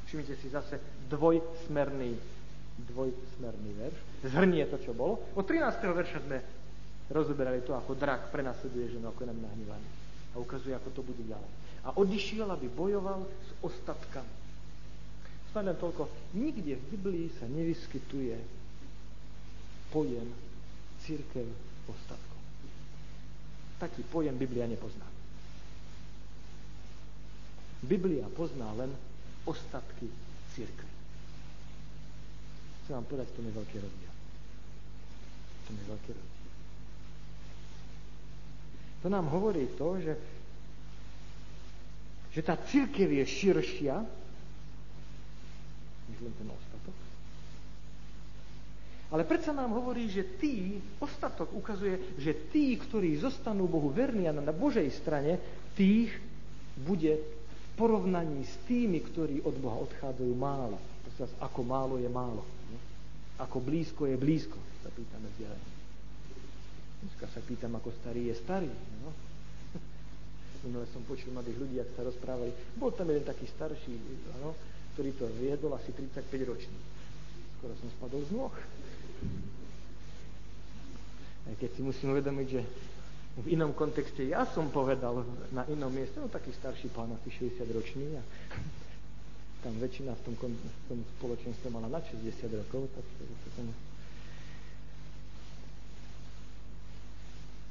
Všimnite 0.05 0.37
si 0.37 0.47
zase 0.53 0.77
dvojsmerný, 1.09 2.13
dvojsmerný 2.93 3.71
verš. 3.81 3.97
Zhrnie 4.29 4.63
to, 4.69 4.77
čo 4.77 4.93
bolo. 4.93 5.33
Od 5.33 5.41
13. 5.41 5.81
verša 5.81 6.19
sme 6.21 6.37
rozoberali 7.09 7.65
to, 7.65 7.73
ako 7.73 7.97
drak 7.97 8.29
prenasleduje 8.29 8.93
ženu, 8.93 9.09
ako 9.09 9.25
je 9.25 9.29
nám 9.33 9.41
nahnevaný. 9.41 9.89
A 10.31 10.39
ukazuje, 10.39 10.77
ako 10.77 10.89
to 10.93 11.01
bude 11.01 11.25
ďalej. 11.25 11.64
A 11.85 11.93
odišiel, 11.93 12.49
aby 12.49 12.65
bojoval 12.67 13.23
s 13.23 13.49
ostatkami 13.61 14.45
len 15.63 15.77
toľko, 15.79 16.11
nikde 16.35 16.75
v 16.75 16.85
Biblii 16.99 17.27
sa 17.39 17.47
nevyskytuje 17.47 18.35
pojem 19.93 20.27
církev 21.07 21.47
ostatkov. 21.87 22.39
Taký 23.79 24.03
pojem 24.11 24.35
Biblia 24.35 24.67
nepozná. 24.67 25.07
Biblia 27.85 28.27
pozná 28.33 28.67
len 28.75 28.91
ostatky 29.47 30.09
církvy. 30.57 30.91
Chcem 32.83 32.93
vám 32.97 33.07
povedať, 33.07 33.29
to 33.31 33.39
je 33.45 33.53
veľký 33.55 33.77
rozdiel. 33.79 34.13
To 35.65 35.69
je 35.71 35.85
veľký 35.87 36.11
rozdiel. 36.11 36.51
To 39.05 39.07
nám 39.13 39.25
hovorí 39.29 39.69
to, 39.77 40.01
že, 40.01 40.13
že 42.35 42.43
tá 42.43 42.59
církev 42.59 43.07
je 43.07 43.23
širšia, 43.23 43.95
než 46.11 46.17
ten 46.19 46.49
ostatok. 46.51 46.95
Ale 49.15 49.23
predsa 49.23 49.55
nám 49.55 49.71
hovorí, 49.71 50.11
že 50.11 50.35
tí, 50.35 50.83
ostatok 50.99 51.55
ukazuje, 51.55 52.19
že 52.19 52.35
tí, 52.51 52.75
ktorí 52.75 53.15
zostanú 53.15 53.71
Bohu 53.71 53.87
verní 53.87 54.27
a 54.27 54.35
na 54.35 54.51
Božej 54.51 54.91
strane, 54.91 55.39
tých 55.79 56.11
bude 56.75 57.23
v 57.23 57.65
porovnaní 57.79 58.43
s 58.43 58.55
tými, 58.67 58.99
ktorí 58.99 59.39
od 59.47 59.55
Boha 59.55 59.79
odchádzajú 59.87 60.33
málo. 60.35 60.75
Prosím 61.07 61.31
ako 61.39 61.61
málo 61.63 61.95
je 61.95 62.11
málo. 62.11 62.43
Ne? 62.67 62.79
Ako 63.39 63.63
blízko 63.63 64.11
je 64.11 64.19
blízko, 64.19 64.59
sa 64.83 64.91
pýtame 64.91 65.31
vzdelanie. 65.31 65.71
Dneska 66.99 67.25
sa 67.31 67.39
pýtam, 67.39 67.71
ako 67.79 67.95
starý 68.03 68.27
je 68.27 68.35
starý. 68.35 68.71
No? 68.99 69.34
Minule 70.65 70.89
som 70.89 71.05
počul 71.05 71.29
mladých 71.29 71.61
ľudí, 71.61 71.77
ak 71.77 71.93
sa 71.93 72.01
rozprávali. 72.01 72.49
Bol 72.73 72.89
tam 72.97 73.05
jeden 73.13 73.21
taký 73.21 73.45
starší, 73.45 73.93
no? 74.41 74.57
ktorý 74.97 75.09
to 75.13 75.29
viedol 75.37 75.77
asi 75.77 75.93
35 75.93 76.49
ročný. 76.49 76.79
Skoro 77.61 77.73
som 77.77 77.87
spadol 77.93 78.21
z 78.25 78.31
nôh. 78.33 78.55
Aj 81.45 81.55
keď 81.61 81.69
si 81.77 81.81
musím 81.85 82.17
uvedomiť, 82.17 82.47
že 82.49 82.61
v 83.35 83.47
inom 83.53 83.75
kontexte 83.75 84.25
ja 84.25 84.47
som 84.49 84.71
povedal 84.71 85.21
na 85.53 85.67
inom 85.69 85.91
mieste, 85.91 86.17
no 86.17 86.31
taký 86.31 86.55
starší 86.55 86.89
pán, 86.89 87.13
asi 87.13 87.29
60 87.29 87.67
ročný 87.75 88.17
a 88.17 88.23
tam 89.61 89.75
väčšina 89.77 90.15
v 90.15 90.21
tom, 90.25 90.33
v 90.49 90.83
tom 90.87 90.99
spoločenstve 91.19 91.67
mala 91.69 91.91
na 91.91 91.99
60 91.99 92.25
rokov, 92.53 92.89
tak 92.95 93.05
to 93.19 93.49
som 93.59 93.67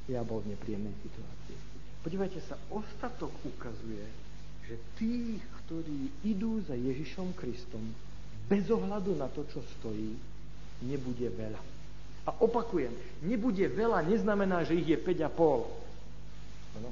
ja 0.09 0.20
bol 0.20 0.44
v 0.44 0.52
nepríjemnej 0.52 0.92
situácii. 1.00 1.57
Podívajte 2.05 2.40
sa, 2.44 2.61
ostatok 2.68 3.32
ukazuje, 3.48 4.05
že 4.68 4.76
tých, 5.00 5.40
ktorí 5.64 6.28
idú 6.28 6.61
za 6.64 6.76
Ježišom 6.76 7.32
Kristom, 7.32 7.80
bez 8.44 8.68
ohľadu 8.68 9.16
na 9.16 9.28
to, 9.32 9.48
čo 9.48 9.64
stojí, 9.80 10.12
nebude 10.84 11.28
veľa. 11.32 11.61
A 12.24 12.30
opakujem, 12.40 12.92
nebude 13.24 13.64
veľa, 13.68 14.05
neznamená, 14.05 14.64
že 14.64 14.76
ich 14.76 14.88
je 14.88 14.96
5,5. 15.00 16.80
No. 16.80 16.90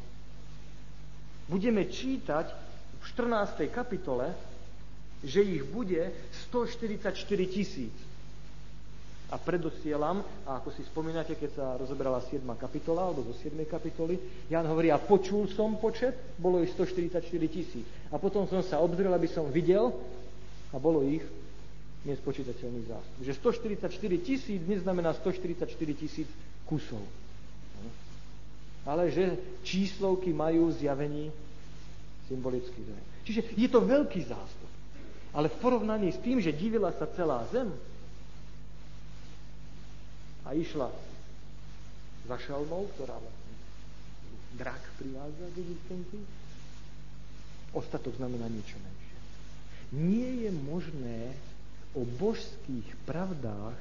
Budeme 1.48 1.88
čítať 1.88 2.46
v 3.00 3.04
14. 3.12 3.68
kapitole, 3.68 4.32
že 5.24 5.44
ich 5.44 5.64
bude 5.68 6.12
144 6.52 7.12
tisíc. 7.48 7.92
A 9.33 9.41
predosielam, 9.41 10.20
a 10.45 10.61
ako 10.61 10.76
si 10.76 10.85
spomínate, 10.85 11.41
keď 11.41 11.51
sa 11.57 11.66
rozoberala 11.80 12.20
7. 12.20 12.45
kapitola, 12.61 13.09
alebo 13.09 13.24
zo 13.24 13.33
7. 13.41 13.57
kapitoly, 13.64 14.20
Jan 14.53 14.68
hovorí, 14.68 14.93
a 14.93 15.01
počul 15.01 15.49
som 15.49 15.80
počet, 15.80 16.37
bolo 16.37 16.61
ich 16.61 16.68
144 16.76 17.24
tisíc. 17.49 17.89
A 18.12 18.20
potom 18.20 18.45
som 18.45 18.61
sa 18.61 18.85
obzrel, 18.85 19.09
aby 19.09 19.24
som 19.33 19.49
videl, 19.49 19.89
a 20.72 20.76
bolo 20.76 21.01
ich 21.01 21.24
nespočítateľný 22.05 22.83
zástup. 22.89 23.18
Že 23.24 23.33
144 23.80 24.26
tisíc 24.26 24.61
neznamená 24.68 25.16
144 25.16 25.64
tisíc 25.95 26.28
kusov. 26.68 27.01
Ale 28.83 29.09
že 29.14 29.39
číslovky 29.62 30.35
majú 30.35 30.74
zjavení 30.74 31.30
symbolický 32.26 32.83
zem. 32.83 33.03
Čiže 33.22 33.41
je 33.55 33.68
to 33.70 33.80
veľký 33.80 34.20
zástup. 34.26 34.70
Ale 35.33 35.49
v 35.49 35.57
porovnaní 35.62 36.11
s 36.11 36.18
tým, 36.18 36.43
že 36.43 36.51
divila 36.51 36.91
sa 36.93 37.07
celá 37.14 37.47
zem 37.55 37.70
a 40.43 40.55
išla 40.55 40.88
za 42.26 42.36
šelmou, 42.38 42.86
ktorá 42.97 43.14
vlastne 43.18 43.55
drak 44.59 44.82
privádza 45.01 45.47
k 45.53 45.57
existencii, 45.59 46.24
ostatok 47.72 48.14
znamená 48.20 48.47
niečo 48.47 48.76
menšie. 48.78 49.18
Nie 49.93 50.30
je 50.49 50.51
možné 50.53 51.20
o 51.93 52.05
božských 52.05 52.88
pravdách 53.05 53.76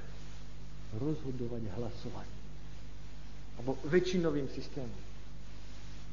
rozhodovať 0.99 1.63
hlasovanie. 1.79 2.39
Alebo 3.59 3.79
väčšinovým 3.87 4.47
systémom. 4.51 5.01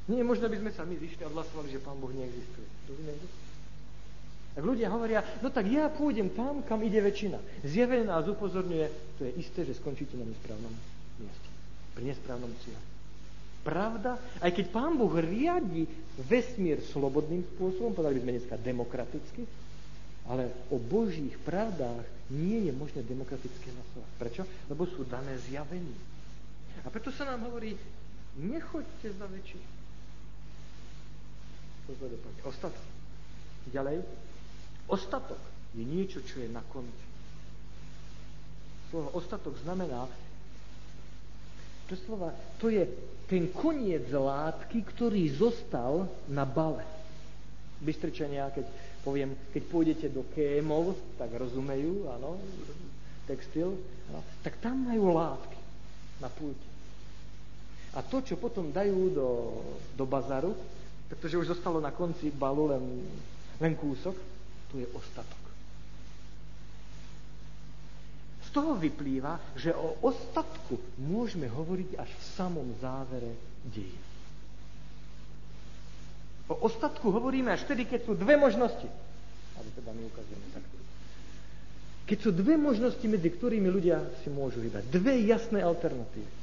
Nie 0.09 0.23
je 0.23 0.31
možné, 0.31 0.47
aby 0.47 0.63
sme 0.63 0.73
sa 0.73 0.87
my 0.87 0.95
zišli 0.97 1.23
a 1.27 1.33
hlasovali, 1.33 1.69
že 1.75 1.83
Pán 1.83 1.99
Boh 1.99 2.13
neexistuje. 2.15 2.69
Rozumiete? 2.89 3.48
Tak 4.59 4.67
ľudia 4.67 4.91
hovoria, 4.91 5.23
no 5.39 5.55
tak 5.55 5.71
ja 5.71 5.87
pôjdem 5.87 6.35
tam, 6.35 6.67
kam 6.67 6.83
ide 6.83 6.99
väčšina. 6.99 7.39
Zjavenie 7.63 8.11
nás 8.11 8.27
upozorňuje, 8.27 9.15
to 9.15 9.23
je 9.31 9.33
isté, 9.39 9.63
že 9.63 9.79
skončíte 9.79 10.19
na 10.19 10.27
nesprávnom 10.27 10.75
mieste. 11.23 11.49
Pri 11.95 12.03
nesprávnom 12.11 12.51
cieľu. 12.67 12.83
Pravda, 13.63 14.19
aj 14.43 14.51
keď 14.51 14.67
Pán 14.75 14.99
Boh 14.99 15.15
riadi 15.15 15.87
vesmír 16.27 16.83
slobodným 16.91 17.47
spôsobom, 17.55 17.95
povedali 17.95 18.19
by 18.19 18.23
sme 18.27 18.35
dneska 18.35 18.57
demokraticky, 18.59 19.43
ale 20.27 20.51
o 20.75 20.83
Božích 20.83 21.39
pravdách 21.47 22.03
nie 22.35 22.67
je 22.67 22.75
možné 22.75 23.07
demokratické 23.07 23.71
hlasovať. 23.71 24.11
Prečo? 24.19 24.43
Lebo 24.67 24.91
sú 24.91 25.07
dané 25.07 25.39
zjavení. 25.47 25.95
A 26.83 26.91
preto 26.91 27.15
sa 27.15 27.31
nám 27.31 27.47
hovorí, 27.47 27.79
nechoďte 28.43 29.15
za 29.23 29.27
väčšinu. 29.31 29.67
To 31.87 31.91
zle 31.95 32.09
dopadne. 32.11 32.41
Ostatok. 32.43 32.85
Ďalej. 33.71 34.28
Ostatok 34.89 35.41
je 35.77 35.85
niečo, 35.85 36.25
čo 36.25 36.41
je 36.41 36.49
na 36.49 36.65
konci. 36.65 37.07
Slovo 38.89 39.13
ostatok 39.13 39.53
znamená, 39.61 40.09
to, 41.89 41.97
slova, 42.05 42.33
to 42.57 42.73
je 42.73 42.85
ten 43.29 43.49
koniec 43.53 44.09
látky, 44.09 44.81
ktorý 44.85 45.29
zostal 45.33 46.09
na 46.29 46.49
bale. 46.49 46.85
Bystričania, 47.85 48.49
keď 48.53 48.65
poviem, 49.05 49.37
keď 49.53 49.63
pôjdete 49.69 50.07
do 50.13 50.25
kémov, 50.33 50.97
tak 51.21 51.33
rozumejú, 51.37 52.09
áno, 52.13 52.41
textil, 53.29 53.77
áno, 54.09 54.21
tak 54.41 54.57
tam 54.61 54.89
majú 54.89 55.13
látky 55.17 55.61
na 56.21 56.29
púti. 56.33 56.69
A 57.97 58.05
to, 58.05 58.21
čo 58.21 58.37
potom 58.37 58.69
dajú 58.69 59.13
do, 59.13 59.29
do 59.97 60.05
bazaru, 60.05 60.53
pretože 61.09 61.41
už 61.41 61.57
zostalo 61.57 61.81
na 61.81 61.89
konci 61.89 62.29
balu 62.29 62.69
len, 62.69 62.85
len 63.61 63.73
kúsok, 63.77 64.13
to 64.73 64.79
je 64.79 64.87
ostatok. 64.93 65.45
Z 68.49 68.49
toho 68.57 68.81
vyplýva, 68.81 69.37
že 69.61 69.77
o 69.77 70.01
ostatku 70.01 70.81
môžeme 71.05 71.53
hovoriť 71.53 72.01
až 72.01 72.09
v 72.09 72.25
samom 72.33 72.69
závere 72.81 73.37
dejín. 73.69 74.09
O 76.49 76.65
ostatku 76.65 77.13
hovoríme 77.13 77.53
až 77.53 77.69
vtedy, 77.69 77.85
keď 77.85 78.09
sú 78.09 78.13
dve 78.17 78.41
možnosti. 78.41 78.89
Ale 79.61 79.69
teda 79.77 79.93
my 79.93 80.03
ukazujeme 80.09 80.49
takto. 80.57 80.77
Keď 82.09 82.19
sú 82.25 82.31
dve 82.33 82.57
možnosti, 82.57 83.05
medzi 83.05 83.29
ktorými 83.29 83.69
ľudia 83.69 84.01
si 84.25 84.33
môžu 84.33 84.65
vybrať. 84.65 84.89
Dve 84.89 85.21
jasné 85.29 85.61
alternatívy. 85.61 86.41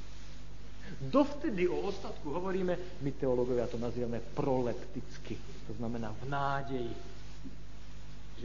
Dovtedy 1.10 1.66
o 1.66 1.90
ostatku 1.90 2.30
hovoríme, 2.30 3.02
my 3.02 3.12
teológovia 3.18 3.66
to 3.66 3.82
nazývame 3.82 4.22
prolepticky. 4.22 5.34
To 5.66 5.74
znamená 5.82 6.14
v 6.22 6.24
nádeji. 6.30 6.94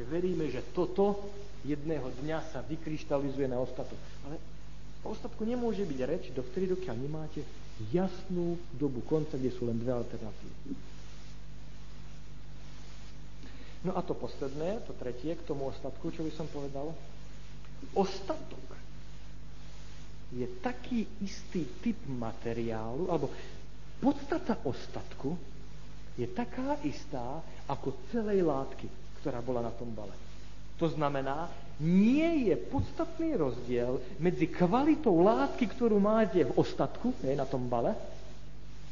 Že 0.01 0.09
veríme, 0.09 0.48
že 0.48 0.64
toto 0.72 1.28
jedného 1.61 2.09
dňa 2.24 2.57
sa 2.57 2.64
vykryštalizuje 2.64 3.44
na 3.53 3.61
ostatok. 3.61 4.01
Ale 4.24 4.40
o 5.05 5.12
ostatku 5.12 5.44
nemôže 5.44 5.84
byť 5.84 6.01
reč 6.09 6.24
dovtedy, 6.32 6.72
dokiaľ 6.72 6.96
nemáte 6.96 7.44
jasnú 7.92 8.57
dobu 8.72 9.05
konca, 9.05 9.36
kde 9.36 9.53
sú 9.53 9.68
len 9.68 9.76
dve 9.76 9.92
alternatívy. 9.92 10.72
No 13.84 13.92
a 13.92 14.01
to 14.01 14.16
posledné, 14.16 14.88
to 14.88 14.96
tretie, 14.96 15.36
k 15.36 15.44
tomu 15.44 15.68
ostatku, 15.68 16.09
čo 16.12 16.24
by 16.24 16.32
som 16.32 16.48
povedal. 16.48 16.96
Ostatok 17.92 18.64
je 20.32 20.48
taký 20.64 21.05
istý 21.20 21.68
typ 21.84 21.96
materiálu, 22.09 23.12
alebo 23.12 23.28
podstata 24.01 24.57
ostatku 24.64 25.36
je 26.16 26.28
taká 26.28 26.76
istá 26.84 27.44
ako 27.68 27.96
celej 28.12 28.44
látky, 28.44 28.99
ktorá 29.20 29.44
bola 29.44 29.64
na 29.64 29.72
tom 29.74 29.92
bale. 29.92 30.12
To 30.80 30.88
znamená, 30.88 31.52
nie 31.84 32.48
je 32.48 32.56
podstatný 32.56 33.36
rozdiel 33.36 34.00
medzi 34.16 34.48
kvalitou 34.48 35.20
látky, 35.20 35.68
ktorú 35.76 36.00
máte 36.00 36.44
v 36.44 36.56
ostatku, 36.56 37.12
je 37.20 37.36
na 37.36 37.44
tom 37.44 37.68
bale, 37.68 37.92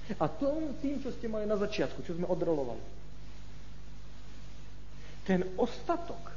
a 0.08 0.24
tom, 0.24 0.72
tým, 0.80 1.00
čo 1.04 1.12
ste 1.12 1.28
mali 1.28 1.44
na 1.44 1.56
začiatku, 1.56 2.00
čo 2.00 2.16
sme 2.16 2.28
odrolovali 2.28 2.98
ten 5.28 5.44
ostatok 5.60 6.32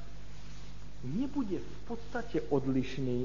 nebude 1.07 1.63
v 1.63 1.79
podstate 1.87 2.43
odlišný 2.51 3.19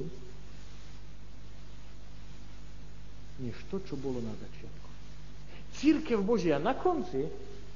než 3.37 3.57
to, 3.69 3.83
čo 3.85 3.99
bolo 3.99 4.23
na 4.23 4.33
začiatku. 4.33 4.89
Církev 5.77 6.23
Božia 6.25 6.57
na 6.63 6.73
konci 6.73 7.21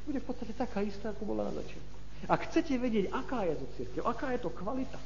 bude 0.07 0.23
v 0.23 0.27
podstate 0.31 0.57
taká 0.57 0.81
istá, 0.81 1.13
ako 1.13 1.35
bola 1.35 1.51
na 1.51 1.61
začiatku. 1.61 2.00
Ak 2.29 2.51
chcete 2.51 2.77
vedieť, 2.77 3.09
aká 3.15 3.49
je 3.49 3.57
to 3.57 3.67
církev, 3.81 4.03
aká 4.05 4.37
je 4.37 4.41
to 4.45 4.51
kvalita, 4.53 5.01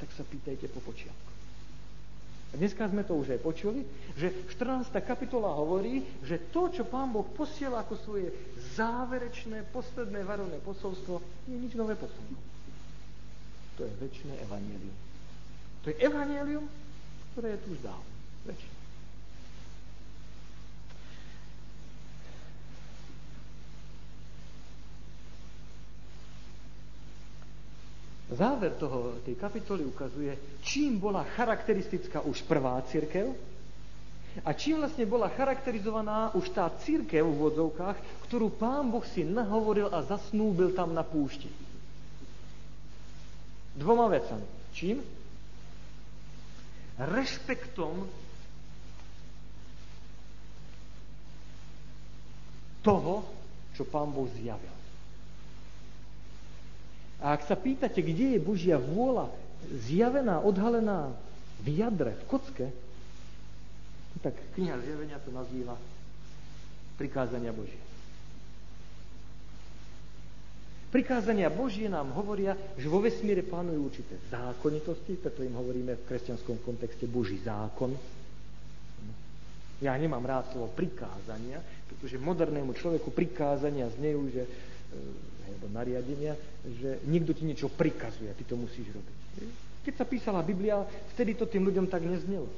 tak 0.00 0.08
sa 0.16 0.24
pýtajte 0.24 0.72
po 0.72 0.80
počiatku. 0.80 1.32
A 2.54 2.56
dneska 2.56 2.86
sme 2.86 3.02
to 3.02 3.18
už 3.18 3.34
aj 3.34 3.40
počuli, 3.42 3.82
že 4.14 4.30
14. 4.46 4.86
kapitola 5.02 5.50
hovorí, 5.58 6.06
že 6.22 6.38
to, 6.54 6.70
čo 6.70 6.86
Pán 6.86 7.10
Boh 7.10 7.26
posiela 7.26 7.82
ako 7.82 7.98
svoje 7.98 8.30
záverečné, 8.78 9.74
posledné 9.74 10.22
varovné 10.22 10.62
posolstvo, 10.62 11.18
nie 11.50 11.58
je 11.58 11.62
nič 11.66 11.72
nové 11.74 11.98
pod 11.98 12.14
To 13.74 13.82
je 13.82 13.92
väčšie 13.98 14.38
evanílium. 14.46 14.96
To 15.82 15.86
je 15.90 15.96
evanílium, 15.98 16.66
ktoré 17.34 17.58
je 17.58 17.60
tu 17.66 17.68
už 17.74 17.80
dávno. 17.82 18.12
Väčšie. 18.46 18.73
Záver 28.32 28.72
toho, 28.80 29.20
tej 29.24 29.36
kapitoly 29.36 29.84
ukazuje, 29.84 30.32
čím 30.64 30.96
bola 30.96 31.24
charakteristická 31.36 32.24
už 32.24 32.40
prvá 32.48 32.80
církev 32.88 33.36
a 34.42 34.50
čím 34.56 34.82
vlastne 34.82 35.06
bola 35.06 35.30
charakterizovaná 35.30 36.34
už 36.34 36.50
tá 36.50 36.66
církev 36.82 37.22
v 37.22 37.38
vodzovkách, 37.38 38.26
ktorú 38.26 38.50
pán 38.56 38.90
Boh 38.90 39.04
si 39.06 39.22
nahovoril 39.22 39.92
a 39.92 40.02
zasnúbil 40.02 40.74
tam 40.74 40.90
na 40.96 41.06
púšti. 41.06 41.46
Dvoma 43.78 44.10
vecami. 44.10 44.46
Čím? 44.74 44.98
Rešpektom 46.98 47.94
toho, 52.82 53.14
čo 53.74 53.82
pán 53.86 54.10
Boh 54.10 54.30
zjavil. 54.34 54.83
A 57.22 57.34
ak 57.34 57.46
sa 57.46 57.54
pýtate, 57.54 58.02
kde 58.02 58.36
je 58.36 58.40
Božia 58.42 58.80
vôľa 58.80 59.30
zjavená, 59.90 60.42
odhalená 60.42 61.14
v 61.62 61.68
jadre, 61.80 62.12
v 62.14 62.24
kocke, 62.28 62.66
tak 64.20 64.34
kniha 64.56 64.80
zjavenia 64.80 65.20
to 65.20 65.30
nazýva 65.32 65.76
prikázania 66.96 67.52
Božie. 67.52 67.80
Prikázania 70.94 71.50
Božie 71.50 71.90
nám 71.90 72.14
hovoria, 72.14 72.54
že 72.78 72.86
vo 72.86 73.02
vesmíre 73.02 73.42
plánujú 73.42 73.90
určité 73.90 74.14
zákonitosti, 74.30 75.18
preto 75.18 75.42
im 75.42 75.58
hovoríme 75.58 75.98
v 75.98 76.06
kresťanskom 76.06 76.62
kontexte 76.62 77.10
Boží 77.10 77.42
zákon. 77.42 77.98
Ja 79.82 79.98
nemám 79.98 80.22
rád 80.22 80.54
slovo 80.54 80.70
prikázania, 80.70 81.58
pretože 81.90 82.14
modernému 82.22 82.78
človeku 82.78 83.10
prikázania 83.10 83.90
znejú, 83.90 84.22
že, 84.30 84.42
e, 84.46 84.50
alebo 85.46 85.68
nariadenia, 85.70 86.34
že 86.64 87.04
niekto 87.04 87.36
ti 87.36 87.44
niečo 87.44 87.68
prikazuje 87.68 88.32
ty 88.34 88.44
to 88.44 88.56
musíš 88.56 88.88
robiť. 88.90 89.16
Keď 89.84 89.94
sa 90.00 90.08
písala 90.08 90.40
Biblia, 90.40 90.80
vtedy 91.12 91.36
to 91.36 91.44
tým 91.44 91.68
ľuďom 91.68 91.86
tak 91.92 92.00
neznelo. 92.08 92.48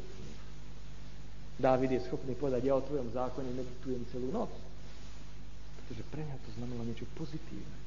Dávid 1.56 1.90
je 1.96 2.04
schopný 2.06 2.36
povedať, 2.36 2.68
ja 2.68 2.76
o 2.76 2.84
tvojom 2.84 3.10
zákone 3.10 3.48
meditujem 3.50 4.04
celú 4.12 4.28
noc. 4.30 4.52
Pretože 5.82 6.02
pre 6.12 6.22
mňa 6.22 6.36
to 6.38 6.50
znamenalo 6.60 6.84
niečo 6.86 7.08
pozitívne. 7.16 7.78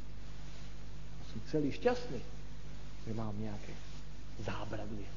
A 1.20 1.22
som 1.30 1.40
celý 1.48 1.70
šťastný, 1.72 2.20
že 3.06 3.12
mám 3.14 3.32
nejaké 3.38 3.72
zábradlie. 4.44 5.08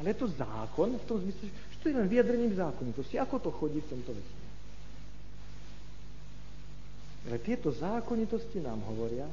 Ale 0.00 0.16
je 0.16 0.18
to 0.18 0.34
zákon 0.34 0.98
v 0.98 1.04
tom 1.06 1.18
zmysle, 1.22 1.46
že 1.46 1.76
to 1.78 1.86
je 1.92 1.94
len 1.94 2.08
vyjadrením 2.10 2.56
zákonitosti. 2.58 3.22
Ako 3.22 3.38
to 3.38 3.54
chodí 3.54 3.78
v 3.78 3.90
tomto 3.92 4.10
vesmíre? 4.16 4.41
Ale 7.22 7.38
tieto 7.38 7.70
zákonitosti 7.70 8.58
nám 8.58 8.82
hovoria, 8.82 9.26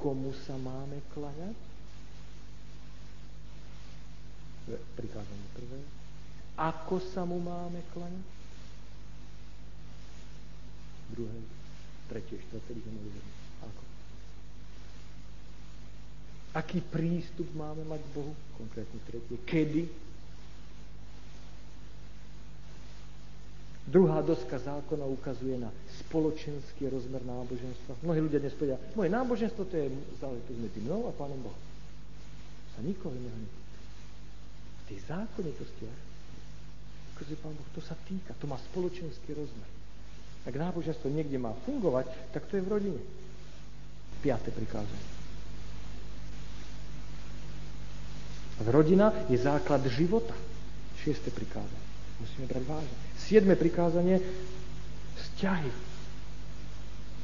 komu 0.00 0.32
sa 0.46 0.56
máme 0.56 1.02
klaňať, 1.12 1.56
prikázanie 4.96 5.48
prvé. 5.56 5.80
Ako 6.58 7.00
sa 7.12 7.24
mu 7.24 7.40
máme 7.40 7.80
klaňať? 7.94 8.26
Druhé, 11.08 11.38
tretie, 12.12 12.36
štvrté 12.48 12.70
by 12.76 12.80
sme 12.84 12.92
mohli 12.92 13.10
Ako? 13.64 13.82
Aký 16.52 16.78
prístup 16.84 17.48
máme 17.56 17.84
mať 17.88 18.00
k 18.02 18.10
Bohu? 18.12 18.32
Konkrétne 18.60 19.00
tretie. 19.08 19.36
Kedy? 19.44 20.07
Druhá 23.88 24.20
doska 24.20 24.60
zákona 24.60 25.08
ukazuje 25.08 25.56
na 25.56 25.72
spoločenský 26.04 26.92
rozmer 26.92 27.24
náboženstva. 27.24 28.04
Mnohí 28.04 28.20
ľudia 28.20 28.44
dnes 28.44 28.52
povedia, 28.52 28.76
moje 28.92 29.08
náboženstvo 29.08 29.64
to 29.64 29.74
je 29.80 29.88
záležitosť 30.20 30.58
medzi 30.60 30.78
mnou 30.84 31.08
a 31.08 31.16
Pánom 31.16 31.40
Bohom. 31.40 31.62
Sa 32.76 32.84
nikoho 32.84 33.16
iného 33.16 33.48
tých 34.88 35.04
zákonitostiach, 35.04 36.00
ukazuje 37.16 37.36
Pán 37.40 37.52
Boh, 37.56 37.68
to 37.76 37.80
sa 37.84 37.96
týka, 38.08 38.32
to 38.36 38.48
má 38.48 38.56
spoločenský 38.72 39.36
rozmer. 39.36 39.68
Ak 40.48 40.52
náboženstvo 40.56 41.12
niekde 41.12 41.36
má 41.36 41.52
fungovať, 41.68 42.08
tak 42.32 42.48
to 42.48 42.56
je 42.56 42.64
v 42.64 42.72
rodine. 42.72 43.02
Piaté 44.24 44.48
prikázanie. 44.48 45.08
Rodina 48.68 49.12
je 49.28 49.38
základ 49.38 49.84
života. 49.92 50.34
Šiesté 50.98 51.30
prikázanie. 51.30 51.87
Musíme 52.18 52.46
brať 52.50 52.64
vážne. 52.66 52.96
Siedme 53.18 53.54
prikázanie. 53.54 54.18
Vzťahy 55.18 55.70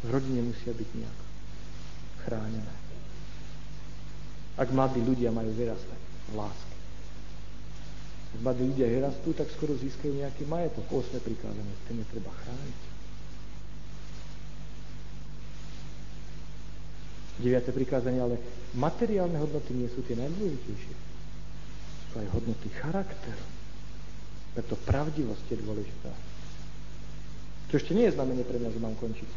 v 0.04 0.08
rodine 0.12 0.44
musia 0.44 0.70
byť 0.70 0.88
nejak 0.94 1.18
chránené. 2.28 2.74
Ak 4.54 4.70
mladí 4.70 5.02
ľudia 5.02 5.34
majú 5.34 5.50
vyrastať 5.50 6.00
v 6.30 6.32
láske. 6.38 6.74
Ak 8.34 8.40
mladí 8.44 8.62
ľudia 8.70 8.86
rastú, 9.02 9.34
tak 9.34 9.50
skoro 9.50 9.74
získajú 9.74 10.14
nejaký 10.14 10.46
majetok. 10.46 10.86
Osme 10.94 11.18
prikázanie, 11.18 11.74
ten 11.90 11.98
je 11.98 12.06
treba 12.06 12.30
chrániť. 12.30 12.80
Deviate 17.34 17.72
prikázanie, 17.74 18.22
ale 18.22 18.38
materiálne 18.78 19.34
hodnoty 19.42 19.74
nie 19.74 19.90
sú 19.90 20.06
tie 20.06 20.14
najdôležitejšie. 20.14 20.94
Sú 22.10 22.14
aj 22.22 22.28
hodnoty 22.30 22.68
charakteru. 22.78 23.63
Preto 24.54 24.78
pravdivosť 24.86 25.46
je 25.50 25.58
dôležitá. 25.58 26.12
Čo 27.70 27.74
ešte 27.82 27.92
nie 27.98 28.06
je 28.06 28.14
znamenie 28.14 28.46
pre 28.46 28.62
mňa, 28.62 28.70
že 28.70 28.82
mám 28.82 28.94
končiť. 28.94 29.30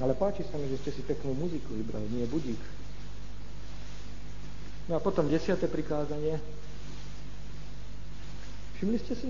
Ale 0.00 0.16
páči 0.16 0.48
sa 0.48 0.56
mi, 0.56 0.64
že 0.72 0.80
ste 0.80 0.90
si 0.96 1.02
peknú 1.04 1.36
muziku 1.36 1.76
vybrali, 1.76 2.08
nie 2.08 2.24
budík. 2.24 2.60
No 4.88 4.96
a 4.96 5.00
potom 5.04 5.28
desiate 5.28 5.68
prikázanie. 5.68 6.40
Všimli 8.80 8.96
ste 8.96 9.12
si? 9.12 9.28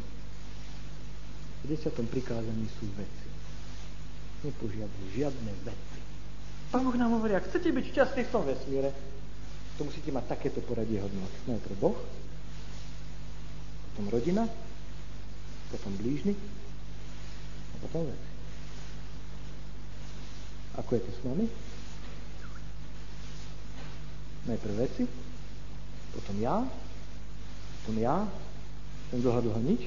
V 1.60 1.66
desiatom 1.66 2.06
prikázaní 2.06 2.70
sú 2.78 2.86
veci. 2.94 3.26
Nepožiadne 4.46 5.04
žiadne 5.10 5.52
veci. 5.66 5.98
Pán 6.70 6.86
Boh 6.86 6.94
nám 6.94 7.18
hovorí, 7.18 7.34
ak 7.34 7.50
chcete 7.50 7.74
byť 7.74 7.84
šťastní 7.90 8.22
v 8.24 8.32
tom 8.32 8.46
vesmíre, 8.46 8.94
to 9.74 9.82
musíte 9.82 10.14
mať 10.14 10.38
takéto 10.38 10.62
poradie 10.62 11.02
hodnot. 11.02 11.34
Najprv 11.50 11.76
Boh, 11.82 11.98
potom 14.00 14.16
rodina, 14.16 14.48
potom 15.68 15.92
blížny 16.00 16.32
a 16.32 17.74
potom 17.84 18.08
veci. 18.08 18.30
Ako 20.80 20.90
je 20.96 21.00
to 21.04 21.12
s 21.12 21.20
nami? 21.28 21.44
Najprv 24.48 24.74
veci, 24.80 25.04
potom 26.16 26.36
ja, 26.40 26.64
potom 27.84 28.00
ja, 28.00 28.24
ten 29.12 29.20
dlho, 29.20 29.36
dlho 29.44 29.60
nič. 29.68 29.84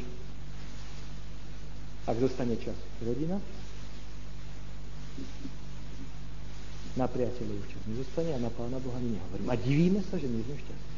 Ak 2.06 2.22
zostane 2.22 2.54
čas, 2.62 2.78
rodina, 3.02 3.42
na 6.94 7.10
priateľov 7.10 7.66
čas 7.66 7.82
nezostane 7.90 8.38
a 8.38 8.46
na 8.46 8.54
Pána 8.54 8.78
Boha 8.78 9.02
nehovorím. 9.02 9.50
A 9.50 9.58
divíme 9.58 10.06
sa, 10.06 10.22
že 10.22 10.30
nie 10.30 10.46
sme 10.46 10.54
šťastní. 10.54 10.93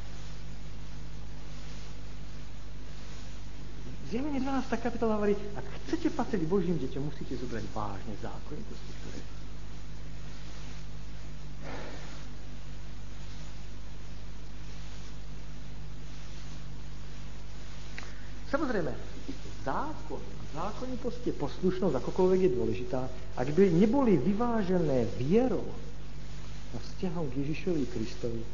Zjavenie 4.06 4.38
12. 4.38 4.70
kapitola 4.78 5.18
hovorí, 5.18 5.34
ak 5.58 5.66
chcete 5.86 6.14
patriť 6.14 6.46
Božím 6.46 6.78
deťom, 6.78 7.10
musíte 7.10 7.34
zobrať 7.42 7.66
vážne 7.74 8.14
zákonitosti, 8.22 8.92
ktoré 9.02 9.20
Samozrejme, 18.46 18.94
zákon, 19.66 20.22
zákonitosť 20.54 21.22
je 21.28 21.34
poslušnosť, 21.36 21.98
akokoľvek 21.98 22.40
je 22.46 22.52
dôležitá. 22.56 23.02
Ak 23.36 23.52
by 23.52 23.74
neboli 23.74 24.16
vyvážené 24.22 25.10
vierou 25.20 25.66
a 26.72 26.78
vzťahom 26.80 27.28
k 27.34 27.42
Ježišovi 27.42 27.84
Kristovi, 27.90 28.46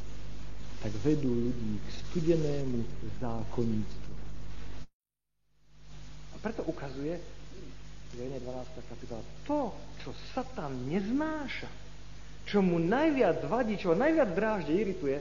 tak 0.82 0.95
vedú 1.06 1.30
ľudí 1.30 1.78
k 1.78 1.88
studenému 2.02 2.82
zákonníctvu. 3.20 4.20
Preto 6.42 6.66
ukazuje 6.66 7.16
Zjavenie 8.12 8.44
12. 8.44 8.92
kapitola. 8.92 9.24
To, 9.48 9.72
čo 10.04 10.12
Satan 10.36 10.92
neznáša, 10.92 11.72
čo 12.44 12.60
mu 12.60 12.76
najviac 12.76 13.46
vadí, 13.48 13.80
čo 13.80 13.94
ho 13.94 13.96
najviac 13.96 14.36
drážde, 14.36 14.76
irituje, 14.76 15.16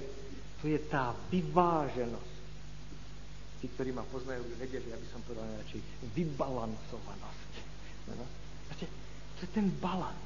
to 0.59 0.66
je 0.66 0.81
tá 0.91 1.14
vyváženosť 1.31 2.31
tí, 3.61 3.68
ktorí 3.77 3.93
ma 3.93 4.03
poznajú, 4.09 4.41
by 4.41 4.55
vedeli, 4.64 4.89
aby 4.89 5.07
som 5.12 5.21
povedal 5.21 5.45
radšej 5.45 5.81
vybalancovanosť. 6.16 7.53
No, 8.09 8.25
Viete, 8.73 8.87
to 9.37 9.41
je 9.45 9.51
ten 9.53 9.68
balans. 9.77 10.16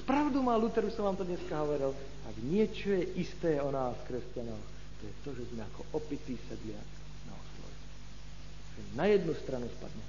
Spravdu 0.00 0.40
má 0.40 0.56
Luther, 0.56 0.88
už 0.88 0.96
som 0.96 1.12
vám 1.12 1.20
to 1.20 1.28
dneska 1.28 1.52
hovoril, 1.52 1.92
ak 2.24 2.36
niečo 2.48 2.96
je 2.96 3.04
isté 3.20 3.60
o 3.60 3.68
nás, 3.68 3.96
kresťanov, 4.08 4.56
to 5.00 5.02
je 5.04 5.14
to, 5.20 5.30
že 5.36 5.44
sme 5.52 5.62
ako 5.68 6.00
oslove. 6.00 6.24
Že 6.64 7.05
na 8.94 9.04
jednu 9.06 9.34
stranu 9.34 9.68
spadne. 9.76 10.04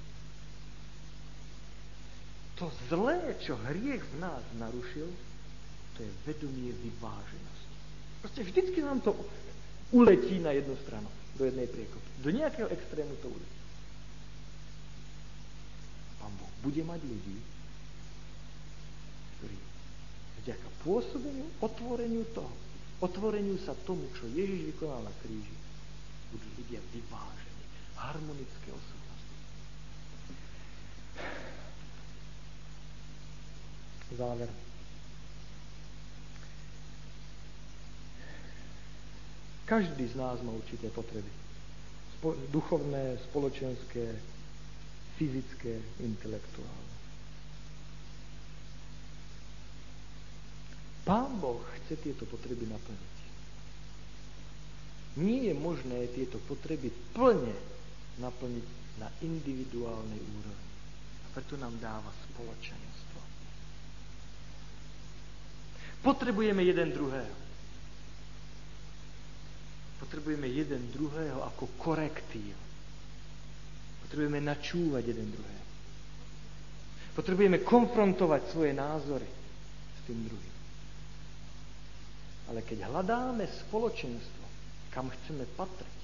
To 2.58 2.72
zlé, 2.90 3.38
čo 3.38 3.54
hriech 3.70 4.02
v 4.02 4.16
nás 4.18 4.42
narušil, 4.58 5.06
to 5.94 5.98
je 6.02 6.10
vedomie 6.26 6.74
vyváženosti. 6.74 7.74
Proste 8.18 8.42
vždycky 8.42 8.82
nám 8.82 8.98
to 9.00 9.14
uletí 9.94 10.42
na 10.42 10.50
jednu 10.50 10.74
stranu 10.82 11.06
do 11.38 11.46
jednej 11.46 11.70
priekopy. 11.70 12.08
Do 12.18 12.30
nejakého 12.34 12.68
extrému 12.68 13.14
to 13.22 13.30
uletí. 13.30 13.58
Pán 16.18 16.34
Boh 16.34 16.50
bude 16.66 16.82
mať 16.82 17.00
ľudí, 17.06 17.38
ktorí 19.38 19.58
vďaka 20.42 20.68
pôsobeniu, 20.82 21.46
otvoreniu 21.62 22.26
toho, 22.34 22.50
otvoreniu 22.98 23.54
sa 23.62 23.78
tomu, 23.86 24.02
čo 24.18 24.26
Ježiš 24.34 24.74
vykonal 24.74 25.06
na 25.06 25.14
kríži, 25.22 25.54
budú 26.34 26.48
ľudia 26.58 26.82
vyvážení, 26.90 27.37
harmonické 27.98 28.70
osobnosti. 28.72 29.34
Záver. 34.16 34.48
Každý 39.68 40.08
z 40.08 40.14
nás 40.16 40.40
má 40.40 40.52
určité 40.52 40.88
potreby. 40.88 41.28
Spo- 42.16 42.38
duchovné, 42.48 43.20
spoločenské, 43.28 44.16
fyzické, 45.20 45.76
intelektuálne. 46.00 46.96
Pán 51.04 51.36
Boh 51.40 51.60
chce 51.76 52.00
tieto 52.00 52.24
potreby 52.24 52.64
naplniť. 52.68 53.16
Nie 55.20 55.52
je 55.52 55.54
možné 55.56 56.08
tieto 56.16 56.40
potreby 56.48 56.92
plne 57.12 57.77
naplniť 58.18 58.66
na 58.98 59.08
individuálnej 59.22 60.20
úrovni. 60.20 60.70
A 61.22 61.26
preto 61.34 61.54
nám 61.54 61.78
dáva 61.78 62.10
spoločenstvo. 62.30 63.20
Potrebujeme 66.02 66.62
jeden 66.62 66.94
druhého. 66.94 67.36
Potrebujeme 69.98 70.46
jeden 70.46 70.94
druhého 70.94 71.42
ako 71.42 71.74
korektív. 71.78 72.54
Potrebujeme 74.06 74.40
načúvať 74.40 75.02
jeden 75.10 75.28
druhého. 75.34 75.66
Potrebujeme 77.18 77.58
konfrontovať 77.66 78.42
svoje 78.54 78.72
názory 78.78 79.26
s 79.26 80.00
tým 80.06 80.22
druhým. 80.22 80.56
Ale 82.48 82.62
keď 82.62 82.88
hľadáme 82.88 83.44
spoločenstvo, 83.66 84.44
kam 84.94 85.10
chceme 85.10 85.44
patriť, 85.58 85.97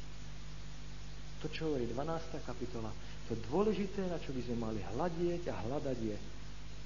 to, 1.45 1.53
čo 1.53 1.69
hovorí 1.69 1.85
12. 1.85 2.41
kapitola, 2.41 2.89
to 3.29 3.37
dôležité, 3.53 4.09
na 4.09 4.17
čo 4.17 4.33
by 4.33 4.41
sme 4.49 4.57
mali 4.65 4.81
hľadieť 4.81 5.53
a 5.53 5.61
hľadať 5.69 5.99
je 6.01 6.17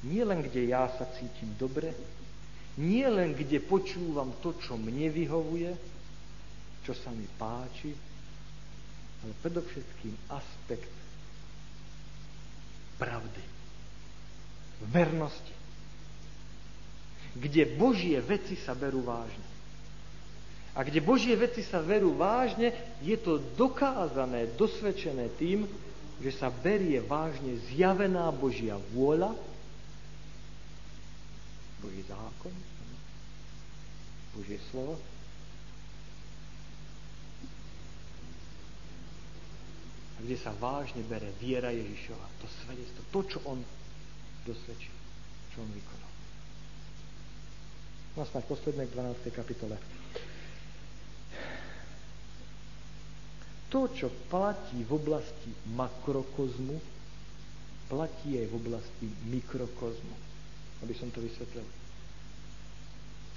nie 0.06 0.22
len, 0.22 0.42
kde 0.46 0.70
ja 0.70 0.86
sa 0.94 1.10
cítim 1.10 1.58
dobre, 1.58 1.90
nie 2.78 3.02
len, 3.06 3.34
kde 3.34 3.58
počúvam 3.58 4.38
to, 4.38 4.54
čo 4.62 4.78
mne 4.78 5.10
vyhovuje, 5.10 5.70
čo 6.86 6.94
sa 6.94 7.10
mi 7.10 7.26
páči, 7.26 7.90
ale 9.26 9.32
predovšetkým 9.42 10.14
aspekt 10.30 10.94
pravdy, 13.02 13.44
vernosti, 14.94 15.54
kde 17.34 17.74
Božie 17.74 18.22
veci 18.22 18.54
sa 18.54 18.78
berú 18.78 19.02
vážne. 19.02 19.57
A 20.78 20.86
kde 20.86 21.02
Božie 21.02 21.34
veci 21.34 21.66
sa 21.66 21.82
verú 21.82 22.14
vážne, 22.14 22.70
je 23.02 23.18
to 23.18 23.42
dokázané, 23.58 24.54
dosvedčené 24.54 25.26
tým, 25.34 25.66
že 26.22 26.30
sa 26.38 26.54
berie 26.54 27.02
vážne 27.02 27.58
zjavená 27.74 28.30
Božia 28.30 28.78
vôľa, 28.94 29.34
Boží 31.82 32.02
zákon, 32.06 32.54
Božie 34.38 34.62
slovo, 34.70 35.02
a 40.14 40.18
kde 40.22 40.38
sa 40.38 40.54
vážne 40.62 41.02
bere 41.10 41.30
viera 41.42 41.74
Ježišova, 41.74 42.26
to 42.38 42.46
svedectvo, 42.62 43.02
to, 43.10 43.20
čo 43.26 43.38
on 43.50 43.58
dosvedčil, 44.46 44.94
čo 45.54 45.58
on 45.62 45.70
vykonal. 45.74 46.12
No 48.14 48.26
snáď 48.26 48.46
posledné 48.46 48.86
k 48.86 48.94
12. 48.94 49.30
kapitole. 49.34 49.97
To, 53.68 53.84
čo 53.92 54.08
platí 54.32 54.80
v 54.80 54.96
oblasti 54.96 55.52
makrokozmu, 55.76 56.80
platí 57.92 58.40
aj 58.40 58.46
v 58.48 58.54
oblasti 58.56 59.06
mikrokozmu. 59.28 60.16
Aby 60.80 60.94
som 60.96 61.12
to 61.12 61.20
vysvetlil. 61.20 61.64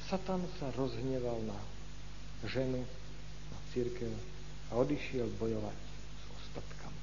Satan 0.07 0.43
sa 0.59 0.71
rozhneval 0.75 1.39
na 1.47 1.59
ženu, 2.47 2.83
na 3.51 3.57
církev 3.71 4.11
a 4.71 4.79
odišiel 4.79 5.27
bojovať 5.35 5.79
s 6.19 6.23
ostatkami. 6.35 7.01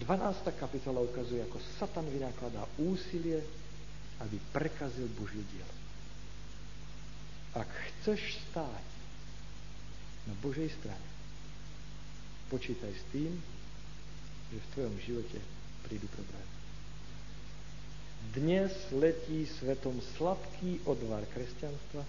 12. 0.00 0.60
kapitola 0.60 1.00
ukazuje, 1.04 1.44
ako 1.44 1.60
Satan 1.76 2.08
vynakladá 2.08 2.64
úsilie, 2.80 3.40
aby 4.24 4.36
prekazil 4.52 5.08
Božie 5.12 5.44
dielo. 5.52 5.74
Ak 7.56 7.68
chceš 7.68 8.38
stáť 8.48 8.97
na 10.28 10.34
Božej 10.44 10.68
strane. 10.76 11.08
Počítaj 12.52 12.92
s 12.92 13.04
tým, 13.08 13.32
že 14.52 14.58
v 14.60 14.70
tvojom 14.76 14.96
živote 15.00 15.38
prídu 15.88 16.04
problémy. 16.12 16.52
Dnes 18.36 18.72
letí 18.92 19.48
svetom 19.48 19.96
sladký 20.20 20.84
odvar 20.84 21.24
kresťanstva, 21.32 22.04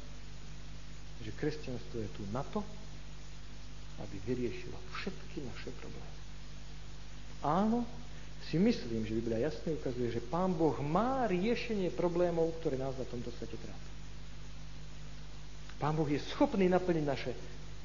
že 1.24 1.32
kresťanstvo 1.40 1.98
je 2.04 2.10
tu 2.12 2.24
na 2.36 2.44
to, 2.44 2.60
aby 4.04 4.16
vyriešilo 4.28 4.76
všetky 5.00 5.44
naše 5.44 5.72
problémy. 5.80 6.20
Áno, 7.44 7.88
si 8.48 8.56
myslím, 8.60 9.04
že 9.04 9.16
Biblia 9.20 9.48
jasne 9.48 9.76
ukazuje, 9.76 10.12
že 10.12 10.24
Pán 10.24 10.56
Boh 10.56 10.76
má 10.80 11.28
riešenie 11.28 11.92
problémov, 11.92 12.56
ktoré 12.60 12.80
nás 12.80 12.96
na 12.96 13.08
tomto 13.08 13.32
svete 13.36 13.56
trápia. 13.60 13.92
Pán 15.80 15.96
Boh 15.96 16.08
je 16.08 16.20
schopný 16.36 16.68
naplniť 16.68 17.06
naše 17.08 17.32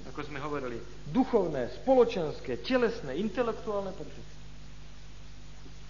ako 0.09 0.21
sme 0.25 0.39
hovorili, 0.41 0.77
duchovné, 1.09 1.73
spoločenské, 1.83 2.61
telesné, 2.61 3.17
intelektuálne 3.17 3.93
potreby. 3.97 4.33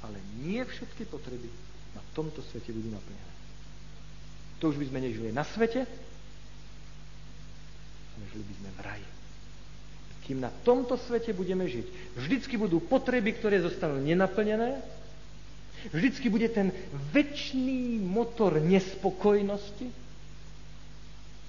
Ale 0.06 0.16
nie 0.44 0.62
všetky 0.62 1.08
potreby 1.08 1.48
na 1.96 2.02
tomto 2.12 2.44
svete 2.44 2.70
budú 2.70 2.92
naplnené. 2.94 3.32
To 4.62 4.70
už 4.70 4.78
by 4.78 4.86
sme 4.86 5.00
nežili 5.02 5.30
na 5.34 5.42
svete, 5.42 5.82
ale 8.14 8.24
žili 8.30 8.44
by 8.46 8.54
sme 8.54 8.70
v 8.70 8.80
raji. 8.80 9.08
Kým 10.24 10.38
na 10.40 10.48
tomto 10.64 10.96
svete 10.96 11.36
budeme 11.36 11.68
žiť, 11.68 12.16
vždycky 12.16 12.56
budú 12.56 12.80
potreby, 12.80 13.36
ktoré 13.36 13.60
zostanú 13.60 14.00
nenaplnené, 14.00 14.80
vždycky 15.92 16.32
bude 16.32 16.48
ten 16.48 16.72
väčší 17.12 18.00
motor 18.00 18.56
nespokojnosti, 18.56 20.03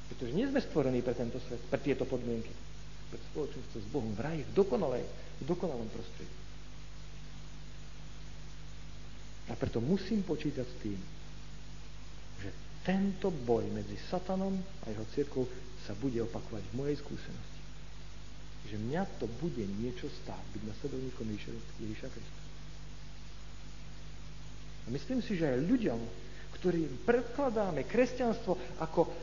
pretože 0.10 0.36
nie 0.38 0.46
sme 0.46 0.62
stvorení 0.62 1.02
pre 1.02 1.18
tento 1.18 1.42
svet, 1.42 1.62
pre 1.66 1.82
tieto 1.82 2.06
podmienky. 2.06 2.54
Pre 3.10 3.20
spoločenstvo 3.34 3.78
s 3.82 3.88
Bohom 3.90 4.14
v 4.14 4.22
raji, 4.22 4.42
v 4.46 4.54
dokonalej, 4.54 5.06
v 5.42 5.44
dokonalom 5.46 5.90
prostredí. 5.90 6.36
A 9.46 9.54
preto 9.54 9.78
musím 9.78 10.26
počítať 10.26 10.66
s 10.66 10.76
tým, 10.82 11.00
že 12.42 12.50
tento 12.82 13.30
boj 13.30 13.66
medzi 13.70 13.94
satanom 14.10 14.58
a 14.58 14.86
jeho 14.90 15.06
církou 15.14 15.46
sa 15.86 15.94
bude 15.94 16.18
opakovať 16.26 16.66
v 16.74 16.78
mojej 16.82 16.98
skúsenosti. 16.98 17.62
Že 18.66 18.82
mňa 18.90 19.04
to 19.22 19.30
bude 19.38 19.62
niečo 19.62 20.10
stáť, 20.26 20.42
byť 20.58 20.64
nasledovníkom 20.66 21.28
Ježiša 21.78 22.10
Krista. 22.10 22.42
A 24.86 24.88
myslím 24.90 25.22
si, 25.22 25.38
že 25.38 25.46
aj 25.50 25.66
ľuďom, 25.66 26.00
ktorým 26.58 27.06
predkladáme 27.06 27.86
kresťanstvo 27.86 28.82
ako 28.82 29.14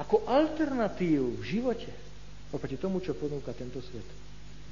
ako 0.00 0.24
alternatívu 0.24 1.36
v 1.36 1.44
živote 1.44 1.92
oproti 2.50 2.80
tomu, 2.80 3.04
čo 3.04 3.12
ponúka 3.12 3.52
tento 3.52 3.84
svet, 3.84 4.06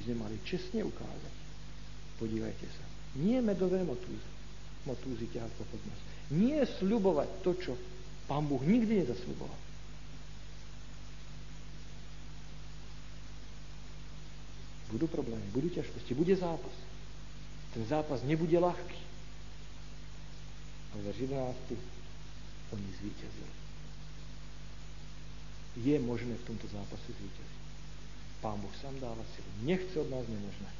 by 0.00 0.02
sme 0.08 0.16
mali 0.24 0.36
čestne 0.42 0.82
ukázať. 0.82 1.34
Podívajte 2.16 2.66
sa. 2.66 2.84
Nie 3.20 3.44
medové 3.44 3.84
motúzy. 3.84 4.30
Motúzy 4.88 5.28
ťahať 5.30 5.52
po 5.60 5.64
nás. 5.68 6.00
Nie 6.32 6.64
sľubovať 6.80 7.28
to, 7.44 7.52
čo 7.60 7.72
Pán 8.28 8.44
Boh 8.44 8.60
nikdy 8.60 9.04
nezasľuboval. 9.04 9.60
Budú 14.88 15.06
problémy, 15.08 15.44
budú 15.52 15.68
ťažkosti, 15.72 16.16
bude 16.16 16.32
zápas. 16.36 16.76
Ten 17.76 17.84
zápas 17.84 18.24
nebude 18.24 18.56
ľahký. 18.56 19.00
Ale 20.96 21.00
verš 21.08 21.28
11. 21.28 22.72
Oni 22.72 22.88
zvíťazili 23.00 23.57
je 25.78 25.96
možné 26.02 26.34
v 26.34 26.46
tomto 26.46 26.66
zápase 26.66 27.06
zvíťaziť. 27.06 27.58
Pán 28.42 28.58
Boh 28.62 28.74
sám 28.78 28.94
dáva 29.02 29.22
silu. 29.34 29.50
Nechce 29.66 29.94
od 29.98 30.10
nás 30.10 30.26
nemožné. 30.26 30.70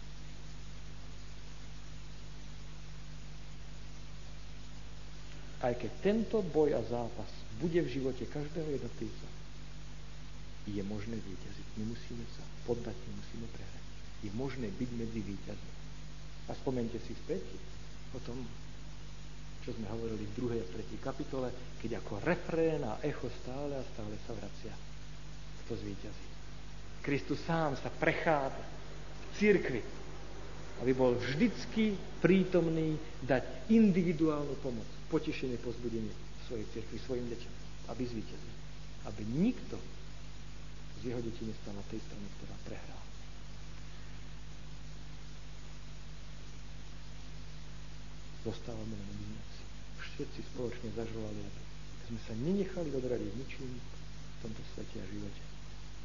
Aj 5.58 5.74
keď 5.74 5.90
tento 6.02 6.38
boj 6.54 6.78
a 6.78 6.82
zápas 6.86 7.30
bude 7.58 7.82
v 7.82 7.90
živote 7.90 8.22
každého 8.30 8.78
jednotlivca, 8.78 9.26
je 10.70 10.82
možné 10.86 11.18
zvíťaziť. 11.18 11.66
Nemusíme 11.82 12.24
sa 12.38 12.44
poddať, 12.62 12.94
nemusíme 12.94 13.46
prehrať. 13.50 13.84
Je 14.22 14.30
možné 14.38 14.70
byť 14.70 14.90
medzi 14.94 15.20
víťazmi. 15.22 15.74
A 16.46 16.54
spomente 16.54 16.98
si 17.02 17.14
späť 17.26 17.42
o 18.14 18.22
tom, 18.22 18.38
čo 19.66 19.74
sme 19.74 19.90
hovorili 19.90 20.30
v 20.30 20.36
druhej 20.38 20.60
a 20.62 20.70
tretej 20.70 21.00
kapitole, 21.02 21.50
keď 21.82 22.06
ako 22.06 22.22
refrén 22.22 22.82
a 22.86 23.02
echo 23.02 23.26
stále 23.42 23.74
a 23.74 23.88
stále 23.94 24.14
sa 24.26 24.32
vracia 24.38 24.87
kto 25.68 25.76
zvíťazí. 25.76 26.26
Kristus 27.04 27.44
sám 27.44 27.76
sa 27.76 27.92
prechádza 27.92 28.64
v 28.64 29.24
církvi, 29.36 29.84
aby 30.80 30.92
bol 30.96 31.12
vždycky 31.20 31.92
prítomný 32.24 32.96
dať 33.20 33.68
individuálnu 33.68 34.56
pomoc, 34.64 34.88
potešenie, 35.12 35.60
pozbudenie 35.60 36.08
svojej 36.48 36.64
církvi, 36.72 36.96
svojim 37.04 37.26
deťom, 37.28 37.54
aby 37.92 38.02
zvíťazil. 38.08 38.54
Aby 39.12 39.22
nikto 39.28 39.76
z 41.04 41.12
jeho 41.12 41.20
detí 41.20 41.44
nestal 41.44 41.76
na 41.76 41.84
tej 41.92 42.00
strane, 42.00 42.26
ktorá 42.40 42.56
prehrá. 42.64 43.00
Zostávame 48.48 48.96
len 48.96 49.08
jedinec. 49.12 49.52
Všetci 50.00 50.40
spoločne 50.56 50.88
zažovali, 50.96 51.40
aby 51.44 51.60
sme 52.08 52.20
sa 52.24 52.34
nenechali 52.40 52.88
odradiť 52.96 53.32
ničím 53.36 53.70
v 53.76 54.36
tomto 54.40 54.62
svete 54.72 54.96
a 54.96 55.06
živote. 55.12 55.47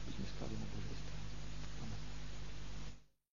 Aby 0.04 0.12
sme 0.20 0.28
stali 0.36 0.54
na 0.60 0.68
Božej 0.68 0.96
strane. 1.00 1.03